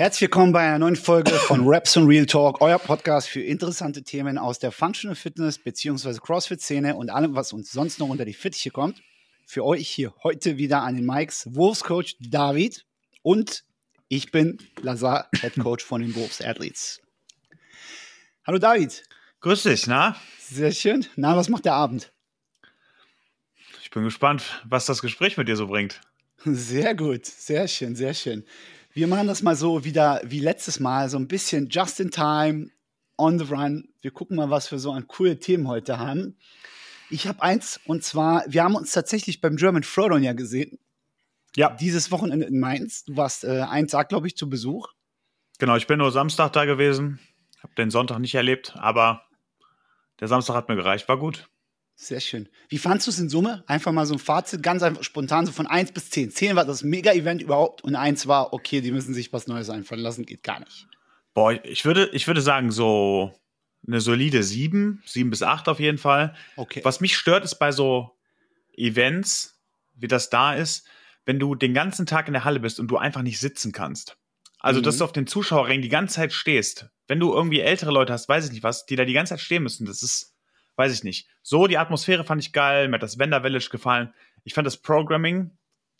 Herzlich 0.00 0.22
willkommen 0.22 0.52
bei 0.52 0.60
einer 0.60 0.78
neuen 0.78 0.96
Folge 0.96 1.32
von 1.32 1.60
Raps 1.68 1.94
und 1.98 2.06
Real 2.06 2.24
Talk, 2.24 2.62
euer 2.62 2.78
Podcast 2.78 3.28
für 3.28 3.42
interessante 3.42 4.02
Themen 4.02 4.38
aus 4.38 4.58
der 4.58 4.72
Functional 4.72 5.14
Fitness 5.14 5.58
bzw. 5.58 6.14
CrossFit-Szene 6.14 6.96
und 6.96 7.10
allem, 7.10 7.34
was 7.34 7.52
uns 7.52 7.70
sonst 7.70 7.98
noch 7.98 8.08
unter 8.08 8.24
die 8.24 8.32
Fittiche 8.32 8.70
kommt. 8.70 9.02
Für 9.44 9.62
euch 9.62 9.86
hier 9.90 10.14
heute 10.22 10.56
wieder 10.56 10.80
an 10.84 10.94
den 10.94 11.04
Mikes 11.04 11.54
Wolfscoach 11.54 12.16
David 12.18 12.86
und 13.20 13.62
ich 14.08 14.32
bin 14.32 14.56
Lazar, 14.80 15.28
Head 15.38 15.56
Coach 15.56 15.84
von 15.84 16.00
den 16.00 16.14
Wolves 16.14 16.40
Athletes. 16.40 17.02
Hallo 18.46 18.56
David. 18.56 19.02
Grüß 19.40 19.64
dich, 19.64 19.86
na? 19.86 20.16
Sehr 20.38 20.72
schön. 20.72 21.04
Na, 21.16 21.36
was 21.36 21.50
macht 21.50 21.66
der 21.66 21.74
Abend? 21.74 22.10
Ich 23.82 23.90
bin 23.90 24.04
gespannt, 24.04 24.62
was 24.64 24.86
das 24.86 25.02
Gespräch 25.02 25.36
mit 25.36 25.46
dir 25.46 25.56
so 25.56 25.66
bringt. 25.66 26.00
Sehr 26.46 26.94
gut, 26.94 27.26
sehr 27.26 27.68
schön, 27.68 27.94
sehr 27.94 28.14
schön. 28.14 28.46
Wir 28.92 29.06
machen 29.06 29.28
das 29.28 29.42
mal 29.42 29.54
so 29.54 29.84
wieder 29.84 30.20
wie 30.24 30.40
letztes 30.40 30.80
Mal, 30.80 31.08
so 31.08 31.16
ein 31.16 31.28
bisschen 31.28 31.68
just 31.68 32.00
in 32.00 32.10
time, 32.10 32.70
on 33.16 33.38
the 33.38 33.44
run. 33.44 33.88
Wir 34.00 34.10
gucken 34.10 34.36
mal, 34.36 34.50
was 34.50 34.72
wir 34.72 34.80
so 34.80 34.90
an 34.90 35.06
coole 35.06 35.38
Themen 35.38 35.68
heute 35.68 35.98
haben. 35.98 36.36
Ich 37.08 37.28
habe 37.28 37.40
eins 37.40 37.78
und 37.86 38.02
zwar, 38.02 38.44
wir 38.48 38.64
haben 38.64 38.74
uns 38.74 38.90
tatsächlich 38.90 39.40
beim 39.40 39.56
German 39.56 39.82
Throwdown 39.82 40.24
ja 40.24 40.32
gesehen. 40.32 40.78
Ja. 41.54 41.70
Dieses 41.70 42.10
Wochenende 42.10 42.46
in 42.46 42.58
Mainz. 42.58 43.04
Du 43.04 43.16
warst 43.16 43.44
äh, 43.44 43.62
einen 43.62 43.86
Tag, 43.86 44.08
glaube 44.08 44.26
ich, 44.26 44.36
zu 44.36 44.48
Besuch. 44.48 44.88
Genau, 45.58 45.76
ich 45.76 45.86
bin 45.86 45.98
nur 45.98 46.10
Samstag 46.10 46.52
da 46.52 46.64
gewesen. 46.64 47.20
Habe 47.62 47.74
den 47.76 47.90
Sonntag 47.90 48.18
nicht 48.18 48.34
erlebt, 48.34 48.74
aber 48.76 49.22
der 50.18 50.28
Samstag 50.28 50.54
hat 50.54 50.68
mir 50.68 50.76
gereicht. 50.76 51.08
War 51.08 51.18
gut. 51.18 51.48
Sehr 52.02 52.20
schön. 52.20 52.48
Wie 52.70 52.78
fandst 52.78 53.06
du 53.06 53.10
es 53.10 53.18
in 53.18 53.28
Summe? 53.28 53.62
Einfach 53.66 53.92
mal 53.92 54.06
so 54.06 54.14
ein 54.14 54.18
Fazit, 54.18 54.62
ganz 54.62 54.82
einfach 54.82 55.02
spontan, 55.02 55.44
so 55.44 55.52
von 55.52 55.66
1 55.66 55.92
bis 55.92 56.08
10. 56.08 56.30
10 56.30 56.56
war 56.56 56.64
das 56.64 56.82
Mega-Event 56.82 57.42
überhaupt 57.42 57.84
und 57.84 57.94
1 57.94 58.26
war, 58.26 58.54
okay, 58.54 58.80
die 58.80 58.90
müssen 58.90 59.12
sich 59.12 59.34
was 59.34 59.46
Neues 59.46 59.68
einfallen 59.68 60.00
lassen, 60.00 60.24
geht 60.24 60.42
gar 60.42 60.60
nicht. 60.60 60.88
Boah, 61.34 61.62
ich 61.62 61.84
würde, 61.84 62.08
ich 62.14 62.26
würde 62.26 62.40
sagen, 62.40 62.70
so 62.70 63.38
eine 63.86 64.00
solide 64.00 64.42
7, 64.42 65.02
7 65.04 65.28
bis 65.28 65.42
8 65.42 65.68
auf 65.68 65.78
jeden 65.78 65.98
Fall. 65.98 66.34
Okay. 66.56 66.80
Was 66.84 67.02
mich 67.02 67.14
stört, 67.18 67.44
ist 67.44 67.56
bei 67.56 67.70
so 67.70 68.16
Events, 68.74 69.60
wie 69.94 70.08
das 70.08 70.30
da 70.30 70.54
ist, 70.54 70.86
wenn 71.26 71.38
du 71.38 71.54
den 71.54 71.74
ganzen 71.74 72.06
Tag 72.06 72.28
in 72.28 72.32
der 72.32 72.44
Halle 72.44 72.60
bist 72.60 72.80
und 72.80 72.88
du 72.88 72.96
einfach 72.96 73.20
nicht 73.20 73.38
sitzen 73.38 73.72
kannst. 73.72 74.16
Also, 74.58 74.80
mhm. 74.80 74.84
dass 74.84 74.96
du 74.96 75.04
auf 75.04 75.12
den 75.12 75.26
Zuschauerrängen 75.26 75.82
die 75.82 75.90
ganze 75.90 76.14
Zeit 76.14 76.32
stehst. 76.32 76.88
Wenn 77.08 77.20
du 77.20 77.30
irgendwie 77.30 77.60
ältere 77.60 77.90
Leute 77.90 78.14
hast, 78.14 78.26
weiß 78.26 78.46
ich 78.46 78.52
nicht 78.52 78.62
was, 78.62 78.86
die 78.86 78.96
da 78.96 79.04
die 79.04 79.12
ganze 79.12 79.34
Zeit 79.34 79.40
stehen 79.40 79.62
müssen, 79.62 79.84
das 79.84 80.02
ist 80.02 80.29
weiß 80.80 80.94
ich 80.94 81.04
nicht. 81.04 81.28
So, 81.42 81.66
die 81.66 81.76
Atmosphäre 81.76 82.24
fand 82.24 82.42
ich 82.42 82.54
geil, 82.54 82.88
mir 82.88 82.94
hat 82.94 83.02
das 83.02 83.18
Wender 83.18 83.42
Village 83.42 83.68
gefallen. 83.70 84.14
Ich 84.44 84.54
fand 84.54 84.66
das 84.66 84.78
Programming 84.78 85.50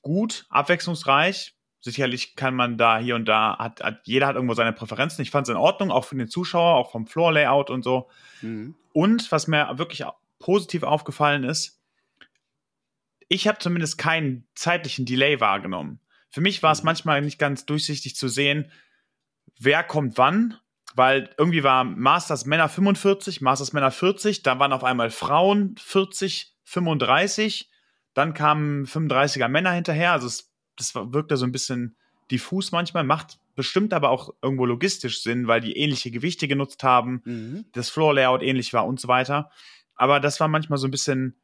gut, 0.01 0.47
abwechslungsreich. 0.49 1.55
Sicherlich 1.83 2.35
kann 2.35 2.55
man 2.55 2.79
da 2.79 2.99
hier 2.99 3.15
und 3.15 3.27
da, 3.27 3.59
hat, 3.59 3.83
hat 3.83 4.01
jeder 4.07 4.27
hat 4.27 4.37
irgendwo 4.37 4.55
seine 4.55 4.73
Präferenzen. 4.73 5.23
Ich 5.23 5.31
fand 5.31 5.47
es 5.47 5.51
in 5.51 5.57
Ordnung, 5.57 5.91
auch 5.91 6.07
für 6.07 6.17
den 6.17 6.29
Zuschauer, 6.29 6.77
auch 6.77 6.93
vom 6.93 7.07
Floor-Layout 7.07 7.69
und 7.69 7.83
so. 7.83 8.09
Mhm. 8.41 8.75
Und 8.93 9.31
was 9.31 9.47
mir 9.47 9.79
wirklich 9.79 10.05
positiv 10.39 10.83
aufgefallen 10.83 11.45
ist, 11.45 11.81
ich 13.29 13.47
habe 13.47 13.59
zumindest 13.59 13.99
keinen 13.99 14.47
zeitlichen 14.55 15.05
Delay 15.05 15.41
wahrgenommen. 15.41 16.01
Für 16.31 16.41
mich 16.41 16.63
war 16.63 16.73
es 16.73 16.83
mhm. 16.83 16.87
manchmal 16.87 17.21
nicht 17.21 17.39
ganz 17.39 17.67
durchsichtig 17.67 18.17
zu 18.17 18.29
sehen, 18.29 18.73
wer 19.59 19.83
kommt 19.83 20.17
wann 20.17 20.57
weil 20.95 21.31
irgendwie 21.39 21.63
war 21.63 21.85
Masters 21.85 22.47
Männer 22.47 22.69
45, 22.69 23.41
Masters 23.41 23.73
Männer 23.73 23.91
40, 23.91 24.43
dann 24.43 24.59
waren 24.59 24.73
auf 24.73 24.85
einmal 24.85 25.11
Frauen 25.11 25.75
40, 25.79 26.55
35, 26.65 27.71
dann 28.15 28.35
kamen 28.35 28.87
35er 28.87 29.49
Männer 29.49 29.73
hinterher, 29.73 30.13
also 30.13 30.27
es, 30.27 30.53
das 30.77 30.95
wirkte 30.95 31.37
so 31.37 31.47
ein 31.47 31.53
bisschen 31.53 31.97
diffus 32.31 32.73
manchmal, 32.73 33.05
macht 33.05 33.39
bestimmt 33.57 33.93
aber 33.93 34.11
auch 34.11 34.35
irgendwo 34.43 34.65
logistisch 34.65 35.23
Sinn, 35.23 35.47
weil 35.47 35.61
die 35.61 35.77
ähnliche 35.77 36.11
Gewichte 36.11 36.49
genutzt 36.49 36.83
haben, 36.83 37.23
mhm. 37.25 37.65
das 37.73 37.91
Floor 37.91 38.15
Layout 38.15 38.43
ähnlich 38.43 38.73
war 38.73 38.87
und 38.87 39.01
so 39.01 39.09
weiter. 39.09 39.51
Aber 39.95 40.21
das 40.21 40.41
war 40.41 40.49
manchmal 40.49 40.79
so 40.79 40.89
ein 40.89 40.91
bisschen, 40.91 41.37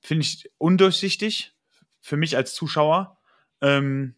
finde 0.00 0.22
ich, 0.22 0.50
undurchsichtig 0.58 1.54
für 2.00 2.16
mich 2.16 2.36
als 2.36 2.54
Zuschauer. 2.54 3.18
Ähm, 3.60 4.14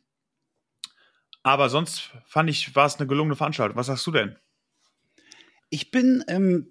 aber 1.43 1.69
sonst 1.69 2.11
fand 2.27 2.51
ich, 2.51 2.75
war 2.75 2.87
es 2.87 2.97
eine 2.97 3.07
gelungene 3.07 3.37
Veranstaltung. 3.37 3.77
Was 3.77 3.87
sagst 3.87 4.07
du 4.07 4.11
denn? 4.13 4.37
Ich 5.71 5.91
bin, 5.91 6.25
ähm, 6.29 6.71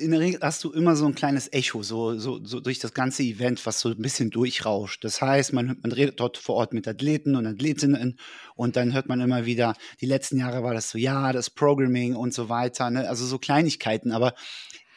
in 0.00 0.10
der 0.10 0.20
Regel 0.20 0.40
hast 0.42 0.64
du 0.64 0.72
immer 0.72 0.96
so 0.96 1.06
ein 1.06 1.14
kleines 1.14 1.52
Echo, 1.52 1.82
so, 1.82 2.18
so, 2.18 2.44
so 2.44 2.60
durch 2.60 2.78
das 2.78 2.94
ganze 2.94 3.22
Event, 3.22 3.64
was 3.66 3.80
so 3.80 3.90
ein 3.90 4.02
bisschen 4.02 4.30
durchrauscht. 4.30 5.04
Das 5.04 5.20
heißt, 5.20 5.52
man, 5.52 5.78
man 5.82 5.92
redet 5.92 6.20
dort 6.20 6.38
vor 6.38 6.56
Ort 6.56 6.72
mit 6.72 6.88
Athleten 6.88 7.36
und 7.36 7.46
Athletinnen 7.46 8.18
und 8.54 8.76
dann 8.76 8.94
hört 8.94 9.08
man 9.08 9.20
immer 9.20 9.44
wieder, 9.44 9.74
die 10.00 10.06
letzten 10.06 10.38
Jahre 10.38 10.62
war 10.62 10.74
das 10.74 10.90
so, 10.90 10.98
ja, 10.98 11.32
das 11.32 11.50
Programming 11.50 12.16
und 12.16 12.32
so 12.34 12.48
weiter, 12.48 12.90
ne? 12.90 13.08
also 13.08 13.26
so 13.26 13.38
Kleinigkeiten, 13.38 14.12
aber 14.12 14.34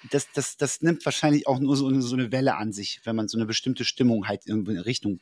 das, 0.10 0.28
das, 0.34 0.58
das 0.58 0.82
nimmt 0.82 1.06
wahrscheinlich 1.06 1.48
auch 1.48 1.60
nur 1.60 1.76
so 1.76 1.88
eine, 1.88 2.02
so 2.02 2.16
eine 2.16 2.32
Welle 2.32 2.56
an 2.56 2.74
sich, 2.74 3.02
wenn 3.04 3.16
man 3.16 3.28
so 3.28 3.38
eine 3.38 3.46
bestimmte 3.46 3.86
Stimmung 3.86 4.28
halt 4.28 4.46
in 4.46 4.68
eine 4.68 4.86
Richtung 4.86 5.20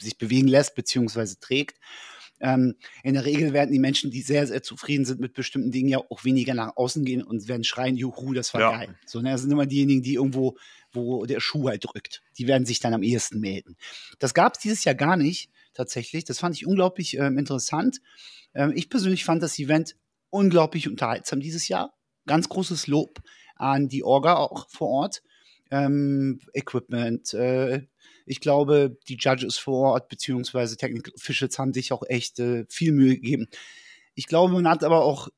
sich 0.00 0.18
bewegen 0.18 0.48
lässt, 0.48 0.74
beziehungsweise 0.74 1.38
trägt. 1.38 1.78
Ähm, 2.42 2.74
in 3.04 3.14
der 3.14 3.24
Regel 3.24 3.52
werden 3.52 3.72
die 3.72 3.78
Menschen, 3.78 4.10
die 4.10 4.20
sehr, 4.20 4.46
sehr 4.48 4.62
zufrieden 4.62 5.04
sind 5.04 5.20
mit 5.20 5.32
bestimmten 5.32 5.70
Dingen, 5.70 5.88
ja 5.88 5.98
auch 5.98 6.24
weniger 6.24 6.54
nach 6.54 6.76
außen 6.76 7.04
gehen 7.04 7.22
und 7.22 7.46
werden 7.46 7.62
schreien, 7.62 7.96
juhu, 7.96 8.34
das 8.34 8.52
war 8.52 8.60
ja. 8.60 8.70
geil. 8.72 8.98
So, 9.06 9.22
ne, 9.22 9.30
das 9.30 9.42
sind 9.42 9.52
immer 9.52 9.66
diejenigen, 9.66 10.02
die 10.02 10.14
irgendwo, 10.14 10.56
wo 10.90 11.24
der 11.24 11.38
Schuh 11.38 11.68
halt 11.68 11.84
drückt. 11.84 12.20
Die 12.38 12.48
werden 12.48 12.66
sich 12.66 12.80
dann 12.80 12.94
am 12.94 13.04
ehesten 13.04 13.38
melden. 13.38 13.76
Das 14.18 14.34
gab 14.34 14.54
es 14.54 14.60
dieses 14.60 14.82
Jahr 14.82 14.96
gar 14.96 15.16
nicht, 15.16 15.50
tatsächlich. 15.72 16.24
Das 16.24 16.40
fand 16.40 16.56
ich 16.56 16.66
unglaublich 16.66 17.16
ähm, 17.16 17.38
interessant. 17.38 18.00
Ähm, 18.54 18.72
ich 18.74 18.90
persönlich 18.90 19.24
fand 19.24 19.40
das 19.40 19.58
Event 19.60 19.94
unglaublich 20.30 20.88
unterhaltsam 20.88 21.38
dieses 21.38 21.68
Jahr. 21.68 21.94
Ganz 22.26 22.48
großes 22.48 22.88
Lob 22.88 23.22
an 23.54 23.86
die 23.88 24.02
Orga 24.02 24.34
auch 24.34 24.68
vor 24.68 24.88
Ort. 24.88 25.22
Ähm, 25.70 26.40
Equipment, 26.52 27.32
äh, 27.34 27.86
ich 28.26 28.40
glaube, 28.40 28.96
die 29.08 29.16
Judges 29.16 29.58
vor 29.58 29.92
Ort 29.92 30.08
beziehungsweise 30.08 30.76
Technical 30.76 31.12
Officials 31.14 31.58
haben 31.58 31.72
sich 31.72 31.92
auch 31.92 32.02
echt 32.08 32.38
äh, 32.38 32.64
viel 32.68 32.92
Mühe 32.92 33.14
gegeben. 33.14 33.48
Ich 34.14 34.26
glaube, 34.26 34.52
man 34.52 34.68
hat 34.68 34.84
aber 34.84 35.04
auch 35.04 35.28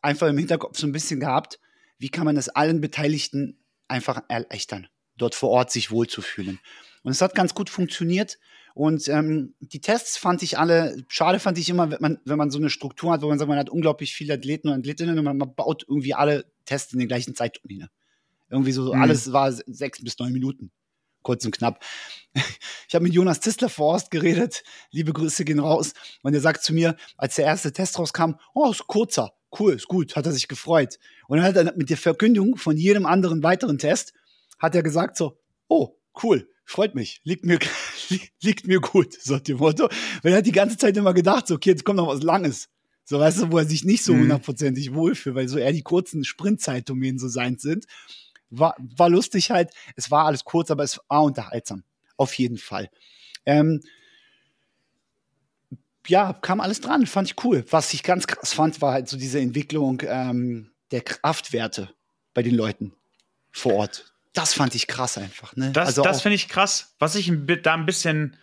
einfach 0.00 0.28
im 0.28 0.38
Hinterkopf 0.38 0.78
so 0.78 0.86
ein 0.86 0.92
bisschen 0.92 1.20
gehabt, 1.20 1.58
wie 1.98 2.08
kann 2.08 2.24
man 2.24 2.36
es 2.36 2.48
allen 2.48 2.80
Beteiligten 2.80 3.58
einfach 3.88 4.22
erleichtern, 4.28 4.88
dort 5.16 5.34
vor 5.34 5.50
Ort 5.50 5.70
sich 5.70 5.90
wohlzufühlen. 5.90 6.60
Und 7.02 7.12
es 7.12 7.20
hat 7.20 7.34
ganz 7.34 7.54
gut 7.54 7.70
funktioniert. 7.70 8.38
Und 8.74 9.08
ähm, 9.08 9.54
die 9.60 9.80
Tests 9.80 10.16
fand 10.16 10.42
ich 10.42 10.58
alle, 10.58 11.04
schade 11.06 11.38
fand 11.38 11.58
ich 11.58 11.68
immer, 11.68 11.90
wenn 11.90 12.00
man, 12.00 12.18
wenn 12.24 12.38
man 12.38 12.50
so 12.50 12.58
eine 12.58 12.70
Struktur 12.70 13.12
hat, 13.12 13.22
wo 13.22 13.28
man 13.28 13.38
sagt, 13.38 13.48
man 13.48 13.58
hat 13.58 13.70
unglaublich 13.70 14.14
viele 14.14 14.34
Athleten 14.34 14.68
und 14.68 14.80
Athletinnen 14.80 15.16
und 15.16 15.24
man, 15.24 15.36
man 15.36 15.54
baut 15.54 15.84
irgendwie 15.88 16.14
alle 16.14 16.44
Tests 16.64 16.92
in 16.92 16.98
den 16.98 17.06
gleichen 17.06 17.36
Zeitdomäne. 17.36 17.88
Irgendwie 18.50 18.72
so, 18.72 18.92
mhm. 18.92 19.00
alles 19.00 19.32
war 19.32 19.52
sechs 19.52 20.02
bis 20.02 20.18
neun 20.18 20.32
Minuten 20.32 20.72
kurz 21.24 21.44
und 21.44 21.56
knapp. 21.56 21.84
Ich 22.88 22.94
habe 22.94 23.04
mit 23.04 23.14
Jonas 23.14 23.40
Zistler-Forst 23.40 24.10
geredet. 24.10 24.62
Liebe 24.90 25.12
Grüße 25.12 25.44
gehen 25.44 25.58
raus. 25.58 25.94
Und 26.22 26.34
er 26.34 26.40
sagt 26.40 26.62
zu 26.62 26.72
mir, 26.72 26.96
als 27.16 27.34
der 27.36 27.46
erste 27.46 27.72
Test 27.72 27.98
rauskam, 27.98 28.34
oh, 28.54 28.70
ist 28.70 28.86
kurzer. 28.86 29.32
Cool, 29.58 29.74
ist 29.74 29.88
gut, 29.88 30.14
hat 30.14 30.26
er 30.26 30.32
sich 30.32 30.46
gefreut. 30.46 30.98
Und 31.26 31.38
dann 31.38 31.46
hat 31.46 31.56
er 31.56 31.76
mit 31.76 31.90
der 31.90 31.96
Verkündung 31.96 32.56
von 32.56 32.76
jedem 32.76 33.06
anderen 33.06 33.42
weiteren 33.42 33.78
Test, 33.78 34.12
hat 34.58 34.74
er 34.74 34.82
gesagt 34.82 35.16
so, 35.16 35.38
oh, 35.68 35.96
cool, 36.22 36.48
freut 36.64 36.94
mich, 36.94 37.20
liegt 37.24 37.44
mir, 37.44 37.58
liegt 38.42 38.66
mir 38.66 38.80
gut, 38.80 39.14
so 39.14 39.38
dem 39.38 39.58
Motto. 39.58 39.88
Weil 40.22 40.32
er 40.32 40.38
hat 40.38 40.46
die 40.46 40.52
ganze 40.52 40.76
Zeit 40.76 40.96
immer 40.96 41.14
gedacht, 41.14 41.48
so, 41.48 41.54
okay, 41.54 41.70
jetzt 41.70 41.84
kommt 41.84 41.96
noch 41.96 42.08
was 42.08 42.22
Langes. 42.22 42.68
So, 43.04 43.18
weißt 43.18 43.42
du, 43.42 43.52
wo 43.52 43.58
er 43.58 43.66
sich 43.66 43.84
nicht 43.84 44.02
so 44.02 44.14
mhm. 44.14 44.22
hundertprozentig 44.22 44.90
mhm. 44.90 44.94
wohlfühlt, 44.96 45.36
weil 45.36 45.48
so 45.48 45.58
eher 45.58 45.72
die 45.72 45.82
kurzen 45.82 46.24
Sprintzeitdomänen 46.24 47.18
so 47.18 47.28
sein 47.28 47.58
sind 47.58 47.86
war, 48.50 48.76
war 48.78 49.08
lustig 49.08 49.50
halt. 49.50 49.70
Es 49.96 50.10
war 50.10 50.26
alles 50.26 50.44
kurz, 50.44 50.70
aber 50.70 50.84
es 50.84 51.00
war 51.08 51.22
unterhaltsam. 51.22 51.84
Auf 52.16 52.34
jeden 52.34 52.58
Fall. 52.58 52.90
Ähm, 53.46 53.80
ja, 56.06 56.32
kam 56.34 56.60
alles 56.60 56.80
dran, 56.80 57.06
fand 57.06 57.30
ich 57.30 57.44
cool. 57.44 57.64
Was 57.70 57.94
ich 57.94 58.02
ganz 58.02 58.26
krass 58.26 58.52
fand, 58.52 58.80
war 58.82 58.92
halt 58.92 59.08
so 59.08 59.16
diese 59.16 59.40
Entwicklung 59.40 60.02
ähm, 60.06 60.70
der 60.90 61.00
Kraftwerte 61.00 61.94
bei 62.34 62.42
den 62.42 62.54
Leuten 62.54 62.92
vor 63.50 63.74
Ort. 63.74 64.14
Das 64.32 64.52
fand 64.52 64.74
ich 64.74 64.86
krass 64.86 65.16
einfach. 65.16 65.54
Ne? 65.56 65.70
Das, 65.72 65.88
also 65.88 66.02
das 66.02 66.20
finde 66.20 66.34
ich 66.34 66.48
krass. 66.48 66.94
Was 66.98 67.14
ich 67.14 67.32
da 67.62 67.74
ein 67.74 67.86
bisschen, 67.86 68.36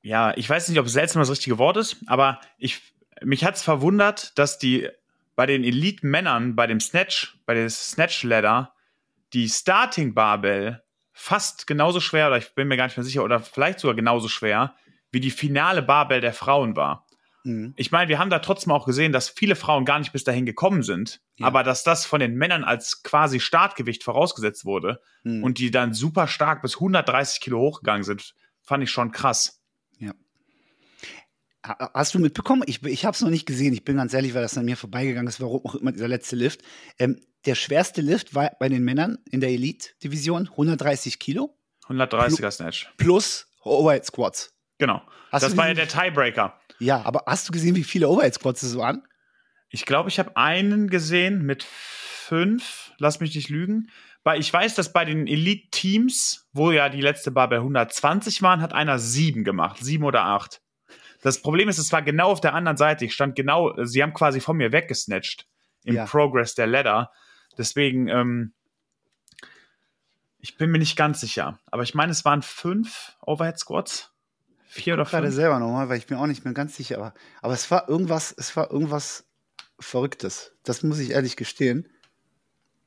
ja, 0.00 0.36
ich 0.36 0.48
weiß 0.48 0.68
nicht, 0.68 0.78
ob 0.78 0.88
seltsam 0.88 1.20
das 1.20 1.30
richtige 1.30 1.58
Wort 1.58 1.76
ist, 1.76 1.96
aber 2.06 2.40
ich, 2.58 2.80
mich 3.22 3.44
hat 3.44 3.56
es 3.56 3.62
verwundert, 3.62 4.36
dass 4.38 4.58
die 4.58 4.88
bei 5.34 5.46
den 5.46 5.64
Elite-Männern, 5.64 6.56
bei 6.56 6.66
dem 6.66 6.80
Snatch, 6.80 7.38
bei 7.46 7.54
der 7.54 7.68
Snatch-Ladder, 7.68 8.74
die 9.32 9.48
Starting-Barbell 9.48 10.82
fast 11.12 11.66
genauso 11.66 12.00
schwer, 12.00 12.28
oder 12.28 12.38
ich 12.38 12.54
bin 12.54 12.68
mir 12.68 12.76
gar 12.76 12.86
nicht 12.86 12.96
mehr 12.96 13.04
sicher, 13.04 13.24
oder 13.24 13.40
vielleicht 13.40 13.80
sogar 13.80 13.94
genauso 13.94 14.28
schwer, 14.28 14.74
wie 15.10 15.20
die 15.20 15.30
finale 15.30 15.82
Barbell 15.82 16.20
der 16.20 16.32
Frauen 16.32 16.76
war. 16.76 17.06
Mhm. 17.44 17.74
Ich 17.76 17.92
meine, 17.92 18.08
wir 18.08 18.18
haben 18.18 18.30
da 18.30 18.38
trotzdem 18.38 18.72
auch 18.72 18.86
gesehen, 18.86 19.12
dass 19.12 19.28
viele 19.28 19.56
Frauen 19.56 19.84
gar 19.84 19.98
nicht 19.98 20.12
bis 20.12 20.24
dahin 20.24 20.46
gekommen 20.46 20.82
sind, 20.82 21.20
ja. 21.36 21.46
aber 21.46 21.62
dass 21.62 21.82
das 21.82 22.06
von 22.06 22.20
den 22.20 22.34
Männern 22.34 22.64
als 22.64 23.02
quasi 23.02 23.40
Startgewicht 23.40 24.04
vorausgesetzt 24.04 24.64
wurde 24.64 25.00
mhm. 25.24 25.42
und 25.42 25.58
die 25.58 25.70
dann 25.70 25.94
super 25.94 26.28
stark 26.28 26.62
bis 26.62 26.76
130 26.76 27.40
Kilo 27.40 27.58
hochgegangen 27.58 28.04
sind, 28.04 28.34
fand 28.62 28.84
ich 28.84 28.90
schon 28.90 29.12
krass. 29.12 29.61
Hast 31.62 32.14
du 32.14 32.18
mitbekommen? 32.18 32.64
Ich, 32.66 32.82
ich 32.82 33.04
habe 33.04 33.14
es 33.14 33.20
noch 33.20 33.30
nicht 33.30 33.46
gesehen. 33.46 33.72
Ich 33.72 33.84
bin 33.84 33.96
ganz 33.96 34.12
ehrlich, 34.12 34.34
weil 34.34 34.42
das 34.42 34.58
an 34.58 34.64
mir 34.64 34.76
vorbeigegangen 34.76 35.28
ist, 35.28 35.40
warum 35.40 35.64
auch 35.64 35.76
immer 35.76 35.92
dieser 35.92 36.08
letzte 36.08 36.34
Lift. 36.34 36.62
Ähm, 36.98 37.20
der 37.46 37.54
schwerste 37.54 38.00
Lift 38.00 38.34
war 38.34 38.50
bei 38.58 38.68
den 38.68 38.82
Männern 38.82 39.18
in 39.30 39.40
der 39.40 39.50
Elite-Division 39.50 40.48
130 40.48 41.18
Kilo. 41.20 41.56
130er 41.88 42.50
Snatch. 42.50 42.92
Plus 42.96 43.46
Overhead 43.62 44.04
Squats. 44.04 44.52
Genau. 44.78 45.02
Hast 45.30 45.42
das 45.42 45.56
war 45.56 45.68
ja 45.68 45.74
der 45.74 45.88
Tiebreaker. 45.88 46.58
Ja, 46.80 47.02
aber 47.02 47.24
hast 47.26 47.48
du 47.48 47.52
gesehen, 47.52 47.76
wie 47.76 47.84
viele 47.84 48.08
Overhead 48.08 48.34
Squats 48.34 48.62
es 48.62 48.76
waren? 48.76 49.06
Ich 49.68 49.86
glaube, 49.86 50.08
ich 50.08 50.18
habe 50.18 50.36
einen 50.36 50.88
gesehen 50.88 51.42
mit 51.42 51.62
fünf. 51.62 52.92
Lass 52.98 53.20
mich 53.20 53.34
nicht 53.34 53.48
lügen. 53.48 53.88
Weil 54.24 54.40
ich 54.40 54.52
weiß, 54.52 54.74
dass 54.74 54.92
bei 54.92 55.04
den 55.04 55.26
Elite-Teams, 55.26 56.48
wo 56.52 56.70
ja 56.70 56.88
die 56.88 57.00
letzte 57.00 57.30
Bar 57.30 57.48
bei 57.48 57.56
120 57.56 58.42
waren, 58.42 58.60
hat 58.60 58.72
einer 58.72 58.98
sieben 58.98 59.44
gemacht. 59.44 59.78
Sieben 59.80 60.04
oder 60.04 60.24
acht. 60.24 60.60
Das 61.22 61.40
Problem 61.40 61.68
ist, 61.68 61.78
es 61.78 61.92
war 61.92 62.02
genau 62.02 62.30
auf 62.30 62.40
der 62.40 62.52
anderen 62.52 62.76
Seite. 62.76 63.04
Ich 63.04 63.14
stand 63.14 63.36
genau, 63.36 63.72
sie 63.84 64.02
haben 64.02 64.12
quasi 64.12 64.40
von 64.40 64.56
mir 64.56 64.72
weggesnatcht 64.72 65.46
im 65.84 65.94
ja. 65.94 66.04
Progress 66.04 66.54
der 66.54 66.66
Ladder. 66.66 67.10
Deswegen, 67.56 68.08
ähm, 68.08 68.52
ich 70.38 70.56
bin 70.56 70.70
mir 70.70 70.78
nicht 70.78 70.96
ganz 70.96 71.20
sicher. 71.20 71.58
Aber 71.70 71.84
ich 71.84 71.94
meine, 71.94 72.12
es 72.12 72.24
waren 72.24 72.42
fünf 72.42 73.16
Overhead 73.20 73.58
Squats. 73.58 74.10
Vier 74.66 74.94
oder 74.94 75.04
fünf. 75.04 75.12
gerade 75.12 75.32
selber 75.32 75.58
nochmal, 75.60 75.88
weil 75.88 75.98
ich 75.98 76.06
bin 76.06 76.18
auch 76.18 76.26
nicht 76.26 76.44
mehr 76.44 76.54
ganz 76.54 76.76
sicher. 76.76 76.96
Aber, 76.96 77.14
aber 77.40 77.54
es 77.54 77.70
war 77.70 77.88
irgendwas, 77.88 78.34
es 78.36 78.56
war 78.56 78.70
irgendwas 78.70 79.24
Verrücktes. 79.78 80.52
Das 80.64 80.82
muss 80.82 80.98
ich 80.98 81.10
ehrlich 81.10 81.36
gestehen. 81.36 81.88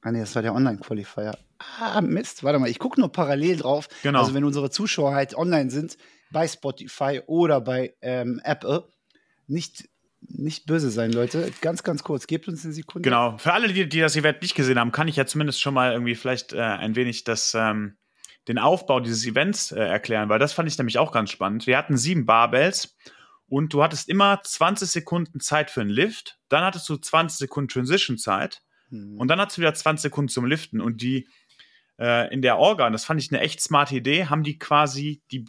Ah 0.01 0.11
nee, 0.11 0.19
das 0.19 0.35
war 0.35 0.41
der 0.41 0.53
Online-Qualifier. 0.53 1.37
Ah, 1.79 2.01
Mist. 2.01 2.43
Warte 2.43 2.59
mal, 2.59 2.69
ich 2.69 2.79
gucke 2.79 2.99
nur 2.99 3.11
parallel 3.11 3.57
drauf. 3.57 3.87
Genau. 4.03 4.19
Also 4.19 4.33
wenn 4.33 4.43
unsere 4.43 4.69
Zuschauer 4.69 5.13
halt 5.13 5.35
online 5.35 5.71
sind, 5.71 5.97
bei 6.31 6.47
Spotify 6.47 7.21
oder 7.27 7.61
bei 7.61 7.95
ähm, 8.01 8.41
Apple, 8.43 8.87
nicht 9.47 9.89
nicht 10.27 10.65
böse 10.65 10.89
sein, 10.89 11.11
Leute. 11.11 11.51
Ganz, 11.61 11.83
ganz 11.83 12.03
kurz. 12.03 12.25
Gebt 12.27 12.47
uns 12.47 12.65
eine 12.65 12.73
Sekunde. 12.73 13.07
Genau. 13.07 13.37
Für 13.37 13.53
alle, 13.53 13.71
die, 13.71 13.87
die 13.87 13.99
das 13.99 14.15
Event 14.15 14.41
nicht 14.41 14.55
gesehen 14.55 14.79
haben, 14.79 14.91
kann 14.91 15.07
ich 15.07 15.17
ja 15.17 15.25
zumindest 15.25 15.61
schon 15.61 15.73
mal 15.73 15.91
irgendwie 15.91 16.15
vielleicht 16.15 16.53
äh, 16.53 16.61
ein 16.61 16.95
wenig 16.95 17.25
das, 17.25 17.53
ähm, 17.53 17.97
den 18.47 18.57
Aufbau 18.57 18.99
dieses 18.99 19.25
Events 19.25 19.71
äh, 19.71 19.79
erklären, 19.79 20.29
weil 20.29 20.39
das 20.39 20.53
fand 20.53 20.69
ich 20.69 20.77
nämlich 20.77 20.97
auch 20.97 21.11
ganz 21.11 21.31
spannend. 21.31 21.67
Wir 21.67 21.77
hatten 21.77 21.97
sieben 21.97 22.25
Barbells 22.25 22.95
und 23.47 23.73
du 23.73 23.83
hattest 23.83 24.09
immer 24.09 24.41
20 24.43 24.89
Sekunden 24.89 25.39
Zeit 25.39 25.71
für 25.71 25.81
einen 25.81 25.89
Lift, 25.89 26.39
dann 26.49 26.63
hattest 26.63 26.87
du 26.89 26.97
20 26.97 27.37
Sekunden 27.37 27.69
Transition-Zeit 27.69 28.61
hm. 28.89 29.17
und 29.17 29.27
dann 29.27 29.39
hattest 29.39 29.57
du 29.57 29.61
wieder 29.61 29.73
20 29.73 30.03
Sekunden 30.03 30.29
zum 30.29 30.45
Liften 30.45 30.81
und 30.81 31.01
die 31.01 31.27
äh, 31.99 32.31
in 32.33 32.41
der 32.41 32.57
Organ, 32.57 32.93
das 32.93 33.05
fand 33.05 33.21
ich 33.21 33.31
eine 33.31 33.41
echt 33.41 33.61
smarte 33.61 33.95
Idee, 33.95 34.25
haben 34.25 34.43
die 34.43 34.59
quasi 34.59 35.21
die 35.31 35.45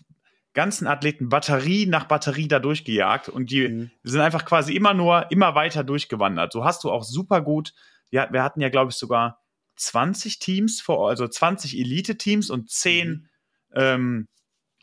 ganzen 0.56 0.86
Athleten 0.86 1.28
Batterie 1.28 1.86
nach 1.86 2.06
Batterie 2.06 2.48
da 2.48 2.58
durchgejagt 2.58 3.28
und 3.28 3.50
die 3.50 3.68
mhm. 3.68 3.90
sind 4.02 4.22
einfach 4.22 4.46
quasi 4.46 4.74
immer 4.74 4.94
nur, 4.94 5.30
immer 5.30 5.54
weiter 5.54 5.84
durchgewandert. 5.84 6.50
So 6.52 6.64
hast 6.64 6.82
du 6.82 6.90
auch 6.90 7.04
super 7.04 7.42
gut, 7.42 7.74
ja, 8.10 8.32
wir 8.32 8.42
hatten 8.42 8.62
ja, 8.62 8.70
glaube 8.70 8.90
ich, 8.90 8.96
sogar 8.96 9.42
20 9.76 10.38
Teams 10.38 10.80
vor, 10.80 11.10
also 11.10 11.28
20 11.28 11.78
Elite-Teams 11.78 12.48
und 12.48 12.70
10 12.70 13.08
mhm. 13.08 13.28
ähm, 13.74 14.28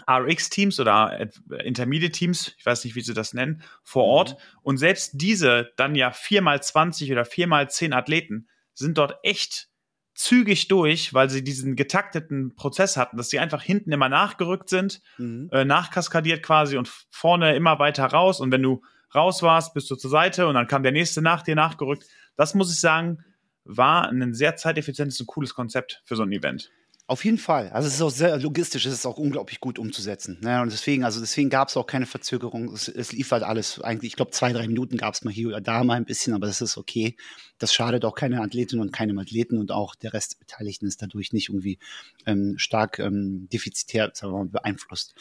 RX-Teams 0.08 0.80
oder 0.80 1.28
Intermediate-Teams, 1.64 2.56
ich 2.56 2.66
weiß 2.66 2.84
nicht, 2.86 2.94
wie 2.96 3.02
sie 3.02 3.16
das 3.16 3.34
nennen, 3.34 3.64
vor 3.84 4.04
Ort. 4.04 4.34
Mhm. 4.34 4.60
Und 4.62 4.78
selbst 4.78 5.14
diese 5.16 5.72
dann 5.76 5.96
ja 5.96 6.12
4x20 6.12 7.12
oder 7.12 7.24
4x10 7.24 7.96
Athleten 7.96 8.48
sind 8.76 9.00
dort 9.00 9.16
echt 9.24 9.70
zügig 10.16 10.68
durch, 10.68 11.14
weil 11.14 11.30
sie 11.30 11.44
diesen 11.44 11.76
getakteten 11.76 12.56
Prozess 12.56 12.98
hatten, 12.98 13.18
dass 13.18 13.30
sie 13.30 13.40
einfach 13.40 13.62
hinten 13.62 13.92
immer 13.92 14.10
nachgerückt 14.10 14.70
sind, 14.70 15.02
mhm. 15.18 15.50
äh, 15.52 15.66
nachkaskadiert 15.66 16.44
quasi 16.44 16.78
und 16.78 16.88
vorne 17.10 17.56
immer 17.56 17.80
weiter 17.80 18.06
raus. 18.06 18.40
Und 18.40 18.52
wenn 18.52 18.62
du 18.62 18.82
raus 19.14 19.42
warst, 19.42 19.74
bist 19.74 19.90
du 19.90 19.96
zur 19.96 20.12
Seite 20.12 20.48
und 20.48 20.56
dann 20.56 20.68
kam 20.68 20.84
der 20.84 20.92
nächste 20.92 21.22
nach 21.22 21.42
dir 21.42 21.56
nachgerückt. 21.56 22.06
Das 22.36 22.54
muss 22.54 22.72
ich 22.72 22.80
sagen, 22.80 23.24
war 23.66 24.10
ein 24.10 24.34
sehr 24.34 24.56
zeiteffizientes 24.56 25.20
und 25.20 25.28
cooles 25.28 25.54
Konzept 25.54 26.02
für 26.06 26.16
so 26.16 26.24
ein 26.24 26.32
Event. 26.32 26.72
Auf 27.14 27.24
jeden 27.26 27.38
Fall. 27.38 27.70
Also 27.70 27.88
es 27.88 27.94
ist 27.94 28.02
auch 28.02 28.10
sehr 28.10 28.40
logistisch, 28.40 28.88
es 28.88 28.94
ist 28.94 29.06
auch 29.06 29.20
unglaublich 29.20 29.60
gut 29.60 29.78
umzusetzen. 29.78 30.40
Ne? 30.42 30.60
Und 30.64 30.72
deswegen, 30.72 31.04
also 31.04 31.20
deswegen 31.20 31.52
gab 31.52 31.68
es 31.68 31.78
auch 31.78 31.86
keine 31.86 32.08
Verzögerung. 32.08 32.74
Es, 32.74 32.88
es 32.88 33.12
lief 33.12 33.30
halt 33.32 33.44
alles 33.44 33.80
eigentlich, 33.82 34.14
ich 34.14 34.16
glaube, 34.16 34.32
zwei, 34.32 34.52
drei 34.52 34.68
Minuten 34.68 34.98
gab 34.98 35.14
es 35.14 35.24
mal 35.24 35.32
hier 35.32 35.50
oder 35.50 35.62
da 35.62 35.84
mal 35.84 35.94
ein 35.94 36.06
bisschen, 36.06 36.34
aber 36.34 36.48
das 36.48 36.60
ist 36.60 36.76
okay. 36.76 37.16
Das 37.60 37.72
schadet 37.72 38.04
auch 38.04 38.16
keine 38.16 38.42
Athletinnen 38.42 38.82
und 38.82 38.92
keinem 38.92 39.20
Athleten 39.20 39.60
und 39.60 39.72
auch 39.72 39.94
der 39.94 40.12
Rest 40.12 40.34
der 40.34 40.40
Beteiligten 40.40 40.88
ist 40.88 41.04
dadurch 41.04 41.34
nicht 41.34 41.50
irgendwie 41.50 41.78
ähm, 42.26 42.56
stark 42.58 42.98
ähm, 42.98 43.48
defizitär 43.54 44.10
sagen 44.16 44.34
wir 44.34 44.40
mal, 44.40 44.50
beeinflusst. 44.50 45.14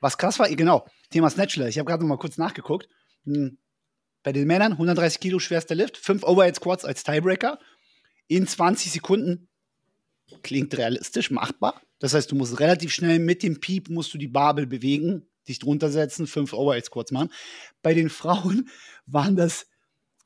Was 0.00 0.18
krass 0.18 0.38
war, 0.38 0.50
genau, 0.50 0.86
Thema 1.08 1.30
Snatchler. 1.30 1.68
Ich 1.68 1.78
habe 1.78 1.88
gerade 1.88 2.02
noch 2.02 2.10
mal 2.10 2.18
kurz 2.18 2.36
nachgeguckt. 2.36 2.90
Hm, 3.24 3.56
bei 4.22 4.32
den 4.32 4.46
Männern 4.46 4.72
130 4.72 5.18
Kilo 5.18 5.38
schwerster 5.38 5.74
Lift, 5.74 5.96
fünf 5.96 6.24
Overhead 6.24 6.56
Squats 6.56 6.84
als 6.84 7.04
Tiebreaker 7.04 7.58
in 8.26 8.46
20 8.46 8.92
Sekunden 8.92 9.47
klingt 10.42 10.76
realistisch, 10.76 11.30
machbar. 11.30 11.80
Das 11.98 12.14
heißt, 12.14 12.30
du 12.30 12.36
musst 12.36 12.60
relativ 12.60 12.92
schnell 12.92 13.18
mit 13.18 13.42
dem 13.42 13.60
Piep 13.60 13.88
musst 13.88 14.12
du 14.14 14.18
die 14.18 14.28
Babel 14.28 14.66
bewegen, 14.66 15.26
dich 15.48 15.58
drunter 15.58 15.90
setzen, 15.90 16.26
fünf 16.26 16.52
Overhead 16.52 16.84
Squats 16.84 17.12
machen. 17.12 17.32
Bei 17.82 17.94
den 17.94 18.10
Frauen 18.10 18.68
waren 19.06 19.36
das 19.36 19.66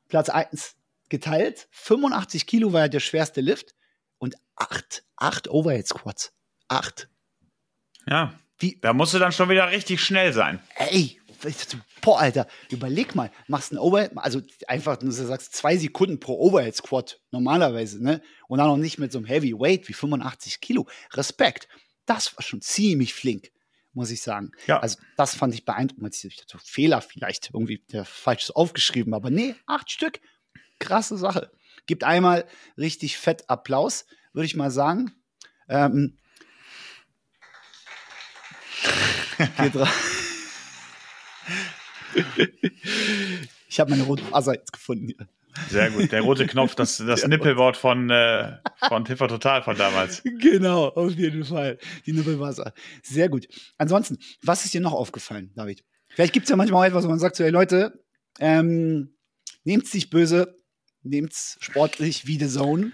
Platz 0.09 0.29
1 0.29 0.75
geteilt. 1.09 1.67
85 1.71 2.45
Kilo 2.45 2.73
war 2.73 2.81
ja 2.81 2.87
der 2.87 2.99
schwerste 2.99 3.41
Lift 3.41 3.73
und 4.17 4.35
acht, 4.55 5.03
acht 5.15 5.49
Overhead 5.49 5.87
Squats. 5.87 6.33
Acht. 6.67 7.09
Ja. 8.07 8.39
Wie? 8.59 8.79
Da 8.79 8.93
musst 8.93 9.13
du 9.13 9.19
dann 9.19 9.31
schon 9.31 9.49
wieder 9.49 9.71
richtig 9.71 10.01
schnell 10.01 10.31
sein. 10.31 10.61
Ey, 10.75 11.19
boah, 12.01 12.19
Alter, 12.19 12.47
überleg 12.69 13.15
mal, 13.15 13.31
machst 13.47 13.71
ein 13.71 13.77
Overhead, 13.77 14.11
also 14.15 14.41
einfach, 14.67 14.97
du 14.97 15.09
sagst 15.11 15.53
zwei 15.53 15.77
Sekunden 15.77 16.19
pro 16.19 16.39
Overhead 16.39 16.75
Squat 16.75 17.21
normalerweise, 17.31 18.03
ne? 18.03 18.21
Und 18.47 18.59
dann 18.59 18.67
noch 18.67 18.77
nicht 18.77 18.99
mit 18.99 19.11
so 19.11 19.19
einem 19.19 19.27
Heavy 19.27 19.53
Weight 19.53 19.87
wie 19.87 19.93
85 19.93 20.61
Kilo. 20.61 20.87
Respekt. 21.13 21.67
Das 22.05 22.35
war 22.35 22.43
schon 22.43 22.61
ziemlich 22.61 23.13
flink, 23.13 23.51
muss 23.93 24.11
ich 24.11 24.21
sagen. 24.21 24.51
Ja. 24.67 24.79
Also, 24.79 24.99
das 25.17 25.35
fand 25.35 25.53
ich 25.53 25.65
beeindruckend. 25.65 26.23
Ich 26.23 26.37
dachte, 26.37 26.59
Fehler 26.63 27.01
vielleicht, 27.01 27.51
irgendwie 27.53 27.83
der 27.91 28.05
falsches 28.05 28.51
aufgeschrieben, 28.51 29.13
aber 29.13 29.29
nee, 29.29 29.55
acht 29.65 29.91
Stück. 29.91 30.19
Krasse 30.79 31.17
Sache. 31.17 31.51
Gibt 31.85 32.03
einmal 32.03 32.45
richtig 32.77 33.17
fett 33.17 33.49
Applaus, 33.49 34.05
würde 34.33 34.45
ich 34.45 34.55
mal 34.55 34.71
sagen. 34.71 35.13
Ähm, 35.69 36.17
geht 39.57 39.75
ich 43.67 43.79
habe 43.79 43.91
meine 43.91 44.03
rote 44.03 44.23
Wasser 44.31 44.53
jetzt 44.53 44.73
gefunden 44.73 45.07
hier. 45.07 45.27
Sehr 45.69 45.91
gut. 45.91 46.11
Der 46.11 46.21
rote 46.21 46.47
Knopf, 46.47 46.75
das, 46.75 46.97
das 46.97 47.27
Nippelwort 47.27 47.77
von, 47.77 48.09
äh, 48.09 48.57
von 48.87 49.05
Tiffer 49.05 49.27
Total 49.27 49.61
von 49.61 49.77
damals. 49.77 50.23
Genau, 50.23 50.87
auf 50.87 51.11
jeden 51.11 51.45
Fall. 51.45 51.77
Die 52.05 52.13
Nippelwasser. 52.13 52.73
Sehr 53.03 53.29
gut. 53.29 53.47
Ansonsten, 53.77 54.17
was 54.41 54.65
ist 54.65 54.73
dir 54.73 54.81
noch 54.81 54.93
aufgefallen, 54.93 55.51
David? 55.55 55.83
Vielleicht 56.09 56.33
gibt 56.33 56.45
es 56.45 56.49
ja 56.49 56.55
manchmal 56.55 56.81
auch 56.81 56.87
etwas, 56.87 57.05
wo 57.05 57.09
man 57.09 57.19
sagt 57.19 57.35
so, 57.35 57.43
ey 57.43 57.49
Leute, 57.49 58.03
ähm, 58.39 59.15
nehmt 59.63 59.87
sich 59.87 60.09
böse, 60.09 60.55
nehmt's 61.03 61.57
sportlich 61.59 62.27
wie 62.27 62.39
The 62.39 62.47
Zone. 62.47 62.91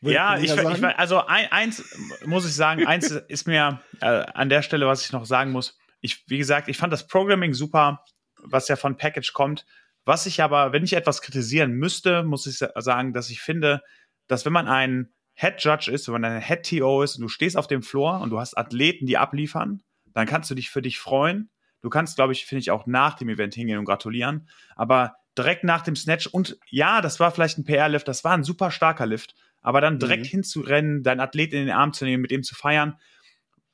Ja, 0.00 0.36
ich, 0.36 0.52
ich, 0.52 0.84
also 0.98 1.24
ein, 1.26 1.50
eins 1.52 1.84
muss 2.24 2.44
ich 2.44 2.54
sagen, 2.54 2.86
eins 2.86 3.10
ist 3.10 3.46
mir 3.46 3.80
äh, 4.00 4.06
an 4.06 4.48
der 4.48 4.62
Stelle, 4.62 4.86
was 4.86 5.04
ich 5.04 5.12
noch 5.12 5.24
sagen 5.26 5.52
muss. 5.52 5.78
Ich, 6.02 6.24
wie 6.26 6.38
gesagt, 6.38 6.68
ich 6.68 6.76
fand 6.76 6.92
das 6.92 7.06
Programming 7.06 7.54
super 7.54 8.04
was 8.42 8.68
ja 8.68 8.76
von 8.76 8.96
Package 8.96 9.32
kommt. 9.32 9.64
Was 10.04 10.26
ich 10.26 10.42
aber, 10.42 10.72
wenn 10.72 10.84
ich 10.84 10.94
etwas 10.94 11.22
kritisieren 11.22 11.72
müsste, 11.72 12.24
muss 12.24 12.46
ich 12.46 12.58
sagen, 12.58 13.12
dass 13.12 13.30
ich 13.30 13.40
finde, 13.40 13.82
dass 14.26 14.44
wenn 14.44 14.52
man 14.52 14.68
ein 14.68 15.12
Head 15.34 15.62
Judge 15.62 15.90
ist, 15.90 16.08
wenn 16.08 16.20
man 16.20 16.24
ein 16.24 16.42
Head 16.42 16.68
TO 16.68 17.02
ist 17.02 17.16
und 17.16 17.22
du 17.22 17.28
stehst 17.28 17.56
auf 17.56 17.68
dem 17.68 17.82
Floor 17.82 18.20
und 18.20 18.30
du 18.30 18.40
hast 18.40 18.58
Athleten, 18.58 19.06
die 19.06 19.16
abliefern, 19.16 19.82
dann 20.12 20.26
kannst 20.26 20.50
du 20.50 20.54
dich 20.54 20.70
für 20.70 20.82
dich 20.82 20.98
freuen. 20.98 21.50
Du 21.80 21.88
kannst, 21.88 22.16
glaube 22.16 22.32
ich, 22.32 22.44
finde 22.44 22.60
ich, 22.60 22.70
auch 22.70 22.86
nach 22.86 23.14
dem 23.14 23.28
Event 23.28 23.54
hingehen 23.54 23.78
und 23.78 23.84
gratulieren. 23.84 24.48
Aber 24.76 25.16
direkt 25.38 25.64
nach 25.64 25.82
dem 25.82 25.96
Snatch 25.96 26.26
und 26.26 26.58
ja, 26.68 27.00
das 27.00 27.18
war 27.18 27.30
vielleicht 27.30 27.58
ein 27.58 27.64
PR-Lift, 27.64 28.06
das 28.06 28.24
war 28.24 28.32
ein 28.32 28.44
super 28.44 28.70
starker 28.70 29.06
Lift, 29.06 29.34
aber 29.62 29.80
dann 29.80 29.98
direkt 29.98 30.24
mhm. 30.24 30.28
hinzurennen, 30.28 31.02
deinen 31.02 31.20
Athleten 31.20 31.56
in 31.56 31.66
den 31.66 31.74
Arm 31.74 31.92
zu 31.92 32.04
nehmen, 32.04 32.20
mit 32.20 32.32
ihm 32.32 32.42
zu 32.42 32.54
feiern, 32.54 32.98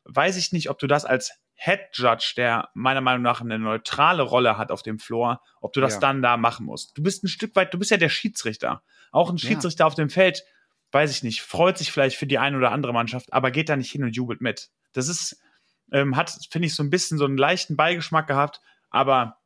weiß 0.04 0.36
ich 0.36 0.52
nicht, 0.52 0.70
ob 0.70 0.78
du 0.78 0.86
das 0.86 1.04
als 1.04 1.32
Head 1.60 1.80
Judge, 1.92 2.34
der 2.36 2.68
meiner 2.74 3.00
Meinung 3.00 3.22
nach 3.22 3.40
eine 3.40 3.58
neutrale 3.58 4.22
Rolle 4.22 4.56
hat 4.56 4.70
auf 4.70 4.82
dem 4.82 5.00
Floor, 5.00 5.42
ob 5.60 5.72
du 5.72 5.80
das 5.80 5.94
ja. 5.94 6.00
dann 6.00 6.22
da 6.22 6.36
machen 6.36 6.64
musst. 6.64 6.96
Du 6.96 7.02
bist 7.02 7.24
ein 7.24 7.28
Stück 7.28 7.56
weit, 7.56 7.74
du 7.74 7.78
bist 7.78 7.90
ja 7.90 7.96
der 7.96 8.08
Schiedsrichter. 8.08 8.82
Auch 9.10 9.28
ein 9.28 9.38
Schiedsrichter 9.38 9.82
ja. 9.82 9.86
auf 9.86 9.96
dem 9.96 10.08
Feld, 10.08 10.44
weiß 10.92 11.10
ich 11.10 11.24
nicht, 11.24 11.42
freut 11.42 11.76
sich 11.76 11.90
vielleicht 11.90 12.16
für 12.16 12.28
die 12.28 12.38
eine 12.38 12.56
oder 12.56 12.70
andere 12.70 12.92
Mannschaft, 12.92 13.32
aber 13.32 13.50
geht 13.50 13.68
da 13.68 13.76
nicht 13.76 13.90
hin 13.90 14.04
und 14.04 14.14
jubelt 14.14 14.40
mit. 14.40 14.70
Das 14.92 15.08
ist, 15.08 15.42
ähm, 15.90 16.16
hat, 16.16 16.30
finde 16.48 16.66
ich, 16.66 16.76
so 16.76 16.82
ein 16.84 16.90
bisschen 16.90 17.18
so 17.18 17.24
einen 17.24 17.36
leichten 17.36 17.76
Beigeschmack 17.76 18.28
gehabt, 18.28 18.60
aber 18.90 19.38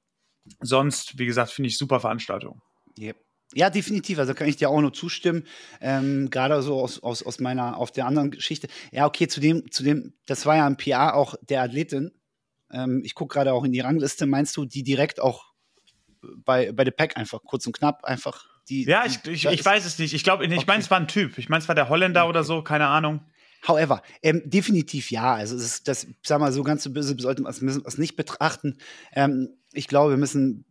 sonst, 0.60 1.18
wie 1.18 1.26
gesagt, 1.26 1.50
finde 1.50 1.68
ich 1.68 1.78
super 1.78 1.98
Veranstaltung. 1.98 2.60
Yep. 2.98 3.16
Ja, 3.54 3.70
definitiv. 3.70 4.18
Also 4.18 4.34
kann 4.34 4.48
ich 4.48 4.56
dir 4.56 4.70
auch 4.70 4.80
nur 4.80 4.92
zustimmen. 4.92 5.44
Ähm, 5.80 6.30
Gerade 6.30 6.62
so 6.62 6.80
aus, 6.80 7.02
aus, 7.02 7.22
aus 7.22 7.40
meiner, 7.40 7.76
auf 7.76 7.90
der 7.90 8.06
anderen 8.06 8.30
Geschichte. 8.30 8.68
Ja, 8.90 9.06
okay, 9.06 9.28
zu 9.28 9.40
dem, 9.40 9.70
zu 9.70 9.82
dem, 9.82 10.14
das 10.26 10.46
war 10.46 10.56
ja 10.56 10.66
ein 10.66 10.76
PR 10.76 11.14
auch 11.14 11.34
der 11.42 11.62
Athletin. 11.62 12.12
Ähm, 12.70 13.02
ich 13.04 13.14
gucke 13.14 13.34
gerade 13.34 13.52
auch 13.52 13.64
in 13.64 13.72
die 13.72 13.80
Rangliste. 13.80 14.26
Meinst 14.26 14.56
du, 14.56 14.64
die 14.64 14.82
direkt 14.82 15.20
auch 15.20 15.52
bei, 16.44 16.72
bei 16.72 16.84
The 16.84 16.90
Pack 16.90 17.16
einfach 17.16 17.40
kurz 17.44 17.66
und 17.66 17.76
knapp 17.76 18.04
einfach 18.04 18.46
die. 18.68 18.84
Ja, 18.84 19.04
ich, 19.06 19.24
ich, 19.26 19.44
ich 19.44 19.64
weiß 19.64 19.84
es 19.84 19.98
nicht. 19.98 20.14
Ich 20.14 20.24
glaube, 20.24 20.44
ich 20.46 20.52
okay. 20.52 20.64
meine, 20.66 20.82
es 20.82 20.90
war 20.90 20.98
ein 20.98 21.08
Typ. 21.08 21.38
Ich 21.38 21.48
meine, 21.48 21.62
es 21.62 21.68
war 21.68 21.74
der 21.74 21.88
Holländer 21.88 22.22
okay. 22.22 22.30
oder 22.30 22.44
so, 22.44 22.62
keine 22.62 22.86
Ahnung. 22.86 23.20
However, 23.66 24.02
ähm, 24.22 24.42
definitiv 24.44 25.10
ja. 25.10 25.34
Also 25.34 25.56
das, 25.56 25.82
das, 25.84 26.06
sag 26.22 26.40
mal, 26.40 26.52
so 26.52 26.62
ganz 26.64 26.82
so 26.82 26.92
böse 26.92 27.16
sollte 27.18 27.42
man 27.42 27.52
es 27.52 27.98
nicht 27.98 28.16
betrachten. 28.16 28.78
Ähm, 29.12 29.50
ich 29.72 29.86
glaube, 29.86 30.10
wir 30.10 30.16
müssen 30.16 30.64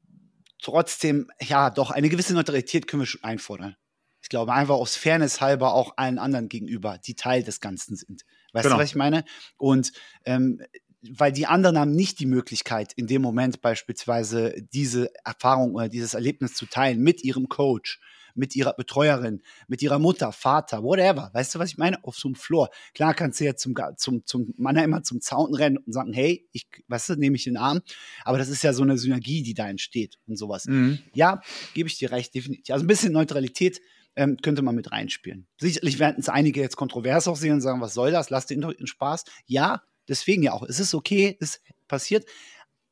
trotzdem, 0.61 1.29
ja, 1.41 1.69
doch 1.69 1.91
eine 1.91 2.09
gewisse 2.09 2.33
Neutralität 2.33 2.87
können 2.87 3.01
wir 3.01 3.07
schon 3.07 3.23
einfordern. 3.23 3.75
Ich 4.21 4.29
glaube 4.29 4.53
einfach 4.53 4.75
aus 4.75 4.95
Fairness 4.95 5.41
halber 5.41 5.73
auch 5.73 5.97
allen 5.97 6.19
anderen 6.19 6.47
gegenüber, 6.47 6.99
die 6.99 7.15
Teil 7.15 7.43
des 7.43 7.59
Ganzen 7.59 7.95
sind. 7.95 8.21
Weißt 8.53 8.63
genau. 8.63 8.75
du, 8.75 8.81
was 8.81 8.89
ich 8.89 8.95
meine? 8.95 9.25
Und 9.57 9.91
ähm, 10.25 10.61
weil 11.09 11.31
die 11.31 11.47
anderen 11.47 11.79
haben 11.79 11.91
nicht 11.91 12.19
die 12.19 12.27
Möglichkeit, 12.27 12.93
in 12.93 13.07
dem 13.07 13.23
Moment 13.23 13.61
beispielsweise 13.61 14.53
diese 14.71 15.09
Erfahrung 15.25 15.73
oder 15.73 15.89
dieses 15.89 16.13
Erlebnis 16.13 16.53
zu 16.53 16.67
teilen 16.67 16.99
mit 16.99 17.23
ihrem 17.23 17.49
Coach, 17.49 17.99
mit 18.35 18.55
ihrer 18.55 18.73
Betreuerin, 18.73 19.41
mit 19.67 19.81
ihrer 19.81 19.99
Mutter, 19.99 20.31
Vater, 20.31 20.83
whatever. 20.83 21.29
Weißt 21.33 21.55
du, 21.55 21.59
was 21.59 21.69
ich 21.69 21.77
meine? 21.77 22.03
Auf 22.03 22.17
so 22.17 22.27
einem 22.27 22.35
Floor. 22.35 22.69
Klar 22.93 23.13
kannst 23.13 23.39
du 23.39 23.43
jetzt 23.43 23.61
zum, 23.61 23.75
zum, 23.97 24.25
zum 24.25 24.53
Mann 24.57 24.77
immer 24.77 25.03
zum 25.03 25.21
Zaun 25.21 25.53
rennen 25.53 25.77
und 25.77 25.93
sagen, 25.93 26.13
hey, 26.13 26.47
ich, 26.51 26.67
weißt 26.87 27.09
du, 27.09 27.15
nehme 27.15 27.35
ich 27.35 27.43
den 27.43 27.57
Arm. 27.57 27.81
Aber 28.23 28.37
das 28.37 28.49
ist 28.49 28.63
ja 28.63 28.73
so 28.73 28.83
eine 28.83 28.97
Synergie, 28.97 29.43
die 29.43 29.53
da 29.53 29.69
entsteht 29.69 30.17
und 30.27 30.37
sowas. 30.37 30.65
Mhm. 30.65 30.99
Ja, 31.13 31.41
gebe 31.73 31.87
ich 31.89 31.97
dir 31.97 32.11
recht, 32.11 32.33
definitiv. 32.33 32.73
Also 32.73 32.85
ein 32.85 32.87
bisschen 32.87 33.13
Neutralität 33.13 33.81
ähm, 34.15 34.37
könnte 34.41 34.61
man 34.61 34.75
mit 34.75 34.91
reinspielen. 34.91 35.47
Sicherlich 35.59 35.99
werden 35.99 36.17
es 36.19 36.29
einige 36.29 36.61
jetzt 36.61 36.75
kontrovers 36.75 37.27
auch 37.27 37.35
sehen 37.35 37.53
und 37.53 37.61
sagen, 37.61 37.81
was 37.81 37.93
soll 37.93 38.11
das? 38.11 38.29
Lass 38.29 38.45
den 38.45 38.61
doch 38.61 38.71
in 38.71 38.87
Spaß. 38.87 39.25
Ja, 39.45 39.83
deswegen 40.07 40.43
ja 40.43 40.53
auch. 40.53 40.63
Es 40.63 40.79
ist 40.79 40.93
okay, 40.93 41.37
es 41.39 41.61
passiert. 41.87 42.25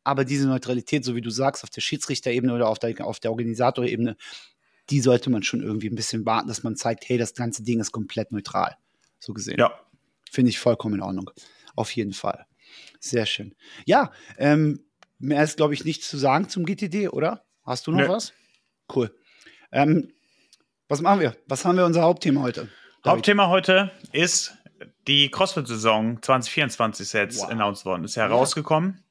Aber 0.04 0.26
diese 0.26 0.48
Neutralität, 0.48 1.04
so 1.04 1.16
wie 1.16 1.22
du 1.22 1.30
sagst, 1.30 1.64
auf 1.64 1.70
der 1.70 1.82
Schiedsrichterebene 1.82 2.54
oder 2.54 2.70
auf 2.70 2.80
der, 2.80 3.06
auf 3.06 3.20
der 3.20 3.32
Organisatorebene, 3.32 4.16
die 4.90 5.02
sollte 5.02 5.30
man 5.30 5.44
schon 5.44 5.62
irgendwie 5.62 5.90
ein 5.90 5.96
bisschen 5.96 6.26
warten, 6.26 6.48
dass 6.48 6.64
man 6.64 6.76
zeigt, 6.76 7.08
hey, 7.08 7.18
das 7.18 7.34
ganze 7.34 7.64
Ding 7.64 7.80
ist 7.80 7.92
komplett 7.92 8.32
neutral. 8.32 8.76
So 9.20 9.34
gesehen. 9.34 9.58
Ja. 9.60 9.80
Finde 10.32 10.50
ich 10.50 10.60
vollkommen 10.60 10.96
in 10.96 11.02
Ordnung. 11.02 11.30
Auf 11.76 11.92
jeden 11.92 12.14
Fall. 12.14 12.46
Sehr 13.00 13.26
schön. 13.26 13.56
Ja, 13.86 14.12
ähm, 14.38 14.84
mehr 15.18 15.44
ist, 15.44 15.58
glaube 15.58 15.74
ich, 15.74 15.86
nichts 15.86 16.10
zu 16.10 16.18
sagen 16.18 16.50
zum 16.50 16.66
GTD, 16.66 17.10
oder? 17.10 17.46
Hast 17.64 17.88
du 17.88 17.92
noch 17.92 18.00
nee. 18.00 18.10
was? 18.10 18.34
Cool. 18.94 19.16
Ähm, 19.72 20.12
was 20.88 21.02
machen 21.02 21.20
wir? 21.20 21.36
Was 21.48 21.66
haben 21.66 21.78
wir 21.78 21.86
unser 21.86 22.02
Hauptthema 22.02 22.42
heute? 22.42 22.62
David? 23.04 23.06
Hauptthema 23.06 23.48
heute 23.50 23.92
ist 24.12 24.54
die 25.08 25.30
CrossFit-Saison 25.30 26.22
2024 26.22 27.04
ist 27.04 27.14
jetzt 27.14 27.40
wow. 27.40 27.50
announced 27.50 27.86
worden, 27.86 28.04
ist 28.04 28.18
herausgekommen. 28.18 29.04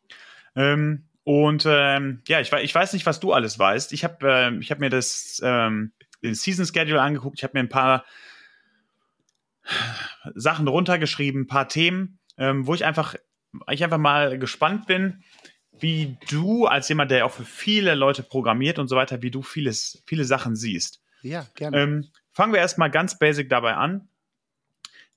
Ja. 0.56 0.72
Ähm, 0.72 1.07
und 1.28 1.66
ähm, 1.68 2.22
ja, 2.26 2.40
ich, 2.40 2.50
ich, 2.50 2.74
weiß 2.74 2.94
nicht, 2.94 3.04
was 3.04 3.20
du 3.20 3.34
alles 3.34 3.58
weißt. 3.58 3.92
Ich 3.92 4.02
habe 4.02 4.26
äh, 4.26 4.64
hab 4.64 4.78
mir 4.78 4.88
das 4.88 5.42
ähm, 5.44 5.92
den 6.22 6.34
Season 6.34 6.64
Schedule 6.64 7.02
angeguckt. 7.02 7.38
Ich 7.38 7.44
habe 7.44 7.52
mir 7.52 7.60
ein 7.60 7.68
paar 7.68 8.06
Sachen 10.34 10.66
runtergeschrieben, 10.66 11.42
ein 11.42 11.46
paar 11.46 11.68
Themen, 11.68 12.18
ähm, 12.38 12.66
wo 12.66 12.72
ich 12.72 12.86
einfach, 12.86 13.14
ich 13.70 13.84
einfach 13.84 13.98
mal 13.98 14.38
gespannt 14.38 14.86
bin, 14.86 15.22
wie 15.78 16.16
du 16.30 16.64
als 16.64 16.88
jemand, 16.88 17.10
der 17.10 17.26
auch 17.26 17.32
für 17.32 17.44
viele 17.44 17.94
Leute 17.94 18.22
programmiert 18.22 18.78
und 18.78 18.88
so 18.88 18.96
weiter, 18.96 19.20
wie 19.20 19.30
du 19.30 19.42
vieles, 19.42 20.02
viele 20.06 20.24
Sachen 20.24 20.56
siehst. 20.56 21.02
Ja, 21.20 21.44
gerne. 21.56 21.78
Ähm, 21.78 22.06
fangen 22.32 22.54
wir 22.54 22.60
erstmal 22.60 22.90
ganz 22.90 23.18
basic 23.18 23.50
dabei 23.50 23.74
an. 23.74 24.08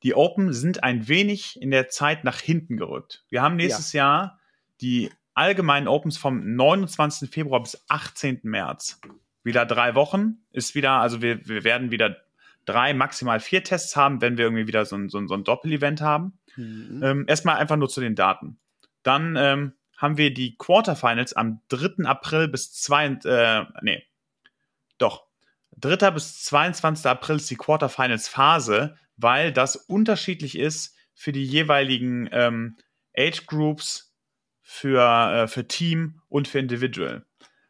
Die 0.03 0.13
Open 0.13 0.51
sind 0.51 0.83
ein 0.83 1.07
wenig 1.07 1.61
in 1.61 1.71
der 1.71 1.87
Zeit 1.87 2.25
nach 2.25 2.41
hinten 2.41 2.75
gerückt. 2.75 3.23
Wir 3.29 3.41
haben 3.41 3.55
nächstes 3.55 3.93
ja. 3.93 4.03
Jahr 4.03 4.39
die 4.81 5.09
allgemeinen 5.41 5.88
Opens 5.88 6.19
vom 6.19 6.55
29. 6.55 7.31
Februar 7.31 7.63
bis 7.63 7.83
18. 7.89 8.41
März. 8.43 9.01
Wieder 9.43 9.65
drei 9.65 9.95
Wochen 9.95 10.38
ist 10.51 10.75
wieder, 10.75 10.91
also 10.91 11.24
wir, 11.24 11.48
wir 11.48 11.63
werden 11.63 11.89
wieder 11.89 12.17
drei, 12.65 12.93
maximal 12.93 13.39
vier 13.39 13.63
Tests 13.63 13.95
haben, 13.95 14.21
wenn 14.21 14.38
wir 14.38 14.45
irgendwie 14.45 14.67
wieder 14.67 14.86
so 14.86 14.95
ein, 14.95 15.10
so 15.10 15.17
ein, 15.17 15.27
so 15.27 15.33
ein 15.33 15.43
Doppel-Event 15.43 16.00
haben. 16.00 16.38
Mhm. 16.55 17.01
Ähm, 17.03 17.25
erstmal 17.27 17.57
einfach 17.57 17.75
nur 17.75 17.89
zu 17.89 18.01
den 18.01 18.13
Daten. 18.13 18.60
Dann 19.01 19.36
ähm, 19.36 19.74
haben 19.98 20.17
wir 20.17 20.31
die 20.31 20.57
Quarterfinals 20.57 21.33
am 21.33 21.62
3. 21.69 22.05
April 22.05 22.48
bis 22.48 22.71
2. 22.74 23.05
Äh, 23.25 23.65
nee, 23.81 24.03
doch, 25.00 25.25
3. 25.77 26.12
bis 26.12 26.43
22. 26.43 27.07
April 27.07 27.38
ist 27.38 27.50
die 27.50 27.55
Quarterfinals-Phase, 27.55 28.95
weil 29.17 29.51
das 29.51 29.75
unterschiedlich 29.75 30.55
ist 30.55 30.95
für 31.15 31.31
die 31.31 31.45
jeweiligen 31.45 32.29
ähm, 32.31 32.77
Age 33.17 33.48
Groups, 33.48 34.10
für, 34.71 35.01
äh, 35.33 35.47
für 35.47 35.67
Team 35.67 36.21
und 36.29 36.47
für 36.47 36.59
Individual. 36.59 37.25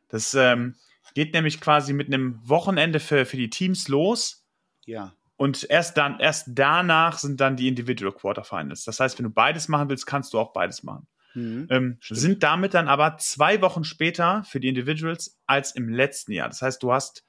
Das 0.10 0.36
ähm, 0.36 0.76
geht 1.16 1.34
nämlich 1.34 1.60
quasi 1.60 1.94
mit 1.94 2.08
einem 2.08 2.40
Wochenende 2.48 3.00
für, 3.00 3.26
für 3.26 3.38
die 3.38 3.50
Teams 3.50 3.88
los. 3.88 4.46
Ja. 4.86 5.14
Und 5.36 5.68
erst 5.68 5.98
dann, 5.98 6.20
erst 6.20 6.50
danach 6.50 7.18
sind 7.18 7.42
dann 7.42 7.56
die 7.56 7.68
Individual 7.68 8.14
Quarterfinals. 8.14 8.84
Das 8.84 9.00
heißt, 9.00 9.18
wenn 9.18 9.24
du 9.24 9.32
beides 9.32 9.68
machen 9.68 9.90
willst, 9.90 10.06
kannst 10.06 10.34
du 10.34 10.40
auch 10.40 10.54
beides 10.54 10.84
machen. 10.84 11.08
Mhm, 11.34 11.68
ähm, 11.72 11.98
sind 12.02 12.44
damit 12.44 12.76
dann 12.76 12.88
aber 12.88 13.18
zwei 13.18 13.62
Wochen 13.62 13.84
später 13.84 14.44
für 14.44 14.60
die 14.60 14.68
Individuals 14.68 15.40
als 15.48 15.72
im 15.72 15.90
letzten 15.90 16.34
Jahr. 16.34 16.50
Das 16.50 16.62
heißt, 16.62 16.84
du 16.84 16.92
hast 16.92 17.26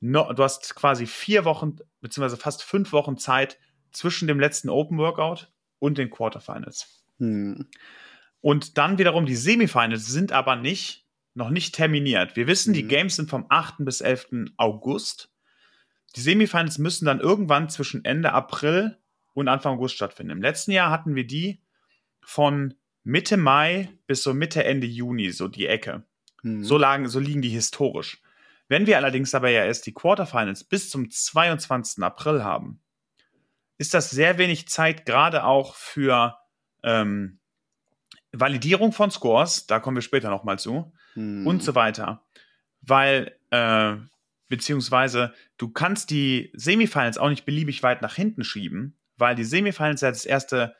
no, 0.00 0.30
du 0.34 0.42
hast 0.42 0.74
quasi 0.74 1.06
vier 1.06 1.46
Wochen, 1.46 1.76
beziehungsweise 2.02 2.36
fast 2.36 2.62
fünf 2.62 2.92
Wochen 2.92 3.16
Zeit 3.16 3.58
zwischen 3.90 4.28
dem 4.28 4.38
letzten 4.38 4.68
Open 4.68 4.98
Workout 4.98 5.50
und 5.78 5.96
den 5.96 6.10
Quarterfinals. 6.10 7.06
Hm. 7.18 7.68
Und 8.44 8.76
dann 8.76 8.98
wiederum 8.98 9.24
die 9.24 9.36
Semifinals 9.36 10.04
sind 10.04 10.30
aber 10.30 10.54
nicht, 10.54 11.06
noch 11.32 11.48
nicht 11.48 11.74
terminiert. 11.74 12.36
Wir 12.36 12.46
wissen, 12.46 12.74
hm. 12.74 12.74
die 12.74 12.86
Games 12.86 13.16
sind 13.16 13.30
vom 13.30 13.46
8. 13.48 13.76
bis 13.78 14.02
11. 14.02 14.52
August. 14.58 15.32
Die 16.14 16.20
Semifinals 16.20 16.76
müssen 16.76 17.06
dann 17.06 17.20
irgendwann 17.20 17.70
zwischen 17.70 18.04
Ende 18.04 18.32
April 18.34 18.98
und 19.32 19.48
Anfang 19.48 19.78
August 19.78 19.94
stattfinden. 19.94 20.32
Im 20.32 20.42
letzten 20.42 20.72
Jahr 20.72 20.90
hatten 20.90 21.14
wir 21.14 21.26
die 21.26 21.62
von 22.20 22.74
Mitte 23.02 23.38
Mai 23.38 23.88
bis 24.06 24.22
so 24.22 24.34
Mitte, 24.34 24.62
Ende 24.62 24.86
Juni, 24.86 25.30
so 25.30 25.48
die 25.48 25.66
Ecke. 25.66 26.04
Hm. 26.42 26.64
So, 26.64 26.76
lagen, 26.76 27.08
so 27.08 27.20
liegen 27.20 27.40
die 27.40 27.48
historisch. 27.48 28.20
Wenn 28.68 28.86
wir 28.86 28.98
allerdings 28.98 29.30
dabei 29.30 29.52
ja 29.52 29.64
erst 29.64 29.86
die 29.86 29.94
Quarterfinals 29.94 30.64
bis 30.64 30.90
zum 30.90 31.10
22. 31.10 32.04
April 32.04 32.44
haben, 32.44 32.82
ist 33.78 33.94
das 33.94 34.10
sehr 34.10 34.36
wenig 34.36 34.68
Zeit, 34.68 35.06
gerade 35.06 35.44
auch 35.44 35.74
für 35.76 36.36
ähm, 36.82 37.40
Validierung 38.40 38.92
von 38.92 39.10
Scores, 39.10 39.66
da 39.66 39.80
kommen 39.80 39.96
wir 39.96 40.02
später 40.02 40.30
nochmal 40.30 40.58
zu, 40.58 40.92
hm. 41.14 41.46
und 41.46 41.62
so 41.62 41.74
weiter. 41.74 42.22
Weil, 42.82 43.36
äh, 43.50 43.96
beziehungsweise, 44.48 45.32
du 45.56 45.68
kannst 45.68 46.10
die 46.10 46.50
Semifinals 46.54 47.18
auch 47.18 47.30
nicht 47.30 47.44
beliebig 47.44 47.82
weit 47.82 48.02
nach 48.02 48.14
hinten 48.14 48.44
schieben, 48.44 48.96
weil 49.16 49.34
die 49.34 49.44
Semifinals 49.44 50.00
ja 50.00 50.10
das 50.10 50.26
erste 50.26 50.74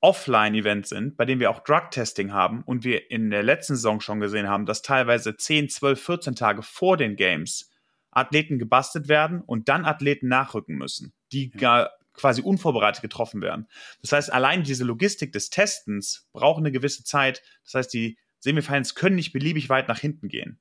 Offline-Events 0.00 0.88
sind, 0.88 1.16
bei 1.16 1.24
denen 1.24 1.40
wir 1.40 1.50
auch 1.50 1.60
Drug-Testing 1.60 2.32
haben 2.32 2.62
und 2.64 2.82
wir 2.82 3.10
in 3.10 3.30
der 3.30 3.44
letzten 3.44 3.76
Saison 3.76 4.00
schon 4.00 4.18
gesehen 4.18 4.48
haben, 4.48 4.66
dass 4.66 4.82
teilweise 4.82 5.36
10, 5.36 5.68
12, 5.68 6.02
14 6.02 6.34
Tage 6.34 6.62
vor 6.62 6.96
den 6.96 7.14
Games 7.14 7.70
Athleten 8.10 8.58
gebastelt 8.58 9.08
werden 9.08 9.40
und 9.40 9.68
dann 9.68 9.84
Athleten 9.84 10.28
nachrücken 10.28 10.76
müssen, 10.76 11.12
die 11.30 11.52
ja. 11.56 11.88
Quasi 12.14 12.42
unvorbereitet 12.42 13.02
getroffen 13.02 13.40
werden. 13.40 13.68
Das 14.00 14.12
heißt, 14.12 14.32
allein 14.32 14.62
diese 14.62 14.84
Logistik 14.84 15.32
des 15.32 15.50
Testens 15.50 16.28
braucht 16.32 16.58
eine 16.58 16.72
gewisse 16.72 17.04
Zeit. 17.04 17.42
Das 17.64 17.74
heißt, 17.74 17.92
die 17.92 18.18
Semifinals 18.38 18.94
können 18.94 19.16
nicht 19.16 19.32
beliebig 19.32 19.68
weit 19.68 19.88
nach 19.88 19.98
hinten 19.98 20.28
gehen. 20.28 20.58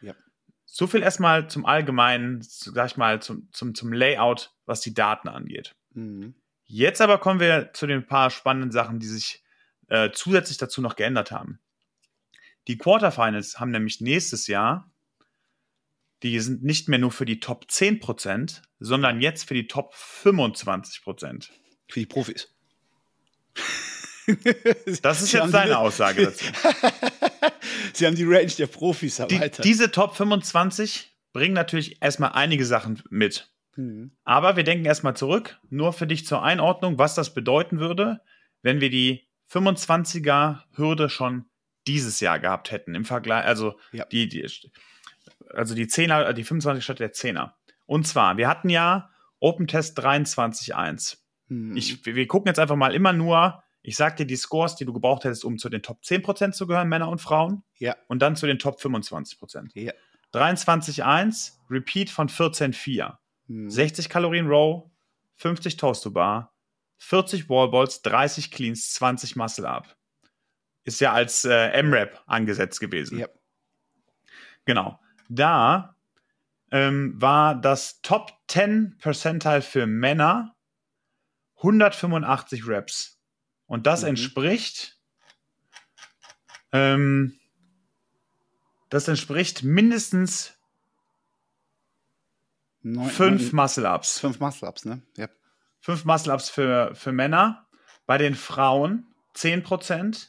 Ja. 0.00 0.14
So 0.64 0.86
viel 0.86 1.02
erstmal 1.02 1.48
zum 1.48 1.66
Allgemeinen, 1.66 2.40
sag 2.42 2.86
ich 2.86 2.96
mal, 2.96 3.20
zum, 3.20 3.48
zum, 3.52 3.74
zum 3.74 3.92
Layout, 3.92 4.54
was 4.66 4.80
die 4.80 4.94
Daten 4.94 5.28
angeht. 5.28 5.74
Mhm. 5.94 6.34
Jetzt 6.64 7.00
aber 7.00 7.18
kommen 7.18 7.40
wir 7.40 7.72
zu 7.72 7.86
den 7.86 8.06
paar 8.06 8.30
spannenden 8.30 8.70
Sachen, 8.70 8.98
die 8.98 9.06
sich 9.06 9.42
äh, 9.88 10.10
zusätzlich 10.12 10.58
dazu 10.58 10.80
noch 10.80 10.96
geändert 10.96 11.30
haben. 11.30 11.60
Die 12.68 12.78
Quarterfinals 12.78 13.58
haben 13.58 13.72
nämlich 13.72 14.00
nächstes 14.00 14.46
Jahr, 14.46 14.90
die 16.22 16.38
sind 16.40 16.62
nicht 16.62 16.88
mehr 16.88 16.98
nur 16.98 17.10
für 17.10 17.24
die 17.24 17.40
Top 17.40 17.66
10%, 17.68 18.62
sondern 18.78 19.20
jetzt 19.20 19.48
für 19.48 19.54
die 19.54 19.66
Top 19.66 19.94
25%. 19.94 21.48
Für 21.88 22.00
die 22.00 22.06
Profis. 22.06 22.54
Das 25.02 25.20
ist 25.20 25.32
jetzt 25.32 25.52
deine 25.52 25.78
Aussage 25.78 26.26
dazu. 26.26 26.44
Sie 27.92 28.06
haben 28.06 28.14
die 28.14 28.24
Range 28.24 28.52
der 28.56 28.68
Profis 28.68 29.18
erweitert. 29.18 29.58
Die, 29.58 29.62
diese 29.62 29.90
Top 29.90 30.16
25 30.16 31.12
bringen 31.32 31.54
natürlich 31.54 32.00
erstmal 32.00 32.30
einige 32.32 32.64
Sachen 32.64 33.02
mit. 33.10 33.50
Mhm. 33.76 34.12
Aber 34.24 34.56
wir 34.56 34.62
denken 34.62 34.84
erstmal 34.84 35.16
zurück, 35.16 35.58
nur 35.70 35.92
für 35.92 36.06
dich 36.06 36.24
zur 36.24 36.42
Einordnung, 36.42 36.98
was 36.98 37.16
das 37.16 37.34
bedeuten 37.34 37.80
würde, 37.80 38.20
wenn 38.62 38.80
wir 38.80 38.90
die 38.90 39.26
25er-Hürde 39.50 41.08
schon 41.08 41.46
dieses 41.86 42.20
Jahr 42.20 42.38
gehabt 42.38 42.70
hätten. 42.70 42.94
Im 42.94 43.04
Vergleich, 43.04 43.44
also 43.44 43.78
ja. 43.92 44.04
die, 44.04 44.28
die, 44.28 44.46
also 45.54 45.74
die 45.74 45.86
10er, 45.86 46.32
die 46.32 46.44
25 46.44 46.82
statt 46.82 47.00
der 47.00 47.12
10er. 47.12 47.52
Und 47.86 48.06
zwar, 48.06 48.36
wir 48.36 48.48
hatten 48.48 48.68
ja 48.68 49.10
Open 49.40 49.66
Test 49.66 49.98
23.1. 49.98 51.18
Mhm. 51.48 51.76
Ich, 51.76 52.04
wir 52.06 52.26
gucken 52.26 52.48
jetzt 52.48 52.58
einfach 52.58 52.76
mal 52.76 52.94
immer 52.94 53.12
nur 53.12 53.62
Ich 53.82 53.96
sag 53.96 54.16
dir 54.16 54.26
die 54.26 54.36
Scores, 54.36 54.76
die 54.76 54.84
du 54.84 54.92
gebraucht 54.92 55.24
hättest, 55.24 55.44
um 55.44 55.58
zu 55.58 55.68
den 55.68 55.82
Top 55.82 56.00
10% 56.02 56.52
zu 56.52 56.66
gehören, 56.66 56.88
Männer 56.88 57.08
und 57.08 57.20
Frauen. 57.20 57.64
Ja. 57.78 57.96
Und 58.06 58.20
dann 58.20 58.36
zu 58.36 58.46
den 58.46 58.58
Top 58.58 58.78
25%. 58.80 59.70
Ja. 59.74 59.92
23,1, 60.32 61.52
Repeat 61.68 62.08
von 62.08 62.28
14,4. 62.28 63.16
Mhm. 63.48 63.70
60 63.70 64.08
Kalorien 64.08 64.46
Row, 64.46 64.90
50 65.34 65.76
Toast 65.76 66.04
to 66.04 66.10
Bar, 66.12 66.54
40 66.98 67.48
Wallballs, 67.48 68.02
30 68.02 68.52
Cleans, 68.52 68.94
20 68.94 69.34
Muscle 69.34 69.66
Up. 69.66 69.96
Ist 70.84 71.00
ja 71.00 71.12
als 71.12 71.44
äh, 71.44 71.70
M-Rap 71.70 72.22
angesetzt 72.26 72.80
gewesen. 72.80 73.18
Ja. 73.18 73.28
Genau. 74.64 74.98
Da 75.34 75.96
ähm, 76.70 77.20
war 77.20 77.54
das 77.54 78.00
Top 78.02 78.32
10 78.48 78.96
Percentile 78.98 79.62
für 79.62 79.86
Männer 79.86 80.54
185 81.56 82.66
Reps. 82.66 83.18
Und 83.66 83.86
das 83.86 84.02
Mhm. 84.02 84.08
entspricht 84.08 84.98
ähm, 86.72 87.38
das 88.88 89.08
entspricht 89.08 89.62
mindestens 89.62 90.54
Neun- 92.82 93.08
fünf 93.08 93.52
Muscle-Ups. 93.52 94.18
Fünf 94.20 94.40
Muscle-Ups, 94.40 94.84
ne? 94.84 95.02
Ja. 95.16 95.28
Fünf 95.80 96.04
Muscle-Ups 96.04 96.50
für, 96.50 96.94
für 96.94 97.12
Männer. 97.12 97.66
Bei 98.06 98.18
den 98.18 98.34
Frauen 98.34 99.06
10%. 99.34 100.28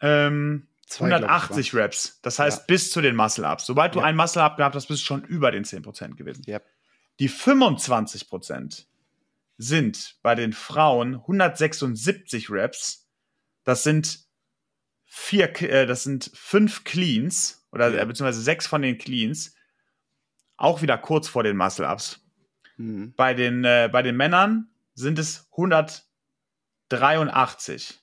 Ähm, 0.00 0.67
Zwei, 0.88 1.08
glaub 1.08 1.20
ich, 1.20 1.26
180 1.28 1.74
Reps. 1.74 2.18
Das 2.22 2.38
heißt 2.38 2.60
Ja. 2.60 2.64
bis 2.66 2.90
zu 2.90 3.00
den 3.00 3.14
Muscle-Ups. 3.16 3.66
Sobald 3.66 3.94
du 3.94 3.98
Ja. 4.00 4.06
einen 4.06 4.16
Muscle-Up 4.16 4.56
gehabt 4.56 4.74
hast, 4.74 4.86
bist 4.86 5.02
du 5.02 5.06
schon 5.06 5.22
über 5.24 5.50
den 5.50 5.64
10% 5.64 6.16
gewesen. 6.16 6.42
Ja. 6.46 6.60
Die 7.20 7.28
25% 7.28 8.86
sind 9.58 10.16
bei 10.22 10.34
den 10.34 10.52
Frauen 10.52 11.16
176 11.26 12.48
Reps. 12.50 13.06
Das 13.64 13.82
sind 13.82 14.20
vier, 15.04 15.50
äh, 15.62 15.84
das 15.86 16.04
sind 16.04 16.30
fünf 16.34 16.84
Cleans 16.84 17.66
oder 17.72 17.88
äh, 17.88 18.06
beziehungsweise 18.06 18.40
sechs 18.40 18.66
von 18.66 18.80
den 18.82 18.96
Cleans. 18.98 19.54
Auch 20.56 20.80
wieder 20.82 20.96
kurz 20.96 21.28
vor 21.28 21.42
den 21.42 21.56
Muscle-Ups. 21.56 22.20
Mhm. 22.76 23.12
Bei 23.16 23.34
den, 23.34 23.64
äh, 23.64 23.88
bei 23.92 24.02
den 24.02 24.16
Männern 24.16 24.70
sind 24.94 25.18
es 25.18 25.48
183. 26.90 28.00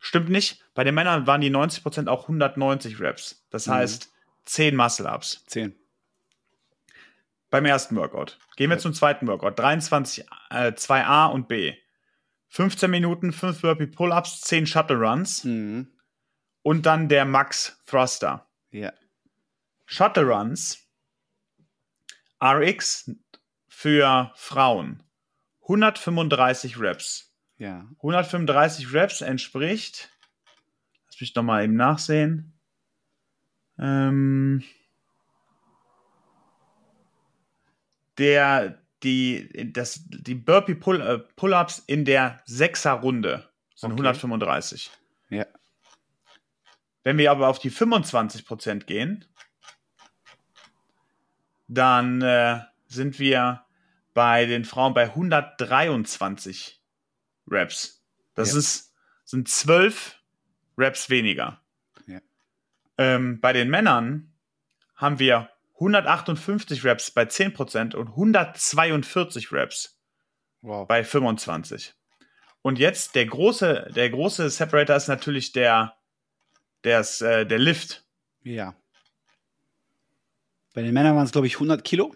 Stimmt 0.00 0.30
nicht. 0.30 0.64
Bei 0.74 0.82
den 0.82 0.94
Männern 0.94 1.26
waren 1.26 1.40
die 1.42 1.50
90% 1.50 2.08
auch 2.08 2.26
190 2.26 2.98
Reps. 3.00 3.44
Das 3.50 3.66
Mhm. 3.66 3.72
heißt 3.72 4.12
10 4.46 4.74
Muscle-Ups. 4.74 5.44
Zehn. 5.46 5.76
Beim 7.50 7.66
ersten 7.66 7.96
Workout. 7.96 8.38
Gehen 8.56 8.70
wir 8.70 8.76
Ja. 8.76 8.80
zum 8.82 8.94
zweiten 8.94 9.26
Workout. 9.28 9.58
23, 9.58 10.24
äh, 10.50 10.72
2a 10.74 11.26
und 11.26 11.48
b. 11.48 11.74
15 12.48 12.90
Minuten, 12.90 13.32
5 13.32 13.60
Burpee 13.60 13.86
Pull-Ups, 13.86 14.40
10 14.40 14.66
Shuttle 14.66 14.96
Runs 14.96 15.44
Mhm. 15.44 15.88
und 16.62 16.86
dann 16.86 17.08
der 17.08 17.24
Max 17.24 17.78
Thruster. 17.86 18.46
Ja. 18.70 18.92
Shuttle 19.86 20.24
Runs 20.24 20.78
RX 22.42 23.10
für 23.68 24.32
Frauen 24.34 25.02
135 25.68 26.78
Reps. 26.80 27.29
Ja. 27.60 27.86
135 27.98 28.94
Reps 28.94 29.20
entspricht, 29.20 30.10
lass 31.06 31.20
mich 31.20 31.34
noch 31.34 31.42
mal 31.42 31.62
eben 31.62 31.74
nachsehen, 31.74 32.58
ähm, 33.78 34.64
der, 38.16 38.80
die, 39.02 39.72
das, 39.74 40.00
die 40.06 40.34
Burpee 40.34 40.74
Pull, 40.74 41.02
äh, 41.02 41.18
Pull-Ups 41.18 41.80
in 41.86 42.06
der 42.06 42.40
Sechser-Runde 42.46 43.50
sind 43.74 43.92
Okay. 43.92 44.06
135. 44.06 44.90
Ja. 45.28 45.44
Wenn 47.02 47.18
wir 47.18 47.30
aber 47.30 47.48
auf 47.48 47.58
die 47.58 47.70
25% 47.70 48.86
gehen, 48.86 49.26
dann 51.68 52.22
äh, 52.22 52.60
sind 52.86 53.18
wir 53.18 53.66
bei 54.14 54.46
den 54.46 54.64
Frauen 54.64 54.94
bei 54.94 55.04
123 55.04 56.79
Reps. 57.50 58.02
Das 58.34 58.52
Ja. 58.52 58.58
ist, 58.58 58.92
sind 59.24 59.48
12 59.48 60.16
Reps 60.78 61.10
weniger. 61.10 61.60
Ja. 62.06 62.20
Ähm, 62.98 63.40
bei 63.40 63.52
den 63.52 63.68
Männern 63.70 64.32
haben 64.96 65.18
wir 65.18 65.50
158 65.74 66.84
Reps 66.84 67.10
bei 67.10 67.24
10% 67.24 67.94
und 67.94 68.08
142 68.08 69.52
Reps 69.52 69.98
Wow. 70.62 70.86
bei 70.86 71.02
25. 71.04 71.94
Und 72.62 72.78
jetzt 72.78 73.14
der 73.14 73.24
große, 73.26 73.90
der 73.94 74.10
große 74.10 74.50
Separator 74.50 74.96
ist 74.96 75.08
natürlich 75.08 75.52
der, 75.52 75.96
der, 76.84 77.00
ist, 77.00 77.22
äh, 77.22 77.46
der 77.46 77.58
Lift. 77.58 78.04
Ja. 78.42 78.74
Bei 80.74 80.82
den 80.82 80.92
Männern 80.92 81.16
waren 81.16 81.24
es, 81.24 81.32
glaube 81.32 81.46
ich, 81.46 81.54
100 81.54 81.82
Kilo, 81.82 82.14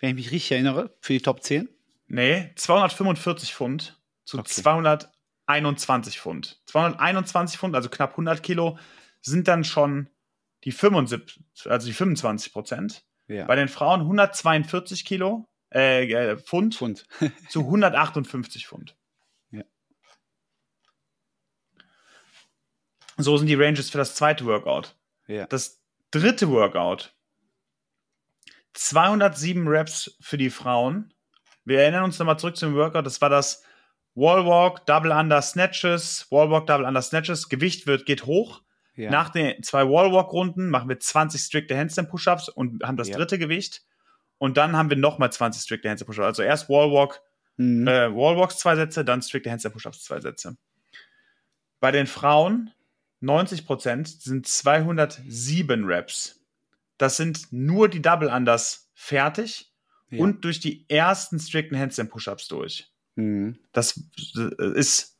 wenn 0.00 0.10
ich 0.10 0.14
mich 0.16 0.30
richtig 0.30 0.52
erinnere, 0.52 0.94
für 1.00 1.14
die 1.14 1.22
Top 1.22 1.42
10. 1.42 1.68
Nee, 2.06 2.52
245 2.56 3.54
Pfund 3.54 3.98
zu 4.24 4.38
Okay. 4.38 4.48
221 4.48 6.20
Pfund. 6.20 6.60
221 6.66 7.58
Pfund, 7.58 7.74
also 7.74 7.88
knapp 7.88 8.12
100 8.12 8.42
Kilo, 8.42 8.78
sind 9.20 9.48
dann 9.48 9.64
schon 9.64 10.10
die 10.64 10.72
75, 10.72 11.44
also 11.66 11.86
die 11.86 11.92
25 11.92 12.52
Prozent. 12.52 13.04
Ja. 13.26 13.46
Bei 13.46 13.56
den 13.56 13.68
Frauen 13.68 14.00
142 14.00 15.04
Kilo, 15.04 15.48
äh, 15.72 16.10
äh, 16.10 16.36
Pfund 16.36 16.74
Pfund. 16.74 17.06
zu 17.48 17.60
158 17.60 18.66
Pfund. 18.66 18.96
Ja. 19.50 19.64
So 23.16 23.36
sind 23.36 23.46
die 23.46 23.54
Ranges 23.54 23.90
für 23.90 23.98
das 23.98 24.14
zweite 24.14 24.44
Workout. 24.46 24.96
ja. 25.26 25.46
Das 25.46 25.80
dritte 26.10 26.48
Workout. 26.48 27.14
207 28.74 29.66
Reps 29.68 30.16
für 30.20 30.36
die 30.36 30.50
Frauen. 30.50 31.12
Wir 31.64 31.80
erinnern 31.80 32.04
uns 32.04 32.18
nochmal 32.18 32.38
zurück 32.38 32.56
zum 32.56 32.74
Workout. 32.74 33.06
Das 33.06 33.20
war 33.20 33.30
das 33.30 33.64
Wallwalk, 34.14 34.86
Double 34.86 35.12
Under 35.12 35.42
Snatches, 35.42 36.26
Wallwalk, 36.30 36.66
Double 36.66 36.86
Under 36.86 37.02
Snatches. 37.02 37.48
Gewicht 37.48 37.86
wird, 37.86 38.06
geht 38.06 38.26
hoch. 38.26 38.62
ja. 38.96 39.10
Nach 39.10 39.30
den 39.30 39.60
zwei 39.64 39.82
Wallwalk-Runden 39.88 40.70
machen 40.70 40.88
wir 40.88 41.00
20 41.00 41.40
strikte 41.40 41.76
Handstand 41.76 42.08
Push-Ups 42.10 42.48
und 42.48 42.84
haben 42.84 42.96
das 42.96 43.08
Ja. 43.08 43.16
dritte 43.16 43.38
Gewicht. 43.38 43.82
Und 44.38 44.56
dann 44.56 44.76
haben 44.76 44.88
wir 44.90 44.96
nochmal 44.96 45.32
20 45.32 45.62
strikte 45.62 45.88
Handstand 45.88 46.06
Push-Ups. 46.08 46.26
Also 46.26 46.42
erst 46.42 46.68
Wallwalk, 46.68 47.20
Mhm. 47.56 47.86
äh, 47.88 48.14
Wallwalks 48.14 48.58
zwei 48.58 48.76
Sätze, 48.76 49.04
dann 49.04 49.20
strikte 49.22 49.50
Handstand 49.50 49.72
Push-Ups 49.74 50.04
zwei 50.04 50.20
Sätze. 50.20 50.56
Bei 51.80 51.90
den 51.90 52.06
Frauen 52.06 52.70
90% 53.20 54.22
sind 54.22 54.46
207 54.46 55.84
Reps. 55.84 56.40
Das 56.98 57.16
sind 57.16 57.48
nur 57.52 57.88
die 57.88 58.00
Double 58.02 58.28
Unders 58.28 58.90
fertig 58.94 59.72
ja. 60.10 60.20
und 60.22 60.44
durch 60.44 60.60
die 60.60 60.88
ersten 60.88 61.38
strikten 61.40 61.76
Handstand 61.78 62.10
Push-Ups 62.10 62.46
durch. 62.48 62.88
Mhm. 63.16 63.58
Das 63.72 64.00
äh, 64.36 64.78
ist 64.78 65.18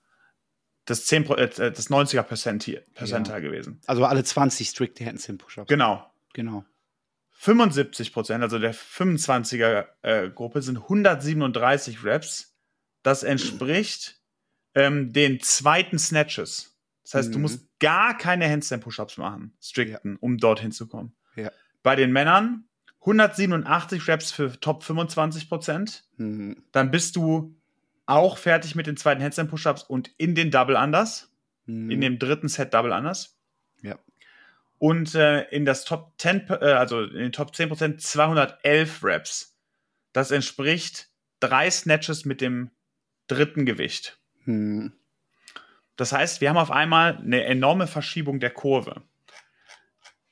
das 0.87 1.07
10 1.07 1.24
Pro- 1.24 1.37
äh, 1.37 1.48
das 1.48 1.90
90er 1.90 2.22
Percentile, 2.22 2.83
Percentile 2.94 3.40
gewesen. 3.40 3.80
Also 3.87 4.04
alle 4.04 4.22
20 4.24 4.68
Strict 4.68 4.94
Handstand 5.00 5.38
Push-Ups. 5.40 5.68
Genau. 5.68 6.11
Genau. 6.35 6.64
75 7.33 8.12
Prozent, 8.12 8.42
also 8.42 8.59
der 8.59 8.74
25er 8.74 9.87
äh, 10.02 10.30
Gruppe, 10.30 10.62
sind 10.62 10.78
137 10.78 12.04
Reps. 12.04 12.54
Das 13.02 13.22
entspricht 13.22 14.20
ähm, 14.74 15.12
den 15.12 15.40
zweiten 15.40 15.98
Snatches. 15.98 16.74
Das 17.02 17.14
heißt, 17.14 17.35
du 17.35 17.38
Mhm. 17.38 17.42
musst 17.42 17.66
gar 17.80 18.16
keine 18.16 18.48
Handstand-Push-Ups 18.48 19.18
machen, 19.18 19.52
strikten, 19.61 20.16
um 20.16 20.38
dorthin 20.38 20.72
zu 20.72 20.87
kommen. 20.88 21.14
Ja. 21.37 21.50
Bei 21.83 21.96
den 21.96 22.12
Männern 22.12 22.64
187 23.00 24.09
Reps 24.09 24.33
für 24.33 24.59
Top 24.61 24.83
25 24.83 25.48
Prozent. 25.50 26.04
Mhm. 26.16 26.64
Dann 26.72 26.90
bist 26.90 27.16
du 27.16 27.54
auch 28.06 28.38
fertig 28.38 28.74
mit 28.74 28.86
den 28.86 28.96
zweiten 28.96 29.22
Handstand-Push-Ups 29.22 29.82
und 29.84 30.10
in 30.18 30.34
den 30.34 30.50
Double 30.50 30.76
Unders, 30.76 31.30
Mhm. 31.66 31.90
in 31.90 32.00
dem 32.00 32.18
dritten 32.18 32.48
Set 32.48 32.74
Double 32.74 32.92
Unders. 32.92 33.38
Ja. 33.82 33.98
Und 34.78 35.14
äh, 35.14 35.44
in 35.48 35.64
das 35.64 35.84
Top 35.84 36.12
10, 36.18 36.46
äh, 36.48 36.72
also 36.72 37.02
in 37.02 37.16
den 37.16 37.32
Top 37.32 37.52
10% 37.54 37.98
211 37.98 39.02
Reps. 39.02 39.56
Das 40.12 40.30
entspricht 40.30 41.08
drei 41.40 41.70
Snatches 41.70 42.24
mit 42.24 42.40
dem 42.40 42.70
dritten 43.28 43.64
Gewicht. 43.64 44.18
Mhm. 44.44 44.92
Das 45.96 46.12
heißt, 46.12 46.40
wir 46.40 46.50
haben 46.50 46.56
auf 46.58 46.70
einmal 46.70 47.16
eine 47.16 47.44
enorme 47.44 47.86
Verschiebung 47.86 48.40
der 48.40 48.50
Kurve. 48.50 49.02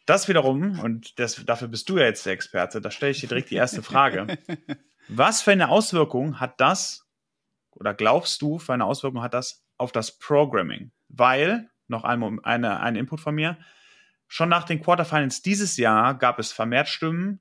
Das 0.07 0.29
wiederum, 0.29 0.81
und 0.81 1.19
das, 1.21 1.43
dafür 1.47 1.69
bist 1.69 1.89
du 1.89 1.97
ja 1.99 2.05
jetzt 2.07 2.27
der 2.27 2.33
Experte, 2.33 2.81
da 2.81 2.91
stelle 2.91 3.13
ich 3.13 3.21
dir 3.21 3.29
direkt 3.29 3.51
die 3.51 3.55
erste 3.57 3.83
Frage. 3.83 4.27
Was 5.09 5.41
für 5.43 5.53
eine 5.53 5.69
Auswirkung 5.69 6.41
hat 6.41 6.61
das, 6.61 7.07
oder 7.77 7.95
glaubst 7.95 8.43
du, 8.43 8.59
für 8.59 8.75
eine 8.75 8.85
Auswirkung 8.85 9.23
hat 9.23 9.35
das 9.35 9.65
auf 9.79 9.93
das 9.93 10.19
Programming? 10.19 10.93
Weil, 11.09 11.71
noch 11.89 12.05
einmal 12.05 12.39
eine, 12.43 12.81
ein 12.81 12.97
Input 12.97 13.21
von 13.21 13.35
mir, 13.35 13.59
schon 14.29 14.49
nach 14.49 14.65
den 14.65 14.81
Quarterfinals 14.81 15.43
dieses 15.43 15.77
Jahr 15.77 16.17
gab 16.17 16.39
es 16.39 16.53
vermehrt 16.53 16.89
Stimmen 16.89 17.41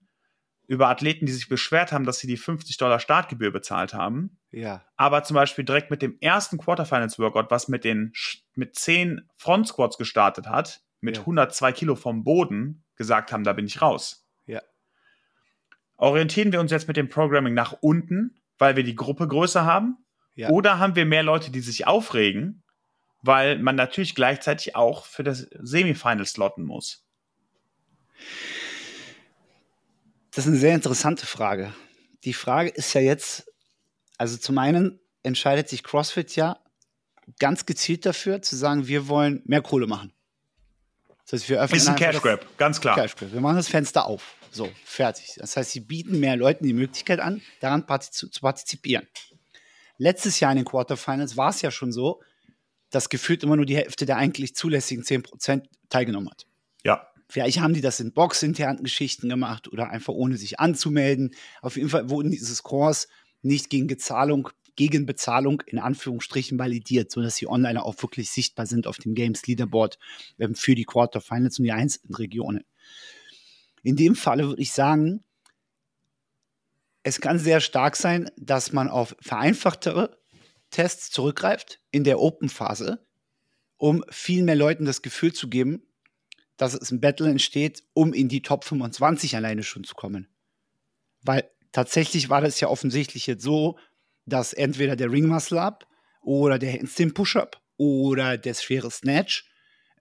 über 0.67 0.87
Athleten, 0.87 1.25
die 1.25 1.31
sich 1.33 1.49
beschwert 1.49 1.91
haben, 1.91 2.05
dass 2.05 2.19
sie 2.19 2.27
die 2.27 2.37
50 2.37 2.77
Dollar 2.77 2.99
Startgebühr 2.99 3.51
bezahlt 3.51 3.93
haben 3.93 4.37
Ja. 4.51 4.83
Aber 4.95 5.23
zum 5.23 5.35
Beispiel 5.35 5.65
direkt 5.65 5.91
mit 5.91 6.01
dem 6.01 6.17
ersten 6.21 6.57
Quarterfinals 6.57 7.19
Workout, 7.19 7.51
was 7.51 7.67
mit 7.67 7.83
den 7.83 8.13
mit 8.55 8.75
zehn 8.75 9.27
Front 9.35 9.67
Squats 9.67 9.97
gestartet 9.97 10.47
hat, 10.47 10.81
mit 11.01 11.17
ja. 11.17 11.21
102 11.23 11.71
Kilo 11.73 11.95
vom 11.95 12.23
Boden, 12.23 12.83
gesagt 12.95 13.31
haben, 13.31 13.43
da 13.43 13.53
bin 13.53 13.65
ich 13.65 13.81
raus. 13.81 14.27
Ja. 14.45 14.61
Orientieren 15.97 16.51
wir 16.51 16.59
uns 16.59 16.71
jetzt 16.71 16.87
mit 16.87 16.97
dem 16.97 17.09
Programming 17.09 17.53
nach 17.53 17.73
unten, 17.81 18.41
weil 18.57 18.75
wir 18.75 18.83
die 18.83 18.95
Gruppe 18.95 19.27
größer 19.27 19.65
haben? 19.65 19.97
Ja. 20.35 20.49
Oder 20.49 20.79
haben 20.79 20.95
wir 20.95 21.05
mehr 21.05 21.23
Leute, 21.23 21.51
die 21.51 21.61
sich 21.61 21.87
aufregen, 21.87 22.63
weil 23.21 23.59
man 23.59 23.75
natürlich 23.75 24.15
gleichzeitig 24.15 24.75
auch 24.75 25.05
für 25.05 25.23
das 25.23 25.47
Semifinal 25.59 26.25
slotten 26.25 26.63
muss? 26.63 27.05
Das 30.31 30.45
ist 30.45 30.51
eine 30.51 30.59
sehr 30.59 30.75
interessante 30.75 31.25
Frage. 31.25 31.73
Die 32.23 32.33
Frage 32.33 32.69
ist 32.69 32.93
ja 32.93 33.01
jetzt, 33.01 33.51
also 34.17 34.37
zum 34.37 34.57
einen 34.57 34.99
entscheidet 35.23 35.67
sich 35.69 35.83
CrossFit 35.83 36.35
ja 36.35 36.57
ganz 37.39 37.65
gezielt 37.65 38.05
dafür, 38.05 38.41
zu 38.41 38.55
sagen, 38.55 38.87
wir 38.87 39.07
wollen 39.07 39.41
mehr 39.45 39.61
Kohle 39.61 39.87
machen. 39.87 40.13
Das 41.25 41.41
heißt, 41.41 41.49
wir 41.49 41.61
öffnen 41.61 41.77
ist 41.77 41.87
ein 41.87 41.95
Cash 41.95 42.21
Grab, 42.21 42.45
ganz 42.57 42.81
klar. 42.81 42.95
Cash 42.95 43.15
Grab. 43.15 43.31
Wir 43.31 43.41
machen 43.41 43.57
das 43.57 43.67
Fenster 43.67 44.05
auf. 44.05 44.35
So, 44.51 44.69
fertig. 44.83 45.35
Das 45.37 45.55
heißt, 45.55 45.71
sie 45.71 45.79
bieten 45.79 46.19
mehr 46.19 46.35
Leuten 46.35 46.65
die 46.65 46.73
Möglichkeit 46.73 47.19
an, 47.19 47.41
daran 47.61 47.85
zu 48.01 48.29
partizipieren. 48.41 49.07
Letztes 50.01 50.39
Jahr 50.39 50.51
in 50.51 50.55
den 50.55 50.65
Quarterfinals 50.65 51.37
war 51.37 51.51
es 51.51 51.61
ja 51.61 51.69
schon 51.69 51.91
so, 51.91 52.23
dass 52.89 53.09
gefühlt 53.09 53.43
immer 53.43 53.55
nur 53.55 53.67
die 53.67 53.75
Hälfte 53.75 54.07
der 54.07 54.17
eigentlich 54.17 54.55
zulässigen 54.55 55.03
10% 55.03 55.61
teilgenommen 55.89 56.31
hat. 56.31 56.47
Ja. 56.83 57.07
Vielleicht 57.29 57.59
haben 57.59 57.75
die 57.75 57.81
das 57.81 57.99
in 57.99 58.11
boxinternen 58.11 58.83
Geschichten 58.83 59.29
gemacht 59.29 59.71
oder 59.71 59.91
einfach 59.91 60.13
ohne 60.13 60.37
sich 60.37 60.59
anzumelden. 60.59 61.35
Auf 61.61 61.75
jeden 61.75 61.89
Fall 61.89 62.09
wurden 62.09 62.31
diese 62.31 62.55
Scores 62.55 63.09
nicht 63.43 63.69
gegen 63.69 63.85
Bezahlung, 63.85 64.49
gegen 64.75 65.05
Bezahlung 65.05 65.61
in 65.67 65.77
Anführungsstrichen 65.77 66.57
validiert, 66.57 67.11
sodass 67.11 67.35
sie 67.35 67.45
online 67.45 67.85
auch 67.85 68.01
wirklich 68.01 68.31
sichtbar 68.31 68.65
sind 68.65 68.87
auf 68.87 68.97
dem 68.97 69.13
Games 69.13 69.45
Leaderboard 69.45 69.99
ähm, 70.39 70.55
für 70.55 70.73
die 70.73 70.85
Quarterfinals 70.85 71.59
und 71.59 71.65
die 71.65 71.73
einzelnen 71.73 72.15
Regionen. 72.15 72.63
In 73.83 73.97
dem 73.97 74.15
Falle 74.15 74.47
würde 74.47 74.63
ich 74.63 74.71
sagen, 74.71 75.23
es 77.03 77.21
kann 77.21 77.39
sehr 77.39 77.61
stark 77.61 77.95
sein, 77.95 78.29
dass 78.37 78.73
man 78.73 78.89
auf 78.89 79.15
vereinfachtere 79.19 80.17
Tests 80.69 81.11
zurückgreift 81.11 81.79
in 81.91 82.03
der 82.03 82.19
Open-Phase, 82.19 83.05
um 83.77 84.03
viel 84.09 84.43
mehr 84.43 84.55
Leuten 84.55 84.85
das 84.85 85.01
Gefühl 85.01 85.33
zu 85.33 85.49
geben, 85.49 85.83
dass 86.57 86.73
es 86.73 86.91
ein 86.91 87.01
Battle 87.01 87.29
entsteht, 87.29 87.83
um 87.93 88.13
in 88.13 88.29
die 88.29 88.43
Top 88.43 88.63
25 88.63 89.35
alleine 89.35 89.63
schon 89.63 89.83
zu 89.83 89.95
kommen. 89.95 90.27
Weil 91.23 91.49
tatsächlich 91.71 92.29
war 92.29 92.41
das 92.41 92.59
ja 92.59 92.67
offensichtlich 92.67 93.27
jetzt 93.27 93.43
so, 93.43 93.77
dass 94.25 94.53
entweder 94.53 94.95
der 94.95 95.11
Ring 95.11 95.25
Muscle 95.25 95.59
Up 95.59 95.87
oder 96.21 96.59
der 96.59 96.79
Instant 96.79 97.15
Push-Up 97.15 97.59
oder 97.77 98.37
der 98.37 98.53
schwere 98.53 98.91
Snatch, 98.91 99.49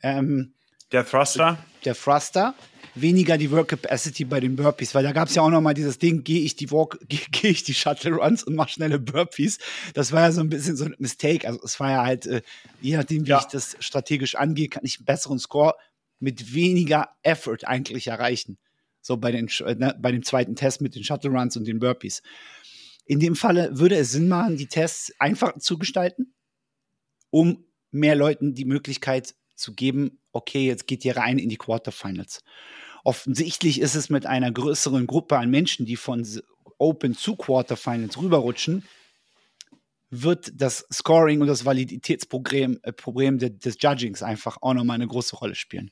ähm, 0.03 0.55
der 0.93 1.07
Thruster, 1.07 1.59
der 1.85 1.95
Thruster, 1.95 2.55
weniger 2.95 3.39
die 3.39 3.51
Work 3.51 3.69
Capacity 3.69 4.25
bei 4.25 4.41
den 4.41 4.57
Burpees, 4.57 4.95
weil 4.95 5.05
da 5.05 5.13
gab 5.13 5.29
es 5.29 5.35
ja 5.35 5.43
auch 5.43 5.51
noch 5.51 5.61
mal 5.61 5.75
dieses 5.75 5.99
Ding, 5.99 6.25
gehe 6.25 6.41
ich 6.41 6.57
die 6.57 6.71
Walk, 6.71 6.99
gehe 7.09 7.21
geh 7.31 7.49
ich 7.49 7.63
die 7.63 7.75
Shuttle 7.75 8.15
Runs 8.15 8.43
und 8.43 8.55
mache 8.55 8.71
schnelle 8.71 8.99
Burpees. 8.99 9.59
Das 9.95 10.13
war 10.13 10.23
ja 10.23 10.33
so 10.33 10.41
ein 10.41 10.49
bisschen 10.49 10.77
so 10.77 10.85
ein 10.85 10.95
Mistake. 10.99 11.47
Also 11.47 11.61
es 11.63 11.79
war 11.81 11.91
ja 11.91 12.05
halt, 12.05 12.27
äh, 12.27 12.43
je 12.81 12.97
nachdem, 12.97 13.27
wie 13.27 13.31
ja. 13.31 13.39
ich 13.39 13.47
das 13.47 13.77
strategisch 13.81 14.35
angehe, 14.35 14.69
kann 14.69 14.85
ich 14.85 14.99
einen 14.99 15.07
besseren 15.07 15.39
Score 15.39 15.75
mit 16.19 16.55
weniger 16.55 17.11
Effort 17.23 17.65
eigentlich 17.65 18.09
erreichen. 18.09 18.59
So 19.01 19.17
bei, 19.17 19.33
den, 19.33 19.49
äh, 19.65 19.75
ne, 19.77 19.97
bei 19.99 20.13
dem 20.13 20.23
zweiten 20.23 20.57
Test 20.57 20.81
mit 20.81 20.95
den 20.95 21.05
Shuttle 21.05 21.31
Runs 21.31 21.57
und 21.57 21.67
den 21.67 21.79
Burpees. 21.79 22.23
In 23.07 23.19
dem 23.19 23.35
Falle 23.35 23.79
würde 23.79 23.97
es 23.97 24.13
Sinn 24.13 24.29
machen, 24.29 24.57
die 24.57 24.67
Tests 24.67 25.13
einfach 25.19 25.59
zu 25.59 25.79
gestalten, 25.79 26.35
um 27.31 27.65
mehr 27.91 28.15
Leuten 28.15 28.55
die 28.55 28.65
Möglichkeit 28.65 29.35
zu 29.55 29.75
geben, 29.75 30.20
okay, 30.33 30.67
jetzt 30.67 30.87
geht 30.87 31.05
ihr 31.05 31.17
rein 31.17 31.39
in 31.39 31.49
die 31.49 31.57
Quarterfinals. 31.57 32.43
Offensichtlich 33.05 33.81
ist 33.81 33.95
es 33.95 34.11
mit 34.11 34.27
einer 34.27 34.53
größeren 34.53 35.07
Gruppe 35.07 35.39
an 35.39 35.51
Menschen, 35.51 35.87
die 35.87 35.97
von 35.97 36.27
Open 36.79 37.15
zu 37.15 37.37
Quarterfinals 37.37 38.21
rüberrutschen, 38.21 38.85
wird 40.11 40.51
das 40.55 40.87
Scoring 40.93 41.41
und 41.41 41.47
das 41.47 41.65
Validitätsproblem 41.65 42.81
äh, 42.83 42.93
Problem 42.93 43.39
des 43.39 43.77
Judgings 43.81 44.23
einfach 44.23 44.59
auch 44.61 44.75
nochmal 44.75 44.97
eine 44.97 45.07
große 45.07 45.37
Rolle 45.37 45.55
spielen 45.55 45.91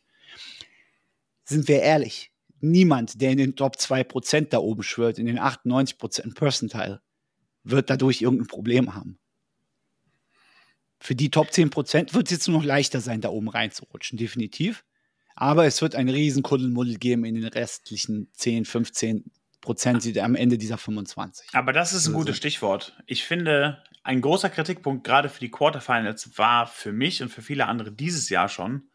sind 1.48 1.66
wir 1.66 1.80
ehrlich, 1.80 2.30
niemand, 2.60 3.20
der 3.20 3.30
in 3.30 3.38
den 3.38 3.56
Top 3.56 3.76
2% 3.76 4.50
da 4.50 4.58
oben 4.58 4.82
schwört, 4.82 5.18
in 5.18 5.26
den 5.26 5.38
98% 5.38 6.34
Percentile, 6.34 7.00
wird 7.64 7.90
dadurch 7.90 8.20
irgendein 8.20 8.48
Problem 8.48 8.94
haben. 8.94 9.18
Für 11.00 11.14
die 11.14 11.30
Top 11.30 11.48
10% 11.48 12.14
wird 12.14 12.26
es 12.26 12.32
jetzt 12.32 12.48
nur 12.48 12.58
noch 12.58 12.64
leichter 12.64 13.00
sein, 13.00 13.20
da 13.20 13.28
oben 13.28 13.48
reinzurutschen, 13.48 14.18
definitiv. 14.18 14.84
Aber 15.36 15.66
es 15.66 15.80
wird 15.80 15.94
ein 15.94 16.08
riesen 16.08 16.42
Kuddelmuddel 16.42 16.96
geben 16.98 17.24
in 17.24 17.36
den 17.36 17.44
restlichen 17.44 18.28
10, 18.34 18.64
15 18.64 19.30
Prozent 19.60 20.18
am 20.18 20.34
Ende 20.34 20.58
dieser 20.58 20.78
25. 20.78 21.50
Aber 21.52 21.72
das 21.72 21.92
ist 21.92 22.06
ein 22.06 22.14
also 22.14 22.18
gutes 22.18 22.36
Stichwort. 22.36 22.96
Ich 23.06 23.24
finde, 23.24 23.82
ein 24.02 24.20
großer 24.20 24.50
Kritikpunkt 24.50 25.04
gerade 25.04 25.28
für 25.28 25.40
die 25.40 25.50
Quarterfinals 25.50 26.38
war 26.38 26.66
für 26.66 26.92
mich 26.92 27.22
und 27.22 27.28
für 27.28 27.42
viele 27.42 27.66
andere 27.66 27.92
dieses 27.92 28.28
Jahr 28.30 28.48
schon, 28.48 28.88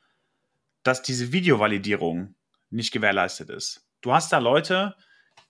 dass 0.83 1.01
diese 1.01 1.31
Videovalidierung 1.31 2.35
nicht 2.69 2.91
gewährleistet 2.91 3.49
ist. 3.49 3.85
Du 4.01 4.13
hast 4.13 4.33
da 4.33 4.39
Leute, 4.39 4.95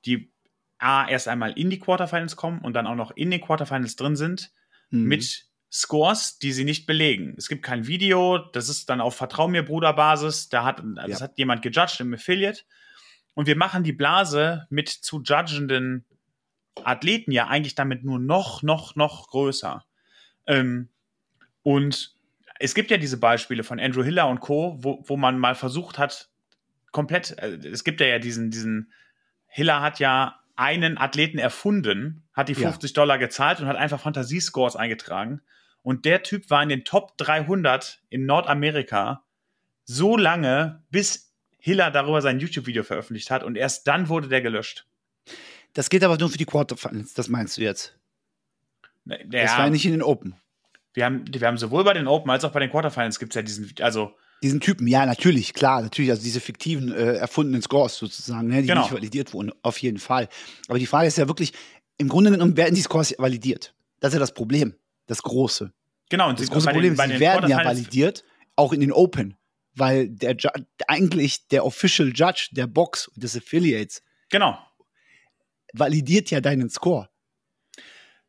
die 0.05 0.31
A, 0.77 1.07
erst 1.07 1.27
einmal 1.27 1.53
in 1.53 1.69
die 1.69 1.79
Quarterfinals 1.79 2.35
kommen 2.35 2.59
und 2.59 2.73
dann 2.73 2.87
auch 2.87 2.95
noch 2.95 3.11
in 3.11 3.31
den 3.31 3.41
Quarterfinals 3.41 3.95
drin 3.95 4.15
sind, 4.15 4.51
mhm. 4.89 5.03
mit 5.05 5.47
Scores, 5.73 6.37
die 6.37 6.51
sie 6.51 6.65
nicht 6.65 6.85
belegen. 6.85 7.33
Es 7.35 7.49
gibt 7.49 7.63
kein 7.63 7.87
Video, 7.87 8.37
das 8.37 8.69
ist 8.69 8.91
dann 8.91 9.01
auf 9.01 9.15
Vertrau 9.15 9.47
mir 9.47 9.65
Bruder 9.65 9.93
Basis, 9.93 10.47
da 10.49 10.63
hat, 10.63 10.83
das 10.95 11.19
ja. 11.19 11.21
hat 11.21 11.37
jemand 11.39 11.63
gejudged 11.63 11.99
im 11.99 12.13
Affiliate. 12.13 12.61
Und 13.33 13.47
wir 13.47 13.57
machen 13.57 13.83
die 13.83 13.91
Blase 13.91 14.67
mit 14.69 14.89
zu 14.89 15.23
judgenden 15.23 16.05
Athleten 16.83 17.31
ja 17.31 17.47
eigentlich 17.47 17.73
damit 17.73 18.03
nur 18.03 18.19
noch, 18.19 18.61
noch, 18.61 18.95
noch 18.95 19.27
größer. 19.29 19.83
Ähm, 20.45 20.89
und 21.63 22.13
es 22.59 22.75
gibt 22.75 22.91
ja 22.91 22.97
diese 22.97 23.17
Beispiele 23.17 23.63
von 23.63 23.79
Andrew 23.79 24.03
Hiller 24.03 24.27
und 24.27 24.41
Co., 24.41 24.77
wo, 24.79 25.03
wo 25.07 25.17
man 25.17 25.39
mal 25.39 25.55
versucht 25.55 25.97
hat, 25.97 26.29
komplett, 26.91 27.37
äh, 27.39 27.55
es 27.67 27.83
gibt 27.83 27.99
ja, 27.99 28.19
diesen, 28.19 28.51
diesen, 28.51 28.91
Hiller 29.47 29.81
hat 29.81 29.99
ja 29.99 30.39
einen 30.55 30.97
Athleten 30.97 31.39
erfunden, 31.39 32.23
hat 32.33 32.49
die 32.49 32.55
50 32.55 32.91
ja. 32.91 32.93
Dollar 32.93 33.17
gezahlt 33.17 33.59
und 33.59 33.67
hat 33.67 33.77
einfach 33.77 33.99
Fantasiescores 33.99 34.75
eingetragen. 34.75 35.41
Und 35.83 36.05
der 36.05 36.23
Typ 36.23 36.49
war 36.49 36.63
in 36.63 36.69
den 36.69 36.85
Top 36.85 37.17
300 37.17 38.01
in 38.09 38.25
Nordamerika 38.25 39.23
so 39.83 40.17
lange, 40.17 40.81
bis 40.89 41.33
Hiller 41.59 41.91
darüber 41.91 42.21
sein 42.21 42.39
YouTube-Video 42.39 42.83
veröffentlicht 42.83 43.29
hat 43.29 43.43
und 43.43 43.55
erst 43.55 43.87
dann 43.87 44.09
wurde 44.09 44.27
der 44.27 44.41
gelöscht. 44.41 44.85
Das 45.73 45.89
geht 45.89 46.03
aber 46.03 46.17
nur 46.17 46.29
für 46.29 46.37
die 46.37 46.45
Quarterfinals, 46.45 47.13
das 47.13 47.29
meinst 47.29 47.57
du 47.57 47.61
jetzt? 47.61 47.97
Ja, 49.05 49.17
das 49.25 49.51
war 49.51 49.65
ja 49.65 49.69
nicht 49.69 49.85
in 49.85 49.91
den 49.91 50.03
Open. 50.03 50.35
Wir 50.93 51.05
haben, 51.05 51.25
wir 51.27 51.47
haben 51.47 51.57
sowohl 51.57 51.83
bei 51.83 51.93
den 51.93 52.07
Open 52.07 52.29
als 52.29 52.45
auch 52.45 52.51
bei 52.51 52.59
den 52.59 52.69
Quarterfinals 52.69 53.19
gibt 53.19 53.33
es 53.33 53.35
ja 53.35 53.41
diesen, 53.41 53.73
also 53.81 54.13
diesen 54.43 54.59
Typen, 54.59 54.87
ja, 54.87 55.05
natürlich, 55.05 55.53
klar, 55.53 55.81
natürlich, 55.81 56.11
also 56.11 56.21
diese 56.21 56.41
fiktiven, 56.41 56.93
äh, 56.93 57.13
erfundenen 57.13 57.61
Scores 57.61 57.97
sozusagen, 57.97 58.49
ne, 58.49 58.61
die 58.61 58.67
genau. 58.67 58.81
nicht 58.81 58.91
validiert 58.91 59.33
wurden, 59.33 59.53
auf 59.61 59.77
jeden 59.77 59.99
Fall. 59.99 60.27
Aber 60.67 60.77
die 60.77 60.85
Frage 60.85 61.07
ist 61.07 61.17
ja 61.17 61.29
wirklich, 61.29 61.53
im 61.97 62.09
Grunde 62.09 62.29
genommen 62.29 62.57
werden 62.57 62.75
die 62.75 62.81
Scores 62.81 63.15
validiert. 63.17 63.73
Das 64.01 64.09
ist 64.09 64.15
ja 64.15 64.19
das 64.19 64.33
Problem, 64.33 64.75
das 65.07 65.21
große. 65.23 65.73
Genau, 66.09 66.29
und 66.29 66.39
das 66.39 66.49
große 66.49 66.69
Problem 66.69 66.93
ist, 66.93 67.05
die 67.05 67.19
werden 67.19 67.49
ja 67.49 67.63
validiert, 67.63 68.23
auch 68.55 68.73
in 68.73 68.81
den 68.81 68.91
Open, 68.91 69.35
weil 69.73 70.09
der 70.09 70.37
eigentlich 70.87 71.47
der 71.47 71.65
Official 71.65 72.11
Judge 72.13 72.49
der 72.51 72.67
Box 72.67 73.07
und 73.07 73.23
des 73.23 73.35
Affiliates 73.35 74.03
genau. 74.29 74.59
validiert 75.73 76.29
ja 76.29 76.41
deinen 76.41 76.69
Score. 76.69 77.09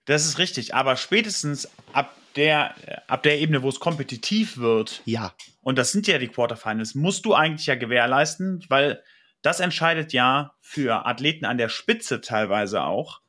Das 0.06 0.26
ist 0.26 0.38
richtig, 0.38 0.74
aber 0.74 0.96
spätestens 0.96 1.68
ab 1.92 2.14
der, 2.36 2.74
ab 3.06 3.22
der 3.22 3.38
Ebene, 3.38 3.62
wo 3.62 3.68
es 3.68 3.80
kompetitiv 3.80 4.58
wird, 4.58 5.02
ja. 5.04 5.34
und 5.62 5.78
das 5.78 5.92
sind 5.92 6.06
ja 6.06 6.18
die 6.18 6.28
Quarterfinals, 6.28 6.94
musst 6.94 7.24
du 7.24 7.34
eigentlich 7.34 7.66
ja 7.66 7.74
gewährleisten, 7.74 8.64
weil 8.68 9.02
das 9.42 9.60
entscheidet 9.60 10.12
ja 10.12 10.54
für 10.60 11.06
Athleten 11.06 11.44
an 11.44 11.58
der 11.58 11.68
Spitze 11.68 12.20
teilweise 12.20 12.82
auch, 12.82 13.20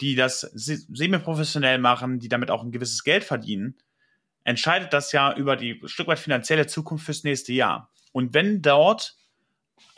die 0.00 0.14
das 0.14 0.40
semi-professionell 0.40 1.78
machen, 1.78 2.18
die 2.18 2.28
damit 2.28 2.50
auch 2.50 2.62
ein 2.62 2.72
gewisses 2.72 3.04
Geld 3.04 3.24
verdienen, 3.24 3.76
entscheidet 4.44 4.92
das 4.92 5.12
ja 5.12 5.34
über 5.34 5.56
die 5.56 5.80
Stück 5.86 6.06
weit 6.06 6.18
finanzielle 6.18 6.66
Zukunft 6.66 7.04
fürs 7.04 7.24
nächste 7.24 7.52
Jahr. 7.52 7.90
Und 8.12 8.32
wenn 8.32 8.62
dort 8.62 9.16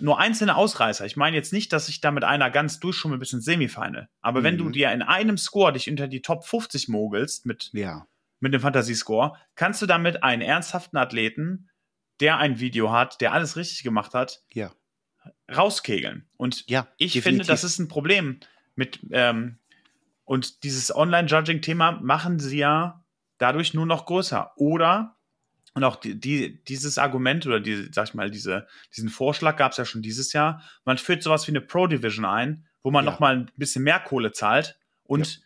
nur 0.01 0.19
einzelne 0.19 0.57
Ausreißer, 0.57 1.05
ich 1.07 1.17
meine 1.17 1.37
jetzt 1.37 1.53
nicht, 1.53 1.73
dass 1.73 1.89
ich 1.89 2.01
da 2.01 2.11
mit 2.11 2.25
einer 2.25 2.51
ganz 2.51 2.81
durchschummel 2.81 3.19
bis 3.19 3.33
ins 3.33 3.45
Semifinal, 3.45 4.09
aber 4.21 4.41
mhm. 4.41 4.45
wenn 4.45 4.59
du 4.59 4.65
mhm. 4.65 4.73
dir 4.73 4.93
in 4.93 5.03
einem 5.03 5.37
Score 5.37 5.73
dich 5.73 5.91
unter 5.91 6.09
die 6.09 6.23
Top 6.23 6.45
50 6.47 6.89
mogelst 6.89 7.47
mit, 7.47 7.71
ja. 7.73 8.07
mit 8.41 8.55
dem 8.55 8.61
Fantasiescore, 8.61 9.35
kannst 9.55 9.83
du 9.83 9.87
damit 9.87 10.23
einen 10.23 10.43
ernsthaften 10.43 10.97
Athleten, 10.97 11.69
der 12.21 12.39
ein 12.39 12.59
Video 12.59 12.91
hat, 12.91 13.21
der 13.21 13.33
alles 13.33 13.57
richtig 13.57 13.83
gemacht 13.83 14.15
hat, 14.15 14.43
ja. 14.53 14.73
rauskegeln. 15.55 16.27
Und 16.37 16.65
ja, 16.69 16.89
ich 16.97 17.13
definitiv. 17.13 17.25
finde, 17.25 17.45
das 17.45 17.65
ist 17.65 17.79
ein 17.79 17.89
Problem 17.89 18.41
mit, 18.75 19.01
ähm, 19.11 19.59
Und 20.29 20.63
dieses 20.63 20.95
Online-Judging-Thema 20.95 22.01
machen 22.03 22.39
sie 22.39 22.59
ja 22.59 23.03
dadurch 23.39 23.73
nur 23.73 23.87
noch 23.87 24.05
größer. 24.05 24.53
Oder, 24.57 25.17
und 25.73 25.85
auch 25.85 25.97
die, 25.97 26.21
die, 26.21 26.63
dieses 26.65 26.99
Argument 26.99 27.47
oder 27.47 27.61
die, 27.61 27.89
sag 27.93 28.09
ich 28.09 28.15
mal, 28.15 28.31
diese, 28.31 28.67
diesen 28.95 29.09
Vorschlag 29.09 29.57
gab 29.57 29.73
es 29.73 29.79
ja 29.79 29.87
schon 29.87 30.03
dieses 30.03 30.35
Jahr, 30.35 30.63
man 30.85 30.99
führt 30.99 31.23
sowas 31.23 31.47
wie 31.47 31.53
eine 31.53 31.63
Pro-Division 31.63 32.27
ein, 32.27 32.67
wo 32.83 32.91
man 32.91 33.07
ja. 33.07 33.11
noch 33.11 33.21
mal 33.21 33.37
ein 33.37 33.51
bisschen 33.57 33.85
mehr 33.85 34.01
Kohle 34.01 34.33
zahlt 34.33 34.79
und 35.05 35.37
ja. 35.37 35.43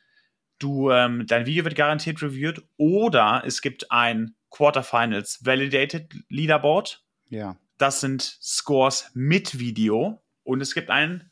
du, 0.58 0.90
ähm, 0.90 1.28
dein 1.28 1.46
Video 1.46 1.62
wird 1.62 1.76
garantiert 1.76 2.20
reviewed 2.20 2.64
oder 2.76 3.44
es 3.46 3.62
gibt 3.62 3.92
ein 3.92 4.34
Quarterfinals 4.50 5.46
Validated 5.46 6.12
Leaderboard. 6.28 7.04
Ja. 7.28 7.56
Das 7.78 8.00
sind 8.00 8.20
Scores 8.20 9.12
mit 9.14 9.60
Video 9.60 10.24
und 10.42 10.60
es 10.60 10.74
gibt 10.74 10.90
ein 10.90 11.30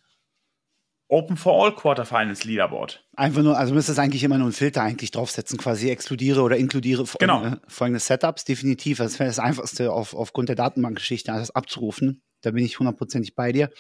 Open 1.11 1.37
for 1.37 1.65
All 1.65 1.75
Quarterfinals 1.75 2.45
Leaderboard. 2.45 3.05
Einfach 3.17 3.43
nur, 3.43 3.59
also 3.59 3.75
müsste 3.75 3.91
es 3.91 3.99
eigentlich 3.99 4.23
immer 4.23 4.39
nur 4.39 4.47
einen 4.47 4.53
Filter 4.53 4.83
eigentlich 4.83 5.11
draufsetzen, 5.11 5.59
quasi 5.59 5.91
exkludiere 5.91 6.41
oder 6.41 6.57
inkludiere 6.57 7.05
genau. 7.19 7.45
äh, 7.45 7.57
folgende 7.67 7.99
Setups, 7.99 8.45
definitiv. 8.45 8.99
Das 8.99 9.19
wäre 9.19 9.29
das 9.29 9.41
Einfachste 9.41 9.93
auf, 9.93 10.15
aufgrund 10.15 10.49
der 10.49 10.57
Datenbankgeschichte, 10.57 11.33
das 11.33 11.51
abzurufen. 11.51 12.23
Da 12.43 12.53
bin 12.53 12.65
ich 12.65 12.79
hundertprozentig 12.79 13.35
bei 13.35 13.51
dir. 13.51 13.71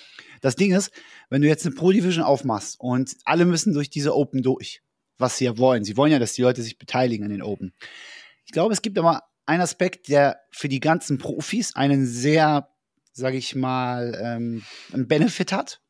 Das 0.41 0.57
Ding 0.57 0.75
ist, 0.75 0.91
wenn 1.31 1.41
du 1.41 1.47
jetzt 1.47 1.65
eine 1.65 1.75
Pro 1.75 1.93
Division 1.93 2.25
aufmachst 2.25 2.81
und 2.81 3.17
alle 3.25 3.45
müssen 3.45 3.73
durch 3.73 3.91
diese 3.91 4.17
Open 4.17 4.43
durch, 4.43 4.83
was 5.17 5.39
sie 5.39 5.45
ja 5.45 5.57
wollen. 5.57 5.85
Sie 5.85 5.97
wollen 5.97 6.11
ja, 6.11 6.19
dass 6.19 6.33
die 6.33 6.43
Leute 6.43 6.63
sich 6.63 6.79
beteiligen 6.79 7.25
an 7.25 7.31
den 7.31 7.43
Open. 7.43 7.73
Ich 8.45 8.51
glaube, 8.51 8.73
es 8.73 8.83
gibt 8.83 8.99
aber 8.99 9.23
einen 9.47 9.63
Aspekt, 9.63 10.09
der 10.09 10.41
für 10.51 10.69
die 10.69 10.81
ganzen 10.81 11.19
Profis 11.19 11.77
einen 11.77 12.07
sehr, 12.07 12.69
sage 13.13 13.37
ich 13.37 13.55
mal, 13.55 14.19
ähm, 14.21 14.65
einen 14.93 15.07
Benefit 15.07 15.53
hat 15.53 15.81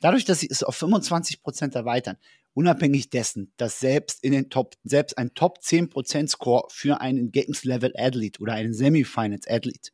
Dadurch, 0.00 0.24
dass 0.24 0.40
sie 0.40 0.48
es 0.50 0.62
auf 0.62 0.76
25 0.76 1.42
Prozent 1.42 1.74
erweitern, 1.74 2.16
unabhängig 2.54 3.10
dessen, 3.10 3.52
dass 3.56 3.80
selbst 3.80 4.24
in 4.24 4.32
den 4.32 4.50
Top, 4.50 4.74
selbst 4.82 5.16
ein 5.18 5.34
Top 5.34 5.62
10 5.62 5.90
Prozent 5.90 6.30
Score 6.30 6.66
für 6.70 7.00
einen 7.00 7.30
Games 7.30 7.64
Level 7.64 7.92
Athlete 7.96 8.40
oder 8.40 8.54
einen 8.54 8.72
Semifinals 8.72 9.46
Athlete, 9.46 9.90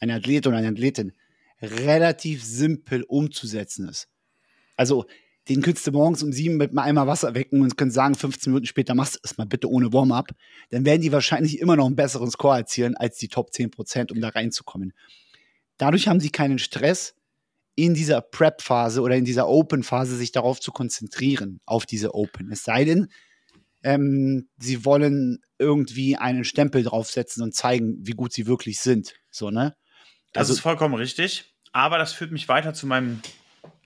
ein 0.00 0.10
Athlet 0.10 0.46
oder 0.46 0.58
eine 0.58 0.68
Athletin, 0.68 1.12
relativ 1.60 2.44
simpel 2.44 3.04
umzusetzen 3.04 3.88
ist. 3.88 4.08
Also, 4.76 5.06
den 5.48 5.60
könntest 5.60 5.86
du 5.86 5.92
morgens 5.92 6.22
um 6.22 6.32
sieben 6.32 6.56
mit 6.56 6.76
einmal 6.76 7.06
Wasser 7.08 7.34
wecken 7.34 7.62
und 7.62 7.76
können 7.76 7.90
sagen, 7.90 8.14
15 8.14 8.52
Minuten 8.52 8.66
später 8.66 8.94
machst 8.94 9.16
du 9.16 9.20
es 9.24 9.38
mal 9.38 9.46
bitte 9.46 9.68
ohne 9.68 9.92
Warm-up. 9.92 10.30
Dann 10.70 10.84
werden 10.84 11.02
die 11.02 11.10
wahrscheinlich 11.10 11.58
immer 11.58 11.74
noch 11.74 11.86
einen 11.86 11.96
besseren 11.96 12.30
Score 12.30 12.56
erzielen 12.56 12.96
als 12.96 13.18
die 13.18 13.28
Top 13.28 13.52
10 13.52 13.70
Prozent, 13.70 14.12
um 14.12 14.20
da 14.20 14.28
reinzukommen. 14.28 14.92
Dadurch 15.78 16.06
haben 16.06 16.20
sie 16.20 16.30
keinen 16.30 16.60
Stress, 16.60 17.16
in 17.74 17.94
dieser 17.94 18.20
Prep-Phase 18.20 19.00
oder 19.00 19.16
in 19.16 19.24
dieser 19.24 19.48
Open-Phase 19.48 20.16
sich 20.16 20.32
darauf 20.32 20.60
zu 20.60 20.72
konzentrieren, 20.72 21.60
auf 21.64 21.86
diese 21.86 22.14
Open. 22.14 22.50
Es 22.52 22.64
sei 22.64 22.84
denn, 22.84 23.08
ähm, 23.82 24.48
sie 24.58 24.84
wollen 24.84 25.40
irgendwie 25.58 26.16
einen 26.16 26.44
Stempel 26.44 26.82
draufsetzen 26.82 27.42
und 27.42 27.54
zeigen, 27.54 27.96
wie 28.00 28.12
gut 28.12 28.32
sie 28.32 28.46
wirklich 28.46 28.80
sind. 28.80 29.14
So, 29.30 29.50
ne? 29.50 29.74
Das 30.32 30.42
also, 30.42 30.54
ist 30.54 30.60
vollkommen 30.60 30.94
richtig. 30.94 31.54
Aber 31.72 31.98
das 31.98 32.12
führt 32.12 32.32
mich 32.32 32.48
weiter 32.48 32.74
zu 32.74 32.86
meinem 32.86 33.20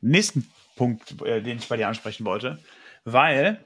nächsten 0.01 0.51
Punkt, 0.75 1.22
äh, 1.22 1.40
den 1.42 1.59
ich 1.59 1.68
bei 1.68 1.77
dir 1.77 1.88
ansprechen 1.88 2.25
wollte. 2.25 2.59
Weil 3.05 3.64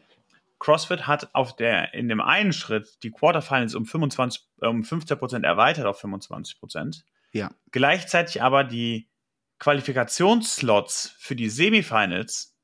CrossFit 0.59 1.06
hat 1.06 1.35
auf 1.35 1.56
der, 1.56 1.94
in 1.94 2.09
dem 2.09 2.20
einen 2.20 2.52
Schritt 2.52 2.98
die 3.02 3.11
Quarterfinals 3.11 3.74
um 3.74 3.87
25, 3.87 4.42
um 4.61 4.85
15 4.85 5.18
Prozent 5.18 5.44
erweitert 5.44 5.87
auf 5.87 5.98
25 6.00 6.61
Prozent. 6.61 7.04
Ja. 7.33 7.50
Gleichzeitig 7.70 8.42
aber 8.42 8.64
die 8.64 9.09
Qualifikationsslots 9.60 11.14
für 11.18 11.36
die 11.36 11.50
Semifinals 11.50 12.56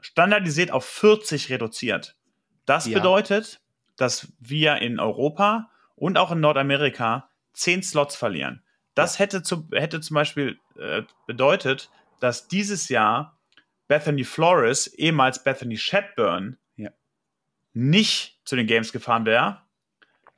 standardisiert 0.00 0.70
auf 0.70 0.86
40 0.86 1.50
reduziert. 1.50 2.16
Das 2.64 2.86
ja. 2.86 2.98
bedeutet, 2.98 3.60
dass 3.96 4.32
wir 4.38 4.76
in 4.76 5.00
Europa 5.00 5.70
und 5.96 6.16
auch 6.16 6.30
in 6.30 6.40
Nordamerika 6.40 7.28
10 7.54 7.82
Slots 7.82 8.16
verlieren. 8.16 8.62
Das 8.94 9.14
ja. 9.14 9.24
hätte, 9.24 9.42
zu, 9.42 9.68
hätte 9.72 10.00
zum 10.00 10.14
Beispiel 10.14 10.58
äh, 10.78 11.02
bedeutet, 11.26 11.90
dass 12.20 12.46
dieses 12.48 12.88
Jahr 12.88 13.36
Bethany 13.88 14.22
Flores, 14.22 14.86
ehemals 14.86 15.42
Bethany 15.42 15.76
Shadburn, 15.76 16.56
ja. 16.76 16.90
nicht 17.72 18.38
zu 18.44 18.54
den 18.54 18.66
Games 18.66 18.92
gefahren 18.92 19.24
wäre. 19.24 19.62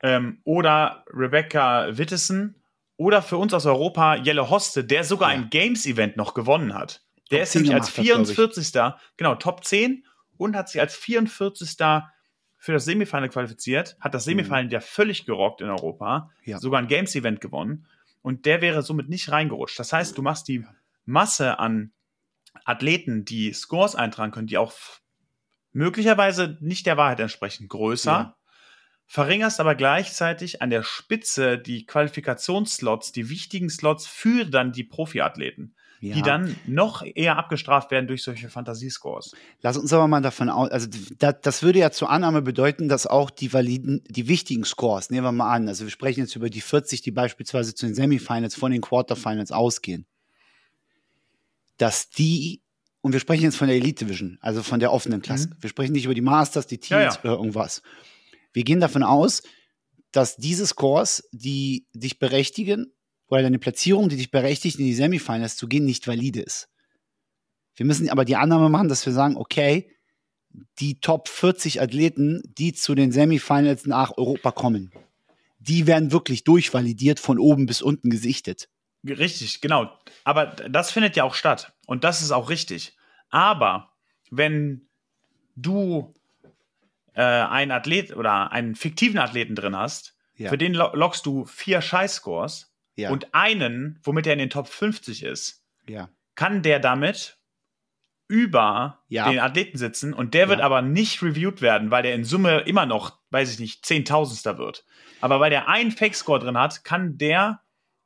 Ähm, 0.01 0.41
oder 0.45 1.05
Rebecca 1.11 1.95
Wittesen 1.97 2.60
oder 3.01 3.23
für 3.23 3.37
uns 3.37 3.51
aus 3.55 3.65
Europa 3.65 4.15
Jelle 4.17 4.51
Hoste, 4.51 4.83
der 4.83 5.03
sogar 5.03 5.33
ja. 5.33 5.39
ein 5.39 5.49
Games-Event 5.49 6.17
noch 6.17 6.35
gewonnen 6.35 6.75
hat. 6.75 7.01
Der 7.31 7.39
Top 7.39 7.43
ist 7.43 7.55
nämlich 7.55 7.73
als 7.73 7.89
44. 7.89 8.75
Hat, 8.75 8.99
genau, 9.17 9.33
Top 9.33 9.63
10 9.65 10.05
und 10.37 10.55
hat 10.55 10.69
sich 10.69 10.79
als 10.79 10.95
44. 10.95 11.77
für 12.57 12.71
das 12.73 12.85
Semifinal 12.85 13.27
qualifiziert, 13.29 13.97
hat 13.99 14.13
das 14.13 14.25
Semifinal 14.25 14.65
mhm. 14.65 14.69
ja 14.69 14.81
völlig 14.81 15.25
gerockt 15.25 15.61
in 15.61 15.69
Europa, 15.69 16.29
ja. 16.45 16.59
sogar 16.59 16.79
ein 16.79 16.87
Games-Event 16.87 17.41
gewonnen 17.41 17.87
und 18.21 18.45
der 18.45 18.61
wäre 18.61 18.83
somit 18.83 19.09
nicht 19.09 19.31
reingerutscht. 19.31 19.79
Das 19.79 19.91
heißt, 19.91 20.15
du 20.15 20.21
machst 20.21 20.47
die 20.47 20.63
Masse 21.05 21.57
an 21.57 21.93
Athleten, 22.65 23.25
die 23.25 23.51
Scores 23.51 23.95
eintragen 23.95 24.31
können, 24.31 24.45
die 24.45 24.59
auch 24.59 24.73
möglicherweise 25.73 26.59
nicht 26.61 26.85
der 26.85 26.97
Wahrheit 26.97 27.19
entsprechen, 27.19 27.67
größer. 27.67 28.11
Ja 28.11 28.35
verringerst 29.11 29.59
aber 29.59 29.75
gleichzeitig 29.75 30.61
an 30.61 30.69
der 30.69 30.83
Spitze 30.83 31.57
die 31.57 31.85
Qualifikationsslots, 31.85 33.11
die 33.11 33.29
wichtigen 33.29 33.69
Slots 33.69 34.07
für 34.07 34.45
dann 34.45 34.71
die 34.71 34.85
Profiathleten. 34.85 35.75
Ja. 36.03 36.15
die 36.15 36.23
dann 36.23 36.55
noch 36.65 37.03
eher 37.03 37.37
abgestraft 37.37 37.91
werden 37.91 38.07
durch 38.07 38.23
solche 38.23 38.49
Fantasiescores. 38.49 39.35
Lass 39.61 39.77
uns 39.77 39.93
aber 39.93 40.07
mal 40.07 40.19
davon 40.19 40.49
aus, 40.49 40.71
also 40.71 40.87
das, 41.19 41.35
das 41.43 41.61
würde 41.61 41.77
ja 41.77 41.91
zur 41.91 42.09
Annahme 42.09 42.41
bedeuten, 42.41 42.89
dass 42.89 43.05
auch 43.05 43.29
die 43.29 43.53
validen, 43.53 44.03
die 44.07 44.27
wichtigen 44.27 44.63
Scores, 44.63 45.11
nehmen 45.11 45.25
wir 45.25 45.31
mal 45.31 45.53
an, 45.53 45.67
also 45.67 45.83
wir 45.83 45.91
sprechen 45.91 46.21
jetzt 46.21 46.35
über 46.35 46.49
die 46.49 46.61
40, 46.61 47.03
die 47.03 47.11
beispielsweise 47.11 47.75
zu 47.75 47.85
den 47.85 47.93
Semifinals 47.93 48.55
von 48.55 48.71
den 48.71 48.81
Quarterfinals 48.81 49.51
ausgehen, 49.51 50.07
dass 51.77 52.09
die, 52.09 52.63
und 53.01 53.13
wir 53.13 53.19
sprechen 53.19 53.43
jetzt 53.43 53.57
von 53.57 53.67
der 53.67 53.77
Elite 53.77 54.05
Division, 54.05 54.39
also 54.41 54.63
von 54.63 54.79
der 54.79 54.91
offenen 54.91 55.21
Klasse, 55.21 55.49
mhm. 55.49 55.57
wir 55.59 55.69
sprechen 55.69 55.91
nicht 55.91 56.05
über 56.05 56.15
die 56.15 56.21
Masters, 56.21 56.65
die 56.65 56.79
Teams 56.79 56.89
ja, 56.89 57.01
ja. 57.03 57.19
oder 57.19 57.33
irgendwas, 57.33 57.83
wir 58.53 58.63
gehen 58.63 58.79
davon 58.79 59.03
aus, 59.03 59.43
dass 60.11 60.37
diese 60.37 60.67
Scores, 60.67 61.27
die 61.31 61.87
dich 61.93 62.19
berechtigen, 62.19 62.93
oder 63.27 63.43
deine 63.43 63.59
Platzierung, 63.59 64.09
die 64.09 64.17
dich 64.17 64.29
berechtigt, 64.29 64.77
in 64.77 64.85
die 64.85 64.93
Semifinals 64.93 65.55
zu 65.55 65.67
gehen, 65.67 65.85
nicht 65.85 66.05
valide 66.05 66.41
ist. 66.41 66.67
Wir 67.75 67.85
müssen 67.85 68.09
aber 68.09 68.25
die 68.25 68.35
Annahme 68.35 68.69
machen, 68.69 68.89
dass 68.89 69.05
wir 69.05 69.13
sagen, 69.13 69.37
okay, 69.37 69.89
die 70.79 70.99
Top 70.99 71.29
40 71.29 71.81
Athleten, 71.81 72.41
die 72.57 72.73
zu 72.73 72.93
den 72.93 73.13
Semifinals 73.13 73.85
nach 73.85 74.17
Europa 74.17 74.51
kommen, 74.51 74.91
die 75.59 75.87
werden 75.87 76.11
wirklich 76.11 76.43
durchvalidiert, 76.43 77.19
von 77.19 77.39
oben 77.39 77.67
bis 77.67 77.81
unten 77.81 78.09
gesichtet. 78.09 78.67
Richtig, 79.05 79.61
genau. 79.61 79.91
Aber 80.25 80.47
das 80.47 80.91
findet 80.91 81.15
ja 81.15 81.23
auch 81.23 81.35
statt. 81.35 81.73
Und 81.87 82.03
das 82.03 82.21
ist 82.21 82.31
auch 82.31 82.49
richtig. 82.49 82.97
Aber 83.29 83.93
wenn 84.29 84.89
du 85.55 86.13
äh, 87.13 87.21
einen 87.21 87.71
Athlet 87.71 88.15
oder 88.15 88.51
einen 88.51 88.75
fiktiven 88.75 89.19
Athleten 89.19 89.55
drin 89.55 89.75
hast, 89.75 90.15
ja. 90.35 90.49
für 90.49 90.57
den 90.57 90.73
lockst 90.73 91.25
du 91.25 91.45
vier 91.45 91.81
Scheißscores 91.81 92.73
ja. 92.95 93.09
und 93.09 93.33
einen, 93.33 93.99
womit 94.03 94.27
er 94.27 94.33
in 94.33 94.39
den 94.39 94.49
Top 94.49 94.67
50 94.67 95.23
ist, 95.23 95.63
ja. 95.87 96.09
kann 96.35 96.61
der 96.61 96.79
damit 96.79 97.37
über 98.27 98.99
den 99.09 99.39
Athleten 99.39 99.77
sitzen 99.77 100.13
und 100.13 100.33
der 100.33 100.47
wird 100.47 100.61
aber 100.61 100.81
nicht 100.81 101.21
reviewed 101.21 101.61
werden, 101.61 101.91
weil 101.91 102.03
der 102.03 102.15
in 102.15 102.23
Summe 102.23 102.59
immer 102.61 102.85
noch, 102.85 103.17
weiß 103.29 103.51
ich 103.51 103.59
nicht, 103.59 103.85
Zehntausendstel 103.85 104.57
wird. 104.57 104.85
Aber 105.19 105.41
weil 105.41 105.49
der 105.49 105.67
einen 105.67 105.91
Fake-Score 105.91 106.39
drin 106.39 106.57
hat, 106.57 106.85
kann 106.85 107.17
der 107.17 107.61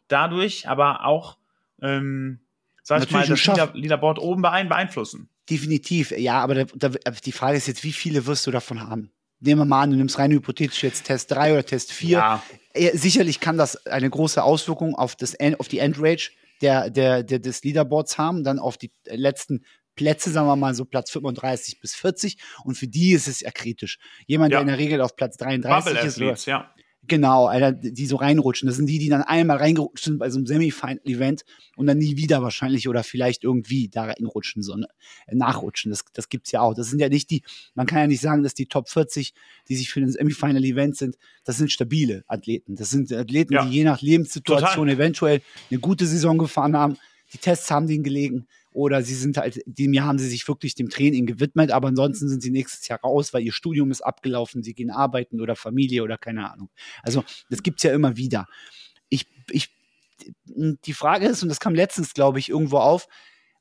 dadurch 0.07 0.67
aber 0.67 1.05
auch, 1.05 1.37
ähm, 1.79 2.39
sag 2.81 3.03
ich 3.03 3.11
mal, 3.11 3.27
das 3.27 3.45
Leaderboard 3.73 4.17
oben 4.17 4.41
beeinflussen. 4.41 5.29
Definitiv, 5.49 6.11
ja, 6.11 6.41
aber 6.41 6.65
da, 6.65 6.89
da, 6.89 7.11
die 7.11 7.31
Frage 7.31 7.57
ist 7.57 7.67
jetzt, 7.67 7.83
wie 7.83 7.91
viele 7.91 8.25
wirst 8.25 8.47
du 8.47 8.51
davon 8.51 8.81
haben? 8.81 9.11
Nehmen 9.39 9.61
wir 9.61 9.65
mal 9.65 9.83
an, 9.83 9.91
du 9.91 9.97
nimmst 9.97 10.17
rein 10.17 10.31
hypothetisch 10.31 10.83
jetzt 10.83 11.05
Test 11.05 11.29
3 11.31 11.53
oder 11.53 11.65
Test 11.65 11.91
4. 11.91 12.09
Ja. 12.09 12.43
Sicherlich 12.93 13.39
kann 13.39 13.57
das 13.57 13.85
eine 13.85 14.09
große 14.09 14.41
Auswirkung 14.41 14.95
auf, 14.95 15.15
das, 15.15 15.35
auf 15.59 15.67
die 15.67 15.79
Endrage 15.79 16.29
der, 16.61 16.89
der, 16.89 17.23
der, 17.23 17.39
des 17.39 17.63
Leaderboards 17.63 18.17
haben, 18.17 18.43
dann 18.43 18.59
auf 18.59 18.77
die 18.77 18.91
letzten 19.05 19.65
Plätze, 19.95 20.31
sagen 20.31 20.47
wir 20.47 20.55
mal 20.55 20.73
so 20.73 20.85
Platz 20.85 21.11
35 21.11 21.79
bis 21.79 21.95
40 21.95 22.37
und 22.63 22.75
für 22.75 22.87
die 22.87 23.11
ist 23.11 23.27
es 23.27 23.41
ja 23.41 23.51
kritisch. 23.51 23.97
Jemand, 24.25 24.51
ja. 24.51 24.57
der 24.57 24.61
in 24.61 24.67
der 24.67 24.77
Regel 24.77 25.01
auf 25.01 25.15
Platz 25.15 25.37
33 25.37 25.85
Bubble 25.85 25.99
ist, 25.99 26.15
Athletes, 26.15 26.45
ja. 26.45 26.73
Genau, 27.07 27.45
Alter, 27.47 27.71
die 27.71 28.05
so 28.05 28.15
reinrutschen. 28.15 28.67
Das 28.67 28.77
sind 28.77 28.87
die, 28.87 28.99
die 28.99 29.09
dann 29.09 29.21
einmal 29.21 29.57
reingerutscht 29.57 30.05
sind 30.05 30.17
bei 30.17 30.29
so 30.29 30.37
einem 30.37 30.47
Semi-Final-Event 30.47 31.43
und 31.75 31.87
dann 31.87 31.97
nie 31.97 32.17
wieder 32.17 32.41
wahrscheinlich 32.41 32.87
oder 32.87 33.03
vielleicht 33.03 33.43
irgendwie 33.43 33.89
da 33.89 34.05
reinrutschen, 34.05 34.63
so 34.63 34.75
ne, 34.75 34.87
nachrutschen. 35.31 35.91
Das, 35.91 36.05
das 36.13 36.29
gibt's 36.29 36.51
ja 36.51 36.61
auch. 36.61 36.73
Das 36.73 36.89
sind 36.89 36.99
ja 36.99 37.09
nicht 37.09 37.29
die, 37.29 37.43
man 37.73 37.85
kann 37.85 37.99
ja 37.99 38.07
nicht 38.07 38.21
sagen, 38.21 38.43
dass 38.43 38.53
die 38.53 38.65
Top 38.65 38.89
40, 38.89 39.33
die 39.67 39.75
sich 39.75 39.89
für 39.89 39.99
ein 39.99 40.11
Semi-Final-Event 40.11 40.95
sind, 40.95 41.17
das 41.43 41.57
sind 41.57 41.71
stabile 41.71 42.23
Athleten. 42.27 42.75
Das 42.75 42.89
sind 42.89 43.11
Athleten, 43.11 43.53
ja. 43.53 43.65
die 43.65 43.71
je 43.75 43.83
nach 43.83 44.01
Lebenssituation 44.01 44.87
Total. 44.87 44.89
eventuell 44.89 45.41
eine 45.69 45.79
gute 45.79 46.05
Saison 46.05 46.37
gefahren 46.37 46.75
haben. 46.75 46.97
Die 47.33 47.37
Tests 47.37 47.69
haben 47.69 47.87
denen 47.87 48.03
gelegen 48.03 48.47
oder 48.75 49.01
sie 49.03 49.15
sind 49.15 49.37
halt, 49.37 49.61
dem 49.65 49.93
Jahr 49.93 50.07
haben 50.07 50.19
sie 50.19 50.27
sich 50.27 50.45
wirklich 50.49 50.75
dem 50.75 50.89
Training 50.89 51.25
gewidmet, 51.25 51.71
aber 51.71 51.87
ansonsten 51.87 52.27
sind 52.27 52.43
sie 52.43 52.51
nächstes 52.51 52.85
Jahr 52.89 52.99
raus, 52.99 53.33
weil 53.33 53.41
ihr 53.41 53.53
Studium 53.53 53.89
ist 53.89 54.01
abgelaufen, 54.01 54.63
sie 54.63 54.73
gehen 54.73 54.91
arbeiten 54.91 55.39
oder 55.39 55.55
Familie 55.55 56.03
oder 56.03 56.17
keine 56.17 56.51
Ahnung. 56.51 56.69
Also 57.01 57.23
das 57.49 57.63
gibt 57.63 57.79
es 57.79 57.83
ja 57.83 57.93
immer 57.93 58.17
wieder. 58.17 58.47
Ich, 59.07 59.27
ich, 59.49 59.69
die 60.45 60.93
Frage 60.93 61.25
ist, 61.25 61.41
und 61.41 61.47
das 61.47 61.61
kam 61.61 61.73
letztens, 61.73 62.13
glaube 62.13 62.37
ich, 62.39 62.49
irgendwo 62.49 62.79
auf, 62.79 63.07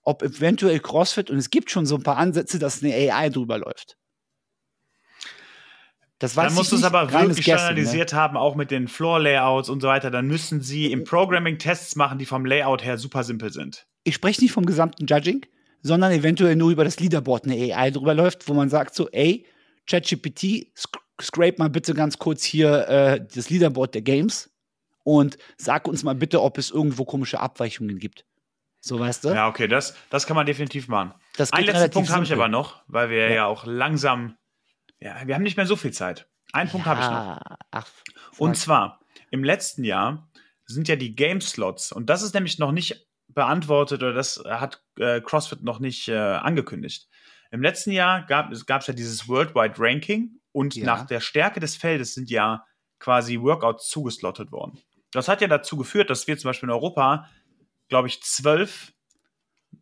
ob 0.03 0.25
eventuell 0.25 0.81
CrossFit, 0.81 1.31
und 1.31 1.39
es 1.39 1.49
gibt 1.49 1.71
schon 1.71 1.87
so 1.87 1.95
ein 1.95 2.03
paar 2.03 2.17
Ansätze, 2.17 2.59
dass 2.59 2.83
eine 2.83 2.93
AI 2.93 3.31
drüber 3.31 3.59
läuft. 3.59 3.97
Das 6.19 6.37
weiß 6.37 6.47
dann 6.47 6.55
musst 6.55 6.73
du 6.73 6.77
es 6.77 6.83
aber 6.83 7.13
wirklich 7.13 7.37
Guessing, 7.37 7.43
standardisiert 7.43 8.13
ne? 8.13 8.19
haben, 8.19 8.37
auch 8.37 8.57
mit 8.57 8.73
den 8.73 8.89
Floor-Layouts 8.89 9.69
und 9.69 9.81
so 9.81 9.87
weiter. 9.87 10.11
Dann 10.11 10.27
müssen 10.27 10.61
sie 10.61 10.91
im 10.91 11.05
Programming 11.05 11.59
Tests 11.59 11.95
machen, 11.95 12.19
die 12.19 12.27
vom 12.27 12.45
Layout 12.45 12.85
her 12.85 12.99
super 12.99 13.23
simpel 13.23 13.53
sind. 13.53 13.87
Ich 14.05 14.15
spreche 14.15 14.43
nicht 14.43 14.53
vom 14.53 14.67
gesamten 14.67 15.07
Judging, 15.07 15.47
sondern 15.83 16.13
eventuell 16.13 16.57
nur 16.57 16.71
über 16.71 16.85
das 16.85 17.01
Leaderboard 17.01 17.45
eine 17.45 17.75
AI 17.75 17.91
drüber 17.91 18.15
läuft, 18.15 18.49
wo 18.49 18.55
man 18.55 18.69
sagt 18.69 18.95
so, 18.95 19.09
ey, 19.11 19.47
ChatGPT, 19.87 20.73
scrape 21.21 21.57
mal 21.59 21.71
bitte 21.71 21.95
ganz 21.95 22.19
kurz 22.19 22.43
hier 22.43 22.89
äh, 22.89 23.27
das 23.35 23.51
Leaderboard 23.51 23.95
der 23.95 24.03
Games 24.03 24.51
und 25.03 25.37
sag 25.57 25.87
uns 25.87 26.03
mal 26.03 26.15
bitte, 26.15 26.43
ob 26.43 26.59
es 26.59 26.71
irgendwo 26.71 27.05
komische 27.05 27.41
Abweichungen 27.41 27.99
gibt. 27.99 28.25
So, 28.81 28.99
weißt 28.99 29.25
du? 29.25 29.29
Ja, 29.31 29.49
okay, 29.49 29.69
das, 29.69 29.95
das 30.11 30.27
kann 30.27 30.37
man 30.37 30.47
definitiv 30.47 30.89
machen. 30.89 31.15
Einen 31.53 31.67
letzten 31.67 31.91
Punkt 31.91 32.11
habe 32.11 32.25
ich 32.25 32.33
aber 32.33 32.49
noch, 32.49 32.83
weil 32.87 33.09
wir 33.09 33.29
ja. 33.29 33.35
ja. 33.35 33.47
auch 33.47 33.65
langsam, 33.65 34.37
ja, 35.01 35.27
wir 35.27 35.35
haben 35.35 35.43
nicht 35.43 35.57
mehr 35.57 35.67
so 35.67 35.77
viel 35.77 35.93
Zeit. 35.93 36.29
Einen 36.53 36.69
ja, 36.69 36.73
Punkt 36.73 36.87
habe 36.87 37.01
ich 37.01 37.07
noch. 37.07 37.57
Ach, 37.71 37.87
und 38.39 38.57
zwar, 38.57 39.01
im 39.31 39.43
letzten 39.43 39.85
Jahr 39.85 40.29
sind 40.67 40.89
ja 40.89 40.97
die 40.97 41.15
Game-Slots, 41.15 41.93
und 41.93 42.11
das 42.11 42.23
ist 42.23 42.35
nämlich 42.35 42.59
noch 42.59 42.73
nicht 42.73 43.07
beantwortet 43.35 44.03
oder 44.03 44.13
das 44.13 44.43
hat 44.47 44.83
äh, 44.99 45.21
CrossFit 45.21 45.63
noch 45.63 45.81
nicht 45.81 46.09
äh, 46.09 46.17
angekündigt. 46.17 47.09
Im 47.51 47.63
letzten 47.63 47.93
Jahr 47.93 48.27
gab 48.27 48.51
es 48.53 48.87
ja 48.87 48.95
dieses 48.95 49.29
Worldwide 49.29 49.75
Ranking 49.79 50.41
und 50.53 50.75
ja. 50.75 50.85
nach 50.85 51.07
der 51.07 51.21
Stärke 51.21 51.61
des 51.61 51.77
Feldes 51.77 52.15
sind 52.15 52.31
ja 52.31 52.65
quasi 52.99 53.41
Workouts 53.41 53.89
zugeslottet 53.89 54.51
worden. 54.51 54.81
Das 55.13 55.29
hat 55.29 55.41
ja 55.41 55.47
dazu 55.47 55.77
geführt, 55.77 56.11
dass 56.11 56.27
wir 56.27 56.37
zum 56.37 56.49
Beispiel 56.49 56.69
in 56.69 56.73
Europa 56.73 57.29
glaube 57.89 58.09
ich, 58.09 58.23
zwölf 58.23 58.93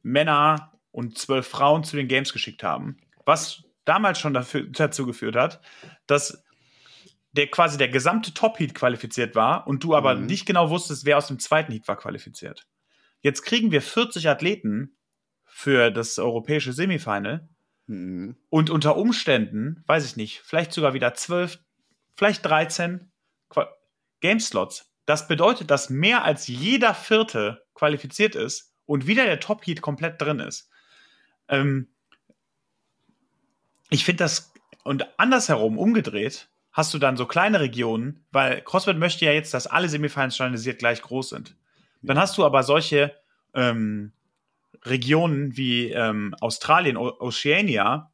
Männer 0.03 0.73
und 0.91 1.19
zwölf 1.19 1.47
Frauen 1.47 1.85
zu 1.85 1.97
den 1.97 2.09
Games 2.09 2.33
geschickt 2.33 2.63
haben. 2.63 2.99
Was 3.25 3.65
damals 3.85 4.19
schon 4.19 4.35
dafür, 4.35 4.65
dazu 4.65 5.07
geführt 5.07 5.37
hat, 5.37 5.61
dass 6.07 6.45
der 7.33 7.47
quasi 7.49 7.79
der 7.79 7.89
gesamte 7.89 8.35
Top-Heat 8.35 8.75
qualifiziert 8.75 9.35
war 9.35 9.67
und 9.67 9.83
du 9.83 9.95
aber 9.95 10.15
mhm. 10.15 10.27
nicht 10.27 10.45
genau 10.45 10.69
wusstest, 10.69 11.07
wer 11.07 11.17
aus 11.17 11.29
dem 11.29 11.39
zweiten 11.39 11.73
Heat 11.73 11.89
war 11.89 11.97
qualifiziert. 11.97 12.67
Jetzt 13.23 13.43
kriegen 13.43 13.71
wir 13.71 13.81
40 13.81 14.29
Athleten 14.29 14.97
für 15.45 15.91
das 15.91 16.19
europäische 16.19 16.73
Semifinal 16.73 17.49
mhm. 17.87 18.37
und 18.51 18.69
unter 18.69 18.97
Umständen, 18.97 19.83
weiß 19.87 20.05
ich 20.05 20.17
nicht, 20.17 20.41
vielleicht 20.41 20.73
sogar 20.73 20.93
wieder 20.93 21.15
12, 21.15 21.59
vielleicht 22.17 22.45
13 22.45 23.13
Game-Slots. 24.21 24.93
Das 25.07 25.29
bedeutet, 25.29 25.71
dass 25.71 25.91
mehr 25.91 26.25
als 26.25 26.47
jeder 26.47 26.95
Vierte 26.95 27.65
qualifiziert 27.75 28.35
ist 28.35 28.73
und 28.87 29.07
wieder 29.07 29.25
der 29.25 29.41
Top-Heat 29.41 29.83
komplett 29.83 30.21
drin 30.21 30.39
ist. 30.41 30.71
Ähm, 31.49 31.89
ich 33.91 34.05
finde 34.05 34.25
das, 34.25 34.53
und 34.85 35.07
andersherum, 35.19 35.79
umgedreht, 35.79 36.49
hast 36.73 36.95
du 36.95 36.99
dann 36.99 37.17
so 37.17 37.27
kleine 37.27 37.61
Regionen, 37.61 38.25
weil 38.33 38.63
CrossFit 38.63 38.97
möchte 38.97 39.25
ja 39.25 39.33
jetzt, 39.33 39.53
dass 39.55 39.67
alle 39.67 39.89
Semifinals 39.89 40.35
standardisiert 40.35 40.79
gleich 40.79 41.03
groß 41.03 41.29
sind. 41.31 41.57
Dann 42.03 42.19
hast 42.19 42.37
du 42.37 42.45
aber 42.45 42.63
solche 42.63 43.15
ähm, 43.55 44.13
Regionen 44.83 45.57
wie 45.57 45.91
ähm, 45.91 46.35
Australien, 46.41 46.97
o 46.97 47.13
Oceania, 47.21 48.13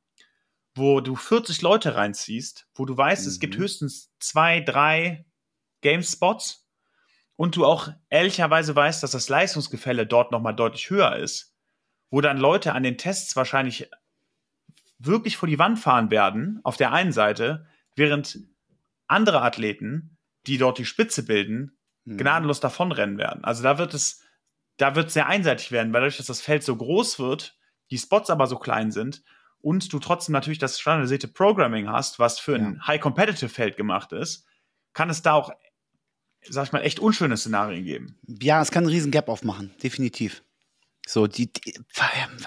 wo 0.75 1.01
du 1.01 1.17
40 1.17 1.63
Leute 1.63 1.95
reinziehst, 1.95 2.69
wo 2.75 2.85
du 2.85 2.97
weißt, 2.97 3.25
mhm. 3.25 3.29
es 3.29 3.41
gibt 3.41 3.57
mhm. 3.57 3.63
höchstens 3.63 4.13
zwei, 4.19 4.61
drei 4.61 5.27
Game-Spots 5.81 6.67
und 7.37 7.57
du 7.57 7.65
auch 7.65 7.89
ehrlicherweise 8.11 8.75
weißt, 8.75 9.03
dass 9.03 9.13
das 9.13 9.29
Leistungsgefälle 9.29 10.07
dort 10.07 10.33
nochmal 10.33 10.55
deutlich 10.55 10.91
höher 10.91 11.17
ist, 11.17 11.55
wo 12.11 12.21
dann 12.21 12.39
Leute 12.39 12.73
an 12.73 12.83
den 12.83 12.99
Tests 12.99 13.37
wahrscheinlich 13.37 13.91
wirklich 14.99 15.37
vor 15.37 15.49
die 15.49 15.59
Wand 15.59 15.79
fahren 15.79 16.11
werden, 16.11 16.61
auf 16.65 16.77
der 16.77 16.93
einen 16.93 17.13
Seite, 17.13 17.67
während 17.95 18.41
andere 19.07 19.43
Athleten, 19.43 20.19
die 20.47 20.59
dort 20.59 20.79
die 20.79 20.85
Spitze 20.85 21.25
bilden. 21.25 21.78
Gnadenlos 22.17 22.61
davonrennen 22.61 23.19
werden. 23.19 23.45
Also 23.45 23.63
da 23.63 23.79
wird 23.79 23.95
es, 23.95 24.23
da 24.77 24.95
wird 24.95 25.09
es 25.09 25.15
sehr 25.15 25.27
einseitig 25.27 25.73
werden, 25.73 25.93
weil 25.93 26.01
dadurch, 26.01 26.17
dass 26.17 26.27
das 26.27 26.41
Feld 26.41 26.63
so 26.63 26.77
groß 26.77 27.19
wird, 27.19 27.59
die 27.91 27.99
Spots 27.99 28.31
aber 28.31 28.47
so 28.47 28.57
klein 28.57 28.91
sind 28.91 29.23
und 29.61 29.93
du 29.93 29.99
trotzdem 29.99 30.33
natürlich 30.33 30.59
das 30.59 30.79
standardisierte 30.81 31.29
Programming 31.29 31.89
hast, 31.89 32.19
was 32.19 32.39
für 32.39 32.55
ein 32.55 32.87
High-Competitive-Feld 32.87 33.77
gemacht 33.77 34.13
ist, 34.13 34.47
kann 34.93 35.11
es 35.11 35.23
da 35.23 35.33
auch 35.33 35.53
sag 36.49 36.67
ich 36.67 36.73
mal, 36.73 36.83
echt 36.83 37.01
unschöne 37.01 37.37
Szenarien 37.37 37.85
geben. 37.85 38.19
Ja, 38.27 38.63
es 38.63 38.71
kann 38.71 38.85
einen 38.85 38.93
riesen 38.93 39.11
Gap 39.11 39.29
aufmachen, 39.29 39.75
definitiv. 39.83 40.43
So, 41.07 41.27
die, 41.27 41.51
die, 41.51 41.75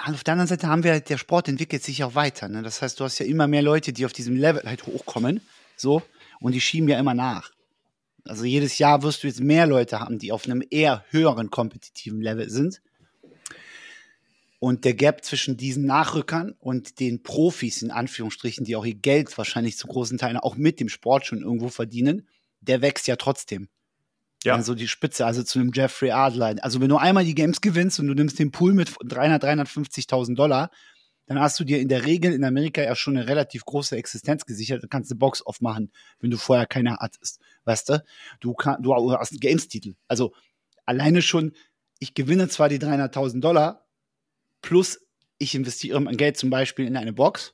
auf 0.06 0.24
der 0.24 0.34
anderen 0.34 0.48
Seite 0.48 0.68
haben 0.68 0.84
wir, 0.84 1.00
der 1.00 1.18
Sport 1.18 1.48
entwickelt 1.48 1.84
sich 1.84 2.04
auch 2.04 2.14
weiter. 2.14 2.48
Ne? 2.48 2.62
Das 2.62 2.82
heißt, 2.82 3.00
du 3.00 3.04
hast 3.04 3.18
ja 3.20 3.26
immer 3.26 3.48
mehr 3.48 3.64
Leute, 3.64 3.92
die 3.92 4.06
auf 4.06 4.14
diesem 4.14 4.36
Level 4.36 4.64
halt 4.66 4.86
hochkommen, 4.86 5.42
so, 5.76 6.04
und 6.40 6.52
die 6.54 6.62
schieben 6.62 6.88
ja 6.88 7.00
immer 7.00 7.16
nach. 7.16 7.52
Also 8.26 8.46
jedes 8.46 8.78
Jahr 8.78 9.04
wirst 9.04 9.24
du 9.24 9.28
jetzt 9.28 9.42
mehr 9.42 9.68
Leute 9.68 10.00
haben, 10.00 10.20
die 10.20 10.32
auf 10.32 10.46
einem 10.46 10.64
eher 10.70 11.04
höheren 11.10 11.50
kompetitiven 11.50 12.22
Level 12.22 12.50
sind. 12.50 12.82
Und 14.60 14.86
der 14.86 14.94
Gap 14.94 15.26
zwischen 15.26 15.58
diesen 15.58 15.86
Nachrückern 15.86 16.54
und 16.60 17.00
den 17.00 17.24
Profis, 17.24 17.82
in 17.82 17.90
Anführungsstrichen, 17.90 18.64
die 18.64 18.76
auch 18.76 18.86
ihr 18.86 18.94
Geld 18.94 19.36
wahrscheinlich 19.38 19.76
zu 19.76 19.88
großen 19.88 20.20
Teilen 20.20 20.38
auch 20.38 20.56
mit 20.56 20.80
dem 20.80 20.88
Sport 20.88 21.26
schon 21.26 21.42
irgendwo 21.42 21.70
verdienen, 21.70 22.28
der 22.62 22.82
wächst 22.84 23.08
ja 23.08 23.16
trotzdem. 23.16 23.70
Ja. 24.44 24.56
Also 24.56 24.76
die 24.76 24.88
Spitze, 24.88 25.26
also 25.26 25.44
zu 25.44 25.60
einem 25.60 25.72
Jeffrey 25.74 26.12
Adler. 26.12 26.56
Also 26.62 26.80
wenn 26.80 26.90
du 26.90 26.98
einmal 26.98 27.26
die 27.26 27.36
Games 27.36 27.62
gewinnst 27.62 28.00
und 28.00 28.08
du 28.08 28.14
nimmst 28.14 28.40
den 28.40 28.52
Pool 28.52 28.74
mit 28.74 28.94
300, 29.04 29.44
350.000 29.44 30.36
Dollar, 30.36 30.70
dann 31.28 31.40
hast 31.40 31.60
du 31.60 31.64
dir 31.64 31.80
in 31.80 31.88
der 31.88 32.06
Regel 32.06 32.34
in 32.34 32.44
Amerika 32.44 32.82
ja 32.82 32.96
schon 32.96 33.16
eine 33.16 33.28
relativ 33.28 33.64
große 33.66 33.96
Existenz 33.96 34.46
gesichert. 34.46 34.84
Du 34.84 34.88
kannst 34.88 35.12
eine 35.12 35.20
Box 35.20 35.42
aufmachen, 35.42 35.92
wenn 36.20 36.32
du 36.32 36.38
vorher 36.38 36.66
keine 36.66 36.98
hattest. 36.98 37.40
Weißt 37.64 37.90
du? 37.90 38.04
Du, 38.40 38.54
kann, 38.54 38.82
du 38.82 38.94
hast 39.14 39.32
einen 39.32 39.40
Games-Titel. 39.40 39.96
Also 40.08 40.34
alleine 40.86 41.22
schon, 41.22 41.54
ich 42.00 42.14
gewinne 42.14 42.50
zwar 42.50 42.70
die 42.70 42.80
300.000 42.80 43.40
Dollar, 43.40 43.88
plus 44.62 45.00
ich 45.38 45.56
investiere 45.56 46.00
mein 46.02 46.18
Geld 46.18 46.38
zum 46.38 46.50
Beispiel 46.50 46.86
in 46.86 46.98
eine 46.98 47.14
Box, 47.14 47.54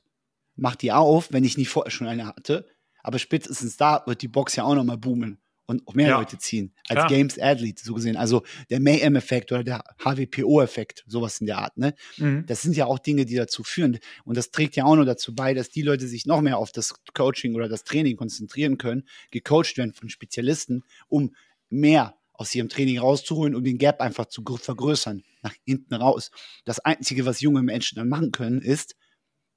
mach 0.56 0.76
die 0.76 0.92
auf, 0.92 1.32
wenn 1.32 1.44
ich 1.44 1.56
nicht 1.56 1.68
vorher 1.68 1.90
schon 1.90 2.06
eine 2.06 2.26
hatte. 2.26 2.66
Aber 3.02 3.18
spätestens 3.18 3.76
da 3.76 4.02
wird 4.06 4.22
die 4.22 4.28
Box 4.28 4.56
ja 4.56 4.64
auch 4.64 4.74
nochmal 4.74 4.98
boomen 4.98 5.40
und 5.68 5.86
auch 5.86 5.94
mehr 5.94 6.08
ja. 6.08 6.18
Leute 6.18 6.38
ziehen 6.38 6.72
als 6.88 6.96
Klar. 6.96 7.08
Games 7.08 7.38
Athlete 7.38 7.84
so 7.84 7.92
gesehen. 7.92 8.16
Also 8.16 8.42
der 8.70 8.80
Mayhem-Effekt 8.80 9.52
oder 9.52 9.62
der 9.62 9.84
HWPO-Effekt, 10.02 11.04
sowas 11.06 11.40
in 11.40 11.46
der 11.46 11.58
Art. 11.58 11.76
Ne? 11.76 11.94
Mhm. 12.16 12.46
Das 12.46 12.62
sind 12.62 12.74
ja 12.74 12.86
auch 12.86 12.98
Dinge, 12.98 13.26
die 13.26 13.34
dazu 13.34 13.62
führen. 13.62 13.98
Und 14.24 14.38
das 14.38 14.50
trägt 14.50 14.76
ja 14.76 14.84
auch 14.84 14.96
noch 14.96 15.04
dazu 15.04 15.34
bei, 15.34 15.52
dass 15.52 15.68
die 15.68 15.82
Leute 15.82 16.08
sich 16.08 16.24
noch 16.24 16.40
mehr 16.40 16.56
auf 16.56 16.72
das 16.72 16.94
Coaching 17.12 17.54
oder 17.54 17.68
das 17.68 17.84
Training 17.84 18.16
konzentrieren 18.16 18.78
können, 18.78 19.06
gecoacht 19.30 19.76
werden 19.76 19.92
von 19.92 20.08
Spezialisten, 20.08 20.84
um 21.08 21.34
mehr 21.68 22.16
aus 22.32 22.54
ihrem 22.54 22.70
Training 22.70 22.98
rauszuholen, 22.98 23.54
um 23.54 23.62
den 23.62 23.76
Gap 23.76 24.00
einfach 24.00 24.26
zu 24.26 24.42
vergrößern, 24.42 25.22
nach 25.42 25.54
hinten 25.66 25.94
raus. 25.94 26.30
Das 26.64 26.78
Einzige, 26.78 27.26
was 27.26 27.42
junge 27.42 27.62
Menschen 27.62 27.96
dann 27.96 28.08
machen 28.08 28.32
können, 28.32 28.62
ist, 28.62 28.96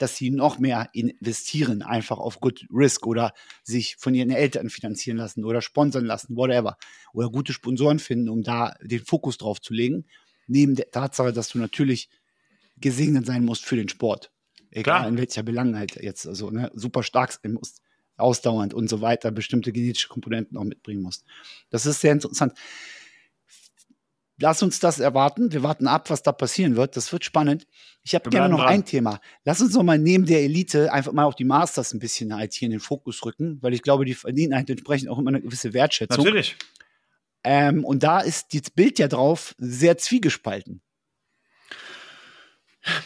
dass 0.02 0.16
sie 0.16 0.32
noch 0.32 0.60
mehr 0.60 0.90
investieren, 0.94 1.82
einfach 1.82 2.18
auf 2.18 2.40
Good 2.40 2.66
Risk 2.74 3.06
oder 3.06 3.34
sich 3.64 3.96
von 3.98 4.16
ihren 4.16 4.32
Eltern 4.32 4.70
finanzieren 4.70 5.18
lassen 5.18 5.46
oder 5.46 5.62
sponsern 5.62 6.06
lassen, 6.06 6.36
whatever. 6.36 6.78
Oder 7.14 7.30
gute 7.30 7.54
Sponsoren 7.54 8.00
finden, 8.00 8.30
um 8.30 8.44
da 8.44 8.76
den 8.82 9.04
Fokus 9.04 9.38
drauf 9.38 9.62
zu 9.62 9.74
legen. 9.74 10.06
Neben 10.48 10.76
der 10.76 10.92
Tatsache, 10.92 11.34
dass 11.34 11.50
du 11.50 11.60
natürlich 11.60 12.10
gesegnet 12.78 13.26
sein 13.26 13.46
musst 13.46 13.66
für 13.66 13.76
den 13.76 13.90
Sport. 13.90 14.32
Egal 14.72 15.02
Klar. 15.02 15.08
in 15.10 15.18
welcher 15.18 15.44
Belangenheit 15.44 16.02
jetzt, 16.02 16.26
also 16.26 16.50
ne, 16.50 16.72
super 16.74 17.04
stark 17.04 17.34
sein 17.34 17.54
musst, 17.54 17.82
ausdauernd 18.18 18.74
und 18.74 18.90
so 18.90 19.02
weiter, 19.02 19.32
bestimmte 19.32 19.72
genetische 19.72 20.08
Komponenten 20.08 20.58
auch 20.58 20.64
mitbringen 20.64 21.02
musst. 21.02 21.26
Das 21.70 21.86
ist 21.86 22.02
sehr 22.02 22.14
interessant 22.14 22.54
lass 24.42 24.62
uns 24.62 24.80
das 24.80 25.00
erwarten. 25.00 25.54
Wir 25.54 25.64
warten 25.64 25.88
ab, 25.88 26.10
was 26.10 26.24
da 26.24 26.32
passieren 26.32 26.76
wird. 26.76 26.98
Das 26.98 27.12
wird 27.14 27.24
spannend. 27.24 27.68
Ich 28.04 28.16
habe 28.16 28.30
gerne 28.30 28.50
noch 28.50 28.60
dran. 28.60 28.70
ein 28.70 28.86
Thema. 28.86 29.22
Lass 29.46 29.62
uns 29.62 29.74
noch 29.74 29.84
mal 29.84 29.98
neben 29.98 30.26
der 30.26 30.42
Elite 30.42 30.92
einfach 30.92 31.14
mal 31.14 31.26
auch 31.26 31.36
die 31.36 31.46
Masters 31.46 31.94
ein 31.94 32.00
bisschen 32.00 32.36
halt 32.36 32.54
hier 32.54 32.66
in 32.66 32.72
den 32.72 32.80
Fokus 32.80 33.24
rücken, 33.24 33.60
weil 33.62 33.74
ich 33.74 33.84
glaube, 33.84 34.06
die 34.06 34.16
verdienen 34.16 34.56
halt 34.56 34.70
entsprechend 34.70 35.10
auch 35.10 35.20
immer 35.20 35.30
eine 35.30 35.42
gewisse 35.42 35.74
Wertschätzung. 35.74 36.26
Natürlich. 36.26 36.58
Ähm, 37.44 37.86
und 37.86 38.04
da 38.04 38.20
ist 38.20 38.54
das 38.54 38.70
Bild 38.72 39.00
ja 39.00 39.08
drauf 39.08 39.56
sehr 39.58 39.98
zwiegespalten. 39.98 40.82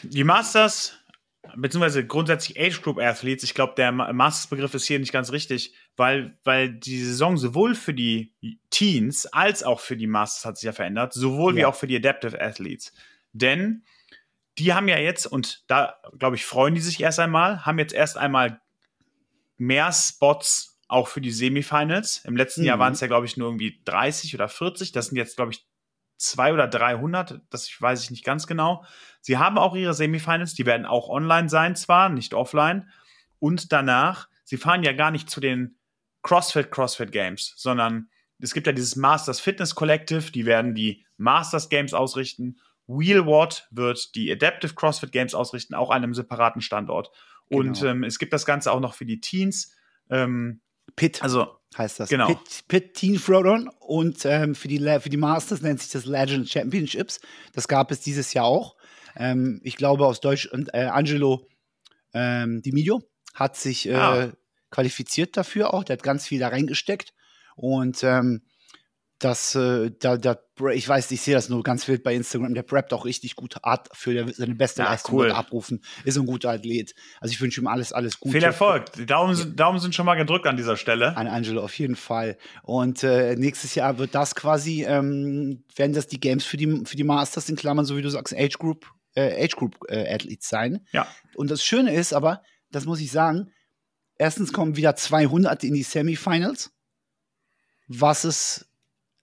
Die 0.03 0.23
Masters 0.23 0.93
beziehungsweise 1.56 2.06
grundsätzlich 2.06 2.60
Age 2.60 2.82
Group 2.82 3.00
Athletes, 3.00 3.43
ich 3.43 3.54
glaube, 3.54 3.74
der 3.76 3.91
Masters-Begriff 3.91 4.74
ist 4.74 4.86
hier 4.86 5.00
nicht 5.00 5.12
ganz 5.12 5.32
richtig, 5.32 5.74
weil, 5.96 6.38
weil 6.43 6.74
die 6.74 7.00
Saison 7.04 7.38
sowohl 7.38 7.76
für 7.76 7.93
die 7.93 8.34
Teens 8.70 9.26
als 9.28 9.64
auch 9.64 9.80
für 9.80 9.98
die 9.98 10.08
Masters 10.08 10.46
hat 10.46 10.58
sich 10.58 10.66
ja 10.66 10.74
verändert, 10.74 11.14
sowohl 11.14 11.54
ja. 11.54 11.58
wie 11.58 11.66
auch 11.66 11.76
für 11.76 11.88
die 11.88 11.96
Adaptive 11.96 12.39
Athletes. 12.39 12.93
Denn 13.34 13.84
die 14.58 14.74
haben 14.74 14.88
ja 14.88 14.98
jetzt, 14.98 15.26
und 15.26 15.64
da 15.68 15.98
glaube 16.18 16.36
ich, 16.36 16.46
freuen 16.46 16.76
die 16.76 16.82
sich 16.82 17.02
erst 17.02 17.20
einmal, 17.20 17.66
haben 17.66 17.80
jetzt 17.80 17.93
erst 17.93 18.18
einmal 18.18 18.62
mehr 19.58 19.91
Spots 19.91 20.80
auch 20.88 21.08
für 21.08 21.22
die 21.22 21.32
Semifinals. 21.32 22.24
Im 22.26 22.38
letzten 22.38 22.62
mhm. 22.62 22.68
Jahr 22.68 22.80
waren 22.80 22.93
es 22.93 23.02
ja, 23.02 23.08
glaube 23.08 23.26
ich, 23.26 23.38
nur 23.38 23.50
irgendwie 23.50 23.82
30 23.86 24.36
oder 24.36 24.48
40. 24.48 24.91
Das 24.91 25.08
sind 25.08 25.18
jetzt, 25.18 25.36
glaube 25.36 25.52
ich, 25.52 25.66
zwei 26.18 26.53
oder 26.53 26.68
300. 26.68 27.41
Das 27.49 27.70
weiß 27.80 28.03
ich 28.03 28.11
nicht 28.11 28.24
ganz 28.24 28.47
genau. 28.47 28.86
Sie 29.22 29.38
haben 29.38 29.57
auch 29.57 29.76
ihre 29.76 29.93
Semifinals. 29.93 30.53
Die 30.53 30.66
werden 30.66 30.86
auch 30.86 31.09
online 31.09 31.49
sein, 31.49 31.76
zwar, 31.76 32.09
nicht 32.09 32.34
offline. 32.34 32.89
Und 33.39 33.72
danach, 33.72 34.28
sie 34.43 34.57
fahren 34.57 34.84
ja 34.84 34.93
gar 34.93 35.11
nicht 35.11 35.30
zu 35.30 35.39
den 35.39 35.78
CrossFit 36.24 36.72
CrossFit 36.72 37.11
Games, 37.11 37.53
sondern 37.55 38.09
es 38.39 38.53
gibt 38.53 38.68
ja 38.68 38.74
dieses 38.74 38.95
Masters 38.95 39.39
Fitness 39.39 39.76
Collective. 39.76 40.32
Die 40.32 40.45
werden 40.45 40.74
die 40.74 41.05
Masters 41.18 41.70
Games 41.70 41.93
ausrichten. 41.93 42.59
Wheelwatt 42.88 43.68
wird 43.72 44.16
die 44.16 44.32
Adaptive 44.32 44.76
CrossFit 44.76 45.11
Games 45.11 45.34
ausrichten, 45.34 45.74
auch 45.74 45.89
an 45.89 46.03
einem 46.03 46.13
separaten 46.13 46.61
Standort. 46.61 47.11
Und 47.47 47.80
genau. 47.80 47.91
ähm, 47.91 48.03
es 48.03 48.20
gibt 48.20 48.34
das 48.34 48.45
Ganze 48.45 48.72
auch 48.72 48.80
noch 48.80 48.93
für 48.93 49.05
die 49.05 49.20
Teens. 49.20 49.76
Ähm, 50.09 50.61
Pit 50.95 51.21
also, 51.21 51.47
heißt 51.77 51.99
das. 51.99 52.09
Genau. 52.09 52.27
Pit, 52.27 52.63
Pit 52.67 52.93
Teen 52.93 53.17
Throwdown 53.17 53.69
und 53.79 54.25
ähm, 54.25 54.55
für, 54.55 54.67
die, 54.67 54.79
für 54.99 55.09
die 55.09 55.17
Masters 55.17 55.61
nennt 55.61 55.81
sich 55.81 55.91
das 55.91 56.05
Legend 56.05 56.49
Championships. 56.49 57.19
Das 57.53 57.67
gab 57.67 57.91
es 57.91 57.99
dieses 58.01 58.33
Jahr 58.33 58.45
auch. 58.45 58.75
Ähm, 59.15 59.61
ich 59.63 59.77
glaube 59.77 60.05
aus 60.05 60.19
Deutsch 60.19 60.45
und 60.45 60.73
äh, 60.73 60.86
Angelo 60.86 61.47
ähm, 62.13 62.61
Di 62.61 62.71
Midio 62.71 63.01
hat 63.33 63.57
sich 63.57 63.88
äh, 63.88 63.95
ah. 63.95 64.31
qualifiziert 64.71 65.38
dafür 65.38 65.73
auch. 65.73 65.83
Der 65.83 65.97
hat 65.97 66.03
ganz 66.03 66.27
viel 66.27 66.39
da 66.39 66.47
reingesteckt. 66.49 67.13
Und 67.55 68.03
ähm, 68.03 68.43
das, 69.26 69.55
äh, 69.55 69.91
da, 69.99 70.17
da, 70.17 70.38
ich 70.71 70.88
weiß, 70.88 71.09
ich 71.09 71.19
sehe 71.19 71.34
das 71.34 71.49
nur 71.49 71.63
ganz 71.63 71.88
wild 71.88 72.03
bei 72.03 72.13
Instagram, 72.13 72.53
der 72.53 72.61
preppt 72.61 72.93
auch 72.93 73.05
richtig 73.05 73.36
gut 73.36 73.55
Art 73.63 73.89
für 73.91 74.13
der, 74.13 74.32
seine 74.32 74.53
beste 74.53 74.84
ja, 74.84 74.91
Leistung 74.91 75.15
cool. 75.15 75.32
abrufen, 75.32 75.84
ist 76.03 76.15
ein 76.15 76.28
guter 76.28 76.51
Athlet. 76.51 76.93
Also 77.19 77.32
ich 77.32 77.41
wünsche 77.41 77.59
ihm 77.59 77.65
alles, 77.65 77.91
alles 77.91 78.19
Gute. 78.19 78.34
Viel 78.34 78.43
Erfolg. 78.43 78.93
Die 78.93 79.07
Daumen, 79.07 79.34
sind, 79.34 79.59
Daumen 79.59 79.80
sind 79.80 79.95
schon 79.95 80.05
mal 80.05 80.13
gedrückt 80.13 80.45
an 80.45 80.57
dieser 80.57 80.78
Stelle. 80.78 81.17
An 81.17 81.28
Angelo 81.28 81.63
auf 81.63 81.78
jeden 81.80 81.95
Fall. 81.95 82.38
Und 82.61 83.03
äh, 83.03 83.36
nächstes 83.36 83.73
Jahr 83.73 83.97
wird 83.97 84.13
das 84.13 84.36
quasi, 84.36 84.86
ähm, 84.86 85.63
werden 85.76 85.93
das 85.93 86.05
die 86.05 86.19
Games 86.19 86.45
für 86.45 86.57
die, 86.57 86.86
für 86.86 86.95
die 86.95 87.03
Masters 87.03 87.49
in 87.49 87.55
Klammern, 87.55 87.86
so 87.86 87.97
wie 87.97 88.03
du 88.03 88.09
sagst, 88.09 88.36
Age 88.38 88.59
Group, 88.59 88.86
äh, 89.15 89.43
Age 89.43 89.55
Group 89.55 89.78
äh, 89.89 90.13
Athletes 90.13 90.47
sein. 90.47 90.86
Ja. 90.91 91.07
Und 91.34 91.49
das 91.49 91.63
Schöne 91.63 91.95
ist 91.95 92.13
aber, 92.13 92.43
das 92.69 92.86
muss 92.86 93.01
ich 93.01 93.11
sagen, 93.11 93.51
erstens 94.19 94.53
kommen 94.53 94.76
wieder 94.78 94.95
200 94.95 95.63
in 95.63 95.73
die 95.73 95.84
Semifinals, 95.84 96.71
was 97.88 98.23
es 98.23 98.67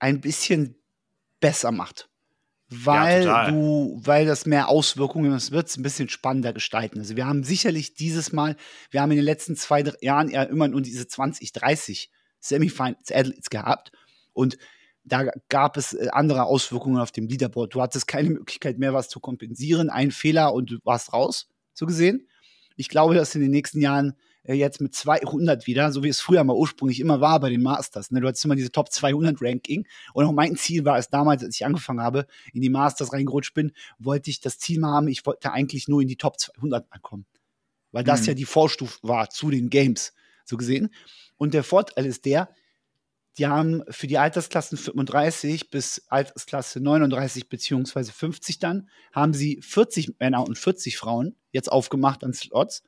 ein 0.03 0.21
bisschen 0.21 0.75
besser 1.41 1.71
macht. 1.71 2.09
Weil 2.69 3.25
ja, 3.25 3.51
du, 3.51 4.01
weil 4.03 4.27
das 4.27 4.47
mehr 4.47 4.69
Auswirkungen, 4.69 5.31
das 5.31 5.53
wird 5.53 5.69
es 5.69 5.77
ein 5.77 5.83
bisschen 5.83 6.09
spannender 6.09 6.53
gestalten. 6.53 6.99
Also 6.99 7.17
wir 7.17 7.27
haben 7.27 7.45
sicherlich 7.45 7.95
dieses 7.95 8.33
Mal, 8.33 8.57
wir 8.91 9.03
haben 9.03 9.11
in 9.11 9.19
den 9.19 9.25
letzten 9.25 9.57
zwei 9.57 9.85
Jahren 10.01 10.29
ja 10.31 10.43
immer 10.43 10.69
nur 10.69 10.81
diese 10.81 11.07
20, 11.07 11.53
30 11.53 12.11
Semifinals 12.41 13.51
gehabt. 13.51 13.93
Und 14.33 14.57
da 15.05 15.31
gab 15.49 15.77
es 15.77 15.93
äh, 15.93 16.09
andere 16.11 16.45
Auswirkungen 16.45 16.99
auf 16.99 17.13
dem 17.13 17.29
Leaderboard. 17.29 17.75
Du 17.75 17.83
hattest 17.83 18.09
keine 18.09 18.31
Möglichkeit 18.31 18.79
mehr, 18.79 18.95
was 18.95 19.09
zu 19.09 19.21
kompensieren. 19.21 19.91
Ein 19.91 20.11
Fehler 20.11 20.55
und 20.55 20.71
du 20.71 20.79
warst 20.85 21.13
raus, 21.13 21.49
so 21.75 21.87
gesehen. 21.87 22.27
Ich 22.77 22.89
glaube, 22.89 23.15
dass 23.15 23.35
in 23.35 23.43
den 23.43 23.51
nächsten 23.51 23.81
Jahren 23.81 24.15
jetzt 24.45 24.81
mit 24.81 24.95
200 24.95 25.67
wieder, 25.67 25.93
so 25.93 26.03
wie 26.03 26.09
es 26.09 26.21
früher 26.21 26.43
mal 26.43 26.57
ursprünglich 26.57 27.01
immer 27.01 27.21
war 27.21 27.39
bei 27.41 27.51
den 27.51 27.63
Masters. 27.63 28.11
Ne? 28.11 28.21
Du 28.21 28.27
hattest 28.27 28.45
immer 28.45 28.57
diese 28.57 28.73
Top 28.73 28.91
200 28.91 29.37
Ranking. 29.41 29.87
Und 30.15 30.25
auch 30.25 30.33
mein 30.33 30.57
Ziel 30.57 30.85
war 30.85 30.99
es 30.99 31.09
damals, 31.11 31.45
als 31.45 31.55
ich 31.55 31.65
angefangen 31.65 32.01
habe, 32.01 32.27
in 32.53 32.61
die 32.61 32.69
Masters 32.69 33.13
reingerutscht 33.13 33.55
bin, 33.55 33.73
wollte 33.99 34.31
ich 34.31 34.41
das 34.41 34.59
Ziel 34.59 34.81
mal 34.81 34.93
haben, 34.93 35.09
ich 35.09 35.25
wollte 35.27 35.53
eigentlich 35.53 35.89
nur 35.89 36.03
in 36.03 36.09
die 36.09 36.17
Top 36.17 36.41
200 36.41 36.91
mal 36.91 36.99
kommen. 36.99 37.27
Weil 37.93 38.05
das 38.05 38.23
mhm. 38.23 38.29
ja 38.29 38.35
die 38.35 38.45
Vorstufe 38.45 38.99
war 39.03 39.31
zu 39.31 39.51
den 39.51 39.71
Games, 39.71 40.13
so 40.45 40.57
gesehen. 40.57 40.93
Und 41.37 41.55
der 41.55 41.63
Vorteil 41.63 42.07
ist 42.07 42.25
der, 42.25 42.49
die 43.39 43.47
haben 43.47 43.83
für 43.89 44.07
die 44.07 44.19
Altersklassen 44.19 44.77
35 44.77 45.71
bis 45.71 46.03
Altersklasse 46.09 46.81
39 46.81 47.49
beziehungsweise 47.49 48.13
50 48.13 48.59
dann, 48.59 48.91
haben 49.13 49.33
sie 49.33 49.61
40 49.63 50.19
Männer 50.19 50.47
und 50.47 50.59
40 50.59 50.99
Frauen 50.99 51.37
jetzt 51.51 51.71
aufgemacht 51.71 52.25
an 52.25 52.35
Slots 52.35 52.83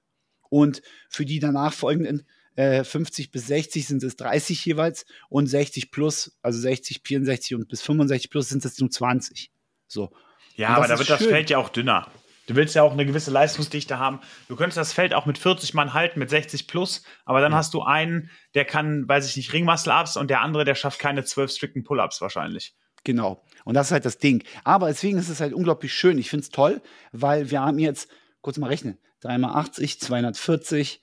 und 0.51 0.83
für 1.09 1.25
die 1.25 1.39
danach 1.39 1.73
folgenden 1.73 2.27
äh, 2.57 2.85
50 2.85 3.31
bis 3.31 3.47
60 3.49 3.87
sind 3.87 4.03
es 4.03 4.17
30 4.17 4.65
jeweils 4.65 5.07
und 5.29 5.47
60 5.47 5.91
plus, 5.91 6.39
also 6.43 6.59
60, 6.59 7.03
64 7.05 7.55
und 7.55 7.69
bis 7.69 7.83
65 7.83 8.31
plus 8.31 8.49
sind 8.49 8.65
es 8.65 8.79
nur 8.79 8.91
20. 8.91 9.51
So. 9.87 10.11
Ja, 10.57 10.71
aber 10.71 10.87
da 10.87 10.99
wird 10.99 11.09
schön. 11.09 11.19
das 11.19 11.27
Feld 11.27 11.51
ja 11.51 11.59
auch 11.59 11.69
dünner. 11.69 12.09
Du 12.47 12.57
willst 12.57 12.75
ja 12.75 12.83
auch 12.83 12.93
eine 12.93 13.07
gewisse 13.07 13.31
Leistungsdichte 13.31 13.99
haben. 13.99 14.21
Du 14.49 14.57
könntest 14.57 14.77
das 14.77 14.93
Feld 14.93 15.15
auch 15.15 15.25
mit 15.25 15.39
40 15.39 15.73
Mann 15.73 15.95
halten, 15.95 16.19
mit 16.19 16.29
60 16.29 16.69
plus, 16.69 17.03
aber 17.25 17.41
dann 17.41 17.53
ja. 17.53 17.59
hast 17.59 17.73
du 17.73 17.83
einen, 17.83 18.31
der 18.55 18.67
kann, 18.67 19.09
weiß 19.09 19.29
ich 19.29 19.37
nicht, 19.37 19.53
Ringmuscle-Ups 19.53 20.17
und 20.17 20.29
der 20.29 20.43
andere, 20.43 20.65
der 20.65 20.75
schafft 20.75 20.99
keine 20.99 21.25
12 21.25 21.51
strikten 21.51 21.85
Pull-Ups 21.85 22.21
wahrscheinlich. 22.21 22.75
Genau. 23.03 23.43
Und 23.65 23.75
das 23.75 23.89
ist 23.89 23.93
halt 23.93 24.05
das 24.05 24.19
Ding. 24.19 24.45
Aber 24.63 24.89
deswegen 24.89 25.19
ist 25.19 25.29
es 25.29 25.41
halt 25.41 25.55
unglaublich 25.55 25.95
schön. 25.95 26.19
Ich 26.19 26.31
finde 26.31 26.45
es 26.45 26.51
toll, 26.51 26.83
weil 27.13 27.51
wir 27.51 27.63
haben 27.63 27.79
jetzt, 27.79 28.09
kurz 28.43 28.59
mal 28.59 28.69
rechnen, 28.69 28.99
3x80, 29.25 29.99
240. 30.01 31.01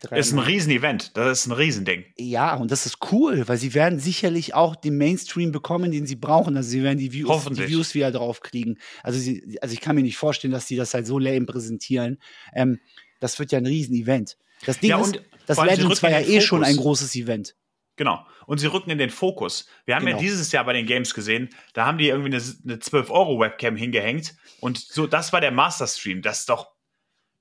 3 0.00 0.18
ist 0.18 0.32
ein 0.32 0.38
Riesenevent, 0.38 1.16
das 1.16 1.40
ist 1.40 1.46
ein 1.46 1.52
Riesending. 1.52 2.04
Ja, 2.18 2.54
und 2.54 2.70
das 2.70 2.84
ist 2.84 2.98
cool, 3.12 3.48
weil 3.48 3.56
sie 3.56 3.72
werden 3.72 3.98
sicherlich 3.98 4.52
auch 4.52 4.76
den 4.76 4.98
Mainstream 4.98 5.52
bekommen, 5.52 5.90
den 5.90 6.06
sie 6.06 6.16
brauchen. 6.16 6.56
Also 6.56 6.68
sie 6.68 6.82
werden 6.82 6.98
die 6.98 7.12
Views, 7.12 7.46
die 7.46 7.68
Views 7.68 7.94
wieder 7.94 8.12
drauf 8.12 8.40
kriegen. 8.40 8.78
Also, 9.02 9.18
sie, 9.18 9.58
also 9.62 9.72
ich 9.72 9.80
kann 9.80 9.96
mir 9.96 10.02
nicht 10.02 10.18
vorstellen, 10.18 10.52
dass 10.52 10.68
sie 10.68 10.76
das 10.76 10.92
halt 10.92 11.06
so 11.06 11.18
lame 11.18 11.46
präsentieren. 11.46 12.18
Ähm, 12.54 12.78
das 13.20 13.38
wird 13.38 13.52
ja 13.52 13.58
ein 13.58 13.66
Riesenevent. 13.66 14.36
Das 14.66 14.80
Ding 14.80 14.90
ja, 14.90 15.00
ist, 15.00 15.18
das 15.46 15.62
Legends 15.62 16.02
war 16.02 16.10
ja 16.10 16.20
eh 16.20 16.42
schon 16.42 16.62
ein 16.62 16.76
großes 16.76 17.14
Event. 17.16 17.56
Genau. 17.96 18.26
Und 18.46 18.58
sie 18.58 18.66
rücken 18.66 18.90
in 18.90 18.98
den 18.98 19.10
Fokus. 19.10 19.66
Wir 19.86 19.96
haben 19.96 20.04
genau. 20.04 20.18
ja 20.18 20.22
dieses 20.22 20.52
Jahr 20.52 20.64
bei 20.64 20.74
den 20.74 20.86
Games 20.86 21.14
gesehen, 21.14 21.48
da 21.72 21.86
haben 21.86 21.96
die 21.96 22.08
irgendwie 22.08 22.34
eine, 22.34 22.44
eine 22.64 22.76
12-Euro-Webcam 22.76 23.76
hingehängt. 23.76 24.36
Und 24.60 24.78
so, 24.78 25.06
das 25.06 25.32
war 25.32 25.40
der 25.40 25.50
Master-Stream. 25.50 26.20
Das 26.20 26.40
ist 26.40 26.50
doch 26.50 26.75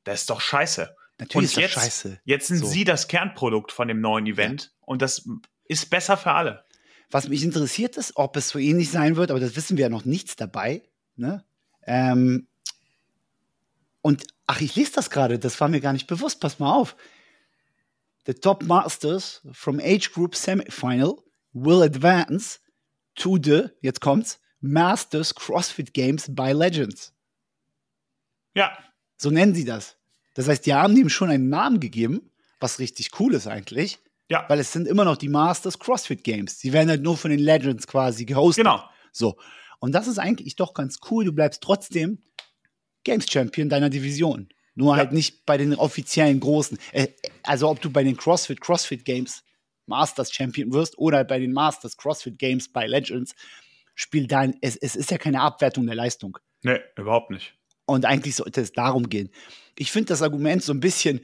das 0.05 0.21
ist 0.21 0.29
doch 0.29 0.39
scheiße. 0.39 0.95
Natürlich 1.19 1.57
und 1.57 1.63
ist 1.63 1.75
das 1.75 1.83
scheiße. 1.83 2.21
Jetzt 2.23 2.47
sind 2.47 2.59
so. 2.59 2.67
sie 2.67 2.83
das 2.83 3.07
Kernprodukt 3.07 3.71
von 3.71 3.87
dem 3.87 3.99
neuen 3.99 4.25
Event 4.27 4.63
ja. 4.63 4.69
und 4.81 5.01
das 5.01 5.27
ist 5.65 5.89
besser 5.89 6.15
für 6.15 6.31
alle. 6.31 6.65
Was 7.11 7.27
mich 7.27 7.43
interessiert 7.43 7.97
ist, 7.97 8.15
ob 8.15 8.35
es 8.37 8.49
so 8.49 8.59
ähnlich 8.59 8.89
sein 8.89 9.15
wird, 9.15 9.31
aber 9.31 9.39
das 9.39 9.55
wissen 9.55 9.77
wir 9.77 9.83
ja 9.83 9.89
noch 9.89 10.05
nichts 10.05 10.35
dabei. 10.35 10.83
Ne? 11.15 11.45
Ähm, 11.85 12.47
und 14.01 14.25
ach, 14.47 14.61
ich 14.61 14.75
lese 14.75 14.93
das 14.93 15.09
gerade, 15.09 15.39
das 15.39 15.59
war 15.61 15.67
mir 15.67 15.81
gar 15.81 15.93
nicht 15.93 16.07
bewusst. 16.07 16.39
Pass 16.39 16.59
mal 16.59 16.73
auf. 16.73 16.95
The 18.25 18.33
top 18.33 18.63
masters 18.63 19.41
from 19.51 19.79
Age 19.79 20.11
Group 20.11 20.35
Semifinal 20.35 21.15
will 21.53 21.83
advance 21.83 22.59
to 23.15 23.37
the, 23.41 23.69
jetzt 23.81 24.01
kommt's, 24.01 24.39
Masters 24.59 25.33
CrossFit 25.33 25.93
Games 25.93 26.33
by 26.33 26.51
Legends. 26.51 27.13
Ja, 28.55 28.77
so 29.17 29.29
nennen 29.29 29.55
sie 29.55 29.65
das. 29.65 29.97
Das 30.33 30.47
heißt, 30.47 30.65
die 30.65 30.73
haben 30.73 30.95
dem 30.95 31.09
schon 31.09 31.29
einen 31.29 31.49
Namen 31.49 31.79
gegeben, 31.79 32.29
was 32.59 32.79
richtig 32.79 33.19
cool 33.19 33.33
ist 33.33 33.47
eigentlich. 33.47 33.99
Ja. 34.29 34.45
Weil 34.47 34.59
es 34.59 34.71
sind 34.71 34.87
immer 34.87 35.05
noch 35.05 35.17
die 35.17 35.29
Masters 35.29 35.79
CrossFit 35.79 36.23
Games. 36.23 36.57
Die 36.59 36.73
werden 36.73 36.89
halt 36.89 37.03
nur 37.03 37.17
von 37.17 37.31
den 37.31 37.39
Legends 37.39 37.87
quasi 37.87 38.25
gehostet. 38.25 38.63
Genau. 38.65 38.83
So. 39.11 39.37
Und 39.79 39.93
das 39.93 40.07
ist 40.07 40.17
eigentlich 40.17 40.55
doch 40.55 40.73
ganz 40.73 40.99
cool. 41.09 41.25
Du 41.25 41.31
bleibst 41.31 41.61
trotzdem 41.61 42.19
Games 43.03 43.29
Champion 43.29 43.69
deiner 43.69 43.89
Division. 43.89 44.49
Nur 44.73 44.93
ja. 44.93 44.97
halt 44.97 45.11
nicht 45.13 45.45
bei 45.45 45.57
den 45.57 45.75
offiziellen 45.75 46.39
großen. 46.39 46.77
Äh, 46.91 47.07
also 47.43 47.69
ob 47.69 47.81
du 47.81 47.89
bei 47.89 48.03
den 48.03 48.17
CrossFit 48.17 48.59
CrossFit 48.59 49.05
Games 49.05 49.43
Masters 49.85 50.33
Champion 50.33 50.73
wirst 50.73 50.97
oder 50.97 51.23
bei 51.23 51.39
den 51.39 51.53
Masters 51.53 51.95
CrossFit 51.95 52.39
Games 52.39 52.71
bei 52.71 52.87
Legends, 52.87 53.35
spielt 53.93 54.31
dein, 54.31 54.57
es, 54.61 54.75
es 54.75 54.95
ist 54.95 55.11
ja 55.11 55.17
keine 55.17 55.41
Abwertung 55.41 55.85
der 55.85 55.95
Leistung. 55.95 56.37
Nee, 56.63 56.79
überhaupt 56.97 57.29
nicht. 57.29 57.53
Und 57.85 58.05
eigentlich 58.05 58.35
sollte 58.35 58.61
es 58.61 58.71
darum 58.71 59.09
gehen. 59.09 59.29
Ich 59.77 59.91
finde 59.91 60.07
das 60.07 60.21
Argument 60.21 60.63
so 60.63 60.73
ein 60.73 60.79
bisschen, 60.79 61.21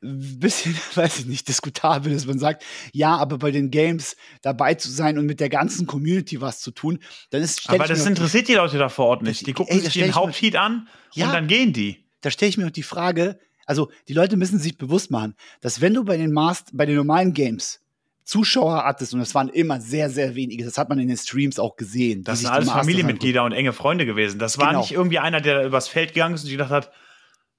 bisschen, 0.00 0.74
weiß 0.94 1.20
ich 1.20 1.26
nicht, 1.26 1.48
diskutabel, 1.48 2.12
dass 2.12 2.26
man 2.26 2.38
sagt, 2.38 2.64
ja, 2.92 3.16
aber 3.16 3.38
bei 3.38 3.50
den 3.50 3.70
Games 3.70 4.16
dabei 4.42 4.74
zu 4.74 4.90
sein 4.90 5.18
und 5.18 5.26
mit 5.26 5.40
der 5.40 5.48
ganzen 5.48 5.86
Community 5.86 6.40
was 6.40 6.60
zu 6.60 6.70
tun, 6.70 6.98
dann 7.30 7.42
ist. 7.42 7.68
Aber 7.68 7.86
das 7.86 8.06
interessiert 8.06 8.48
die 8.48 8.54
Leute 8.54 8.78
da 8.78 8.88
vor 8.88 9.06
Ort 9.06 9.22
nicht. 9.22 9.46
Die 9.46 9.52
gucken 9.52 9.76
ey, 9.76 9.84
sich 9.84 9.94
den 9.94 10.14
Hauptheat 10.14 10.56
an 10.56 10.88
ja, 11.12 11.26
und 11.26 11.32
dann 11.32 11.46
gehen 11.46 11.72
die. 11.72 12.04
Da 12.22 12.30
stelle 12.30 12.48
ich 12.50 12.58
mir 12.58 12.64
noch 12.64 12.70
die 12.70 12.82
Frage, 12.82 13.38
also 13.66 13.90
die 14.08 14.14
Leute 14.14 14.36
müssen 14.36 14.58
sich 14.58 14.76
bewusst 14.76 15.10
machen, 15.10 15.34
dass 15.60 15.80
wenn 15.80 15.94
du 15.94 16.04
bei 16.04 16.16
den 16.16 16.32
Master, 16.32 16.70
bei 16.74 16.86
den 16.86 16.96
normalen 16.96 17.32
Games 17.32 17.80
Zuschauer 18.30 18.84
hattest, 18.84 19.12
und 19.12 19.20
es 19.20 19.34
waren 19.34 19.48
immer 19.48 19.80
sehr, 19.80 20.08
sehr 20.08 20.36
wenige, 20.36 20.64
das 20.64 20.78
hat 20.78 20.88
man 20.88 21.00
in 21.00 21.08
den 21.08 21.16
Streams 21.16 21.58
auch 21.58 21.74
gesehen. 21.74 22.22
Das 22.22 22.38
sind 22.38 22.50
alles 22.50 22.70
Familienmitglieder 22.70 23.42
und 23.42 23.50
enge 23.50 23.72
Freunde 23.72 24.06
gewesen. 24.06 24.38
Das 24.38 24.56
war 24.56 24.68
genau. 24.68 24.80
nicht 24.82 24.92
irgendwie 24.92 25.18
einer, 25.18 25.40
der 25.40 25.66
übers 25.66 25.88
Feld 25.88 26.14
gegangen 26.14 26.36
ist 26.36 26.44
und 26.44 26.50
gedacht 26.50 26.70
hat, 26.70 26.92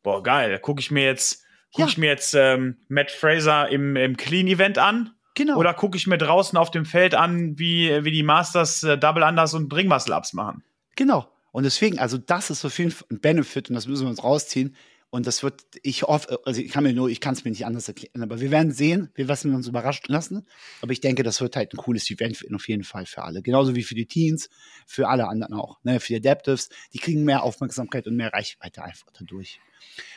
boah, 0.02 0.24
geil, 0.24 0.58
gucke 0.60 0.80
ich 0.80 0.90
mir 0.90 1.04
jetzt, 1.04 1.44
guck 1.74 1.80
ja. 1.82 1.88
ich 1.88 1.98
mir 1.98 2.08
jetzt 2.08 2.34
ähm, 2.36 2.78
Matt 2.88 3.12
Fraser 3.12 3.68
im, 3.68 3.98
im 3.98 4.16
Clean-Event 4.16 4.78
an. 4.78 5.12
Genau. 5.36 5.58
Oder 5.58 5.74
gucke 5.74 5.98
ich 5.98 6.08
mir 6.08 6.18
draußen 6.18 6.58
auf 6.58 6.72
dem 6.72 6.86
Feld 6.86 7.16
an, 7.16 7.60
wie, 7.60 8.06
wie 8.06 8.12
die 8.12 8.24
Masters 8.24 8.82
äh, 8.84 8.98
Double 8.98 9.24
Unders 9.24 9.54
und 9.54 9.68
Bringmuscle 9.68 10.16
Ups 10.16 10.32
machen. 10.32 10.64
Genau. 10.96 11.28
Und 11.52 11.64
deswegen, 11.64 12.00
also 12.00 12.18
das 12.18 12.50
ist 12.50 12.64
auf 12.64 12.78
jeden 12.80 12.92
Fall 12.92 13.08
ein 13.12 13.20
Benefit 13.20 13.70
und 13.70 13.76
das 13.76 13.88
müssen 13.88 14.04
wir 14.04 14.10
uns 14.10 14.24
rausziehen. 14.24 14.74
Und 15.12 15.28
das 15.28 15.44
wird, 15.44 15.62
ich 15.84 16.04
hoffe, 16.04 16.40
also 16.46 16.62
ich 16.62 16.72
kann 16.72 16.86
mir 16.86 16.94
nur, 16.94 17.10
ich 17.10 17.20
kann 17.20 17.34
es 17.34 17.44
mir 17.44 17.52
nicht 17.52 17.66
anders 17.66 17.86
erklären, 17.86 18.24
aber 18.24 18.40
wir 18.40 18.50
werden 18.50 18.72
sehen, 18.72 19.12
wir 19.14 19.26
lassen 19.26 19.54
uns 19.54 19.68
überraschen 19.68 20.06
lassen. 20.08 20.48
Aber 20.82 20.94
ich 20.94 21.02
denke, 21.02 21.22
das 21.22 21.42
wird 21.42 21.58
halt 21.58 21.74
ein 21.74 21.78
cooles 21.78 22.10
Event 22.10 22.42
auf 22.56 22.68
jeden 22.70 22.86
Fall 22.86 23.06
für 23.06 23.22
alle. 23.22 23.42
Genauso 23.42 23.76
wie 23.76 23.84
für 23.84 23.94
die 23.94 24.06
Teens, 24.06 24.50
für 24.88 25.10
alle 25.10 25.28
anderen 25.28 25.54
auch. 25.54 25.84
Ne? 25.84 26.00
Für 26.00 26.14
die 26.14 26.16
Adaptives, 26.16 26.70
die 26.94 27.00
kriegen 27.00 27.26
mehr 27.26 27.44
Aufmerksamkeit 27.44 28.08
und 28.08 28.16
mehr 28.16 28.32
Reichweite 28.32 28.84
einfach 28.84 29.08
dadurch. 29.20 29.60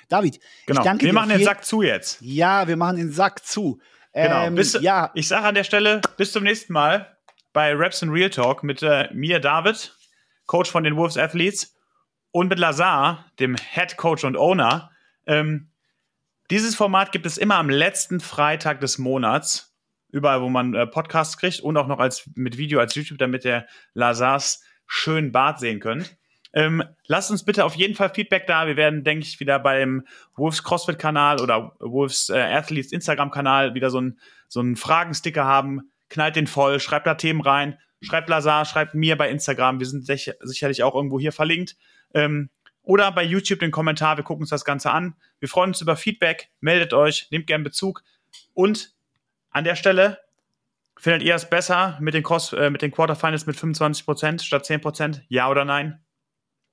David, 0.08 0.38
genau. 0.64 0.80
ich 0.80 0.84
danke 0.84 1.02
wir 1.02 1.08
dir. 1.08 1.12
Wir 1.12 1.20
machen 1.20 1.30
den 1.30 1.44
Sack 1.44 1.64
zu 1.64 1.82
jetzt. 1.82 2.18
Ja, 2.20 2.68
wir 2.68 2.76
machen 2.76 2.96
den 2.96 3.10
Sack 3.10 3.44
zu. 3.44 3.80
Genau. 4.12 4.46
Ähm, 4.46 4.54
bis, 4.54 4.78
ja. 4.80 5.10
Ich 5.14 5.26
sage 5.26 5.46
an 5.48 5.56
der 5.56 5.64
Stelle, 5.64 6.02
bis 6.16 6.30
zum 6.30 6.44
nächsten 6.44 6.72
Mal 6.72 7.16
bei 7.52 7.74
Raps 7.74 8.00
and 8.04 8.12
Real 8.12 8.30
Talk 8.30 8.62
mit 8.62 8.80
äh, 8.82 9.08
mir, 9.12 9.40
David, 9.40 9.92
Coach 10.46 10.70
von 10.70 10.84
den 10.84 10.96
Wolves 10.96 11.16
Athletes 11.16 11.73
und 12.34 12.48
mit 12.48 12.58
Lazar, 12.58 13.30
dem 13.38 13.54
Head 13.54 13.96
Coach 13.96 14.24
und 14.24 14.36
Owner. 14.36 14.90
Ähm, 15.24 15.70
dieses 16.50 16.74
Format 16.74 17.12
gibt 17.12 17.26
es 17.26 17.38
immer 17.38 17.54
am 17.58 17.70
letzten 17.70 18.18
Freitag 18.18 18.80
des 18.80 18.98
Monats, 18.98 19.72
überall, 20.10 20.42
wo 20.42 20.48
man 20.48 20.74
äh, 20.74 20.84
Podcasts 20.84 21.38
kriegt 21.38 21.60
und 21.60 21.76
auch 21.76 21.86
noch 21.86 22.00
als 22.00 22.28
mit 22.34 22.58
Video 22.58 22.80
als 22.80 22.96
YouTube, 22.96 23.18
damit 23.18 23.44
der 23.44 23.68
Lazars 23.92 24.64
schönen 24.88 25.30
Bart 25.30 25.60
sehen 25.60 25.78
könnt. 25.78 26.16
Ähm, 26.52 26.82
lasst 27.06 27.30
uns 27.30 27.44
bitte 27.44 27.64
auf 27.64 27.76
jeden 27.76 27.94
Fall 27.94 28.12
Feedback 28.12 28.48
da. 28.48 28.66
Wir 28.66 28.76
werden, 28.76 29.04
denke 29.04 29.24
ich, 29.24 29.38
wieder 29.38 29.60
beim 29.60 30.04
Wolves 30.34 30.64
CrossFit 30.64 30.98
Kanal 30.98 31.40
oder 31.40 31.76
Wolves 31.78 32.30
äh, 32.30 32.40
Athletes 32.40 32.90
Instagram 32.90 33.30
Kanal 33.30 33.74
wieder 33.74 33.90
so 33.90 33.98
einen 33.98 34.18
so 34.48 34.58
einen 34.58 34.74
Fragensticker 34.74 35.44
haben. 35.44 35.92
Knallt 36.08 36.34
den 36.34 36.48
voll, 36.48 36.80
schreibt 36.80 37.06
da 37.06 37.14
Themen 37.14 37.42
rein, 37.42 37.78
schreibt 38.02 38.28
Lazar, 38.28 38.64
schreibt 38.64 38.96
mir 38.96 39.16
bei 39.16 39.30
Instagram. 39.30 39.78
Wir 39.78 39.86
sind 39.86 40.04
sicherlich 40.04 40.82
auch 40.82 40.96
irgendwo 40.96 41.20
hier 41.20 41.32
verlinkt. 41.32 41.76
Ähm, 42.14 42.50
oder 42.82 43.10
bei 43.12 43.22
YouTube 43.22 43.60
den 43.60 43.70
Kommentar. 43.70 44.16
Wir 44.16 44.24
gucken 44.24 44.42
uns 44.42 44.50
das 44.50 44.64
Ganze 44.64 44.90
an. 44.90 45.14
Wir 45.40 45.48
freuen 45.48 45.70
uns 45.70 45.80
über 45.80 45.96
Feedback. 45.96 46.50
Meldet 46.60 46.92
euch, 46.92 47.28
nehmt 47.30 47.46
gern 47.46 47.62
Bezug. 47.62 48.02
Und 48.52 48.94
an 49.50 49.64
der 49.64 49.76
Stelle, 49.76 50.18
findet 50.98 51.22
ihr 51.22 51.34
es 51.34 51.48
besser 51.48 51.98
mit 52.00 52.14
den, 52.14 52.22
Cross, 52.22 52.52
äh, 52.52 52.70
mit 52.70 52.82
den 52.82 52.90
Quarterfinals 52.90 53.46
mit 53.46 53.56
25% 53.56 54.42
statt 54.42 54.64
10%? 54.64 55.22
Ja 55.28 55.48
oder 55.48 55.64
nein? 55.64 56.04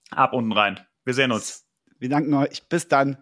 Ab 0.10 0.34
unten 0.34 0.52
rein. 0.52 0.80
Wir 1.06 1.14
sehen 1.14 1.32
uns. 1.32 1.66
Wir 2.00 2.10
danken 2.10 2.34
euch. 2.34 2.68
Bis 2.68 2.88
dann. 2.88 3.18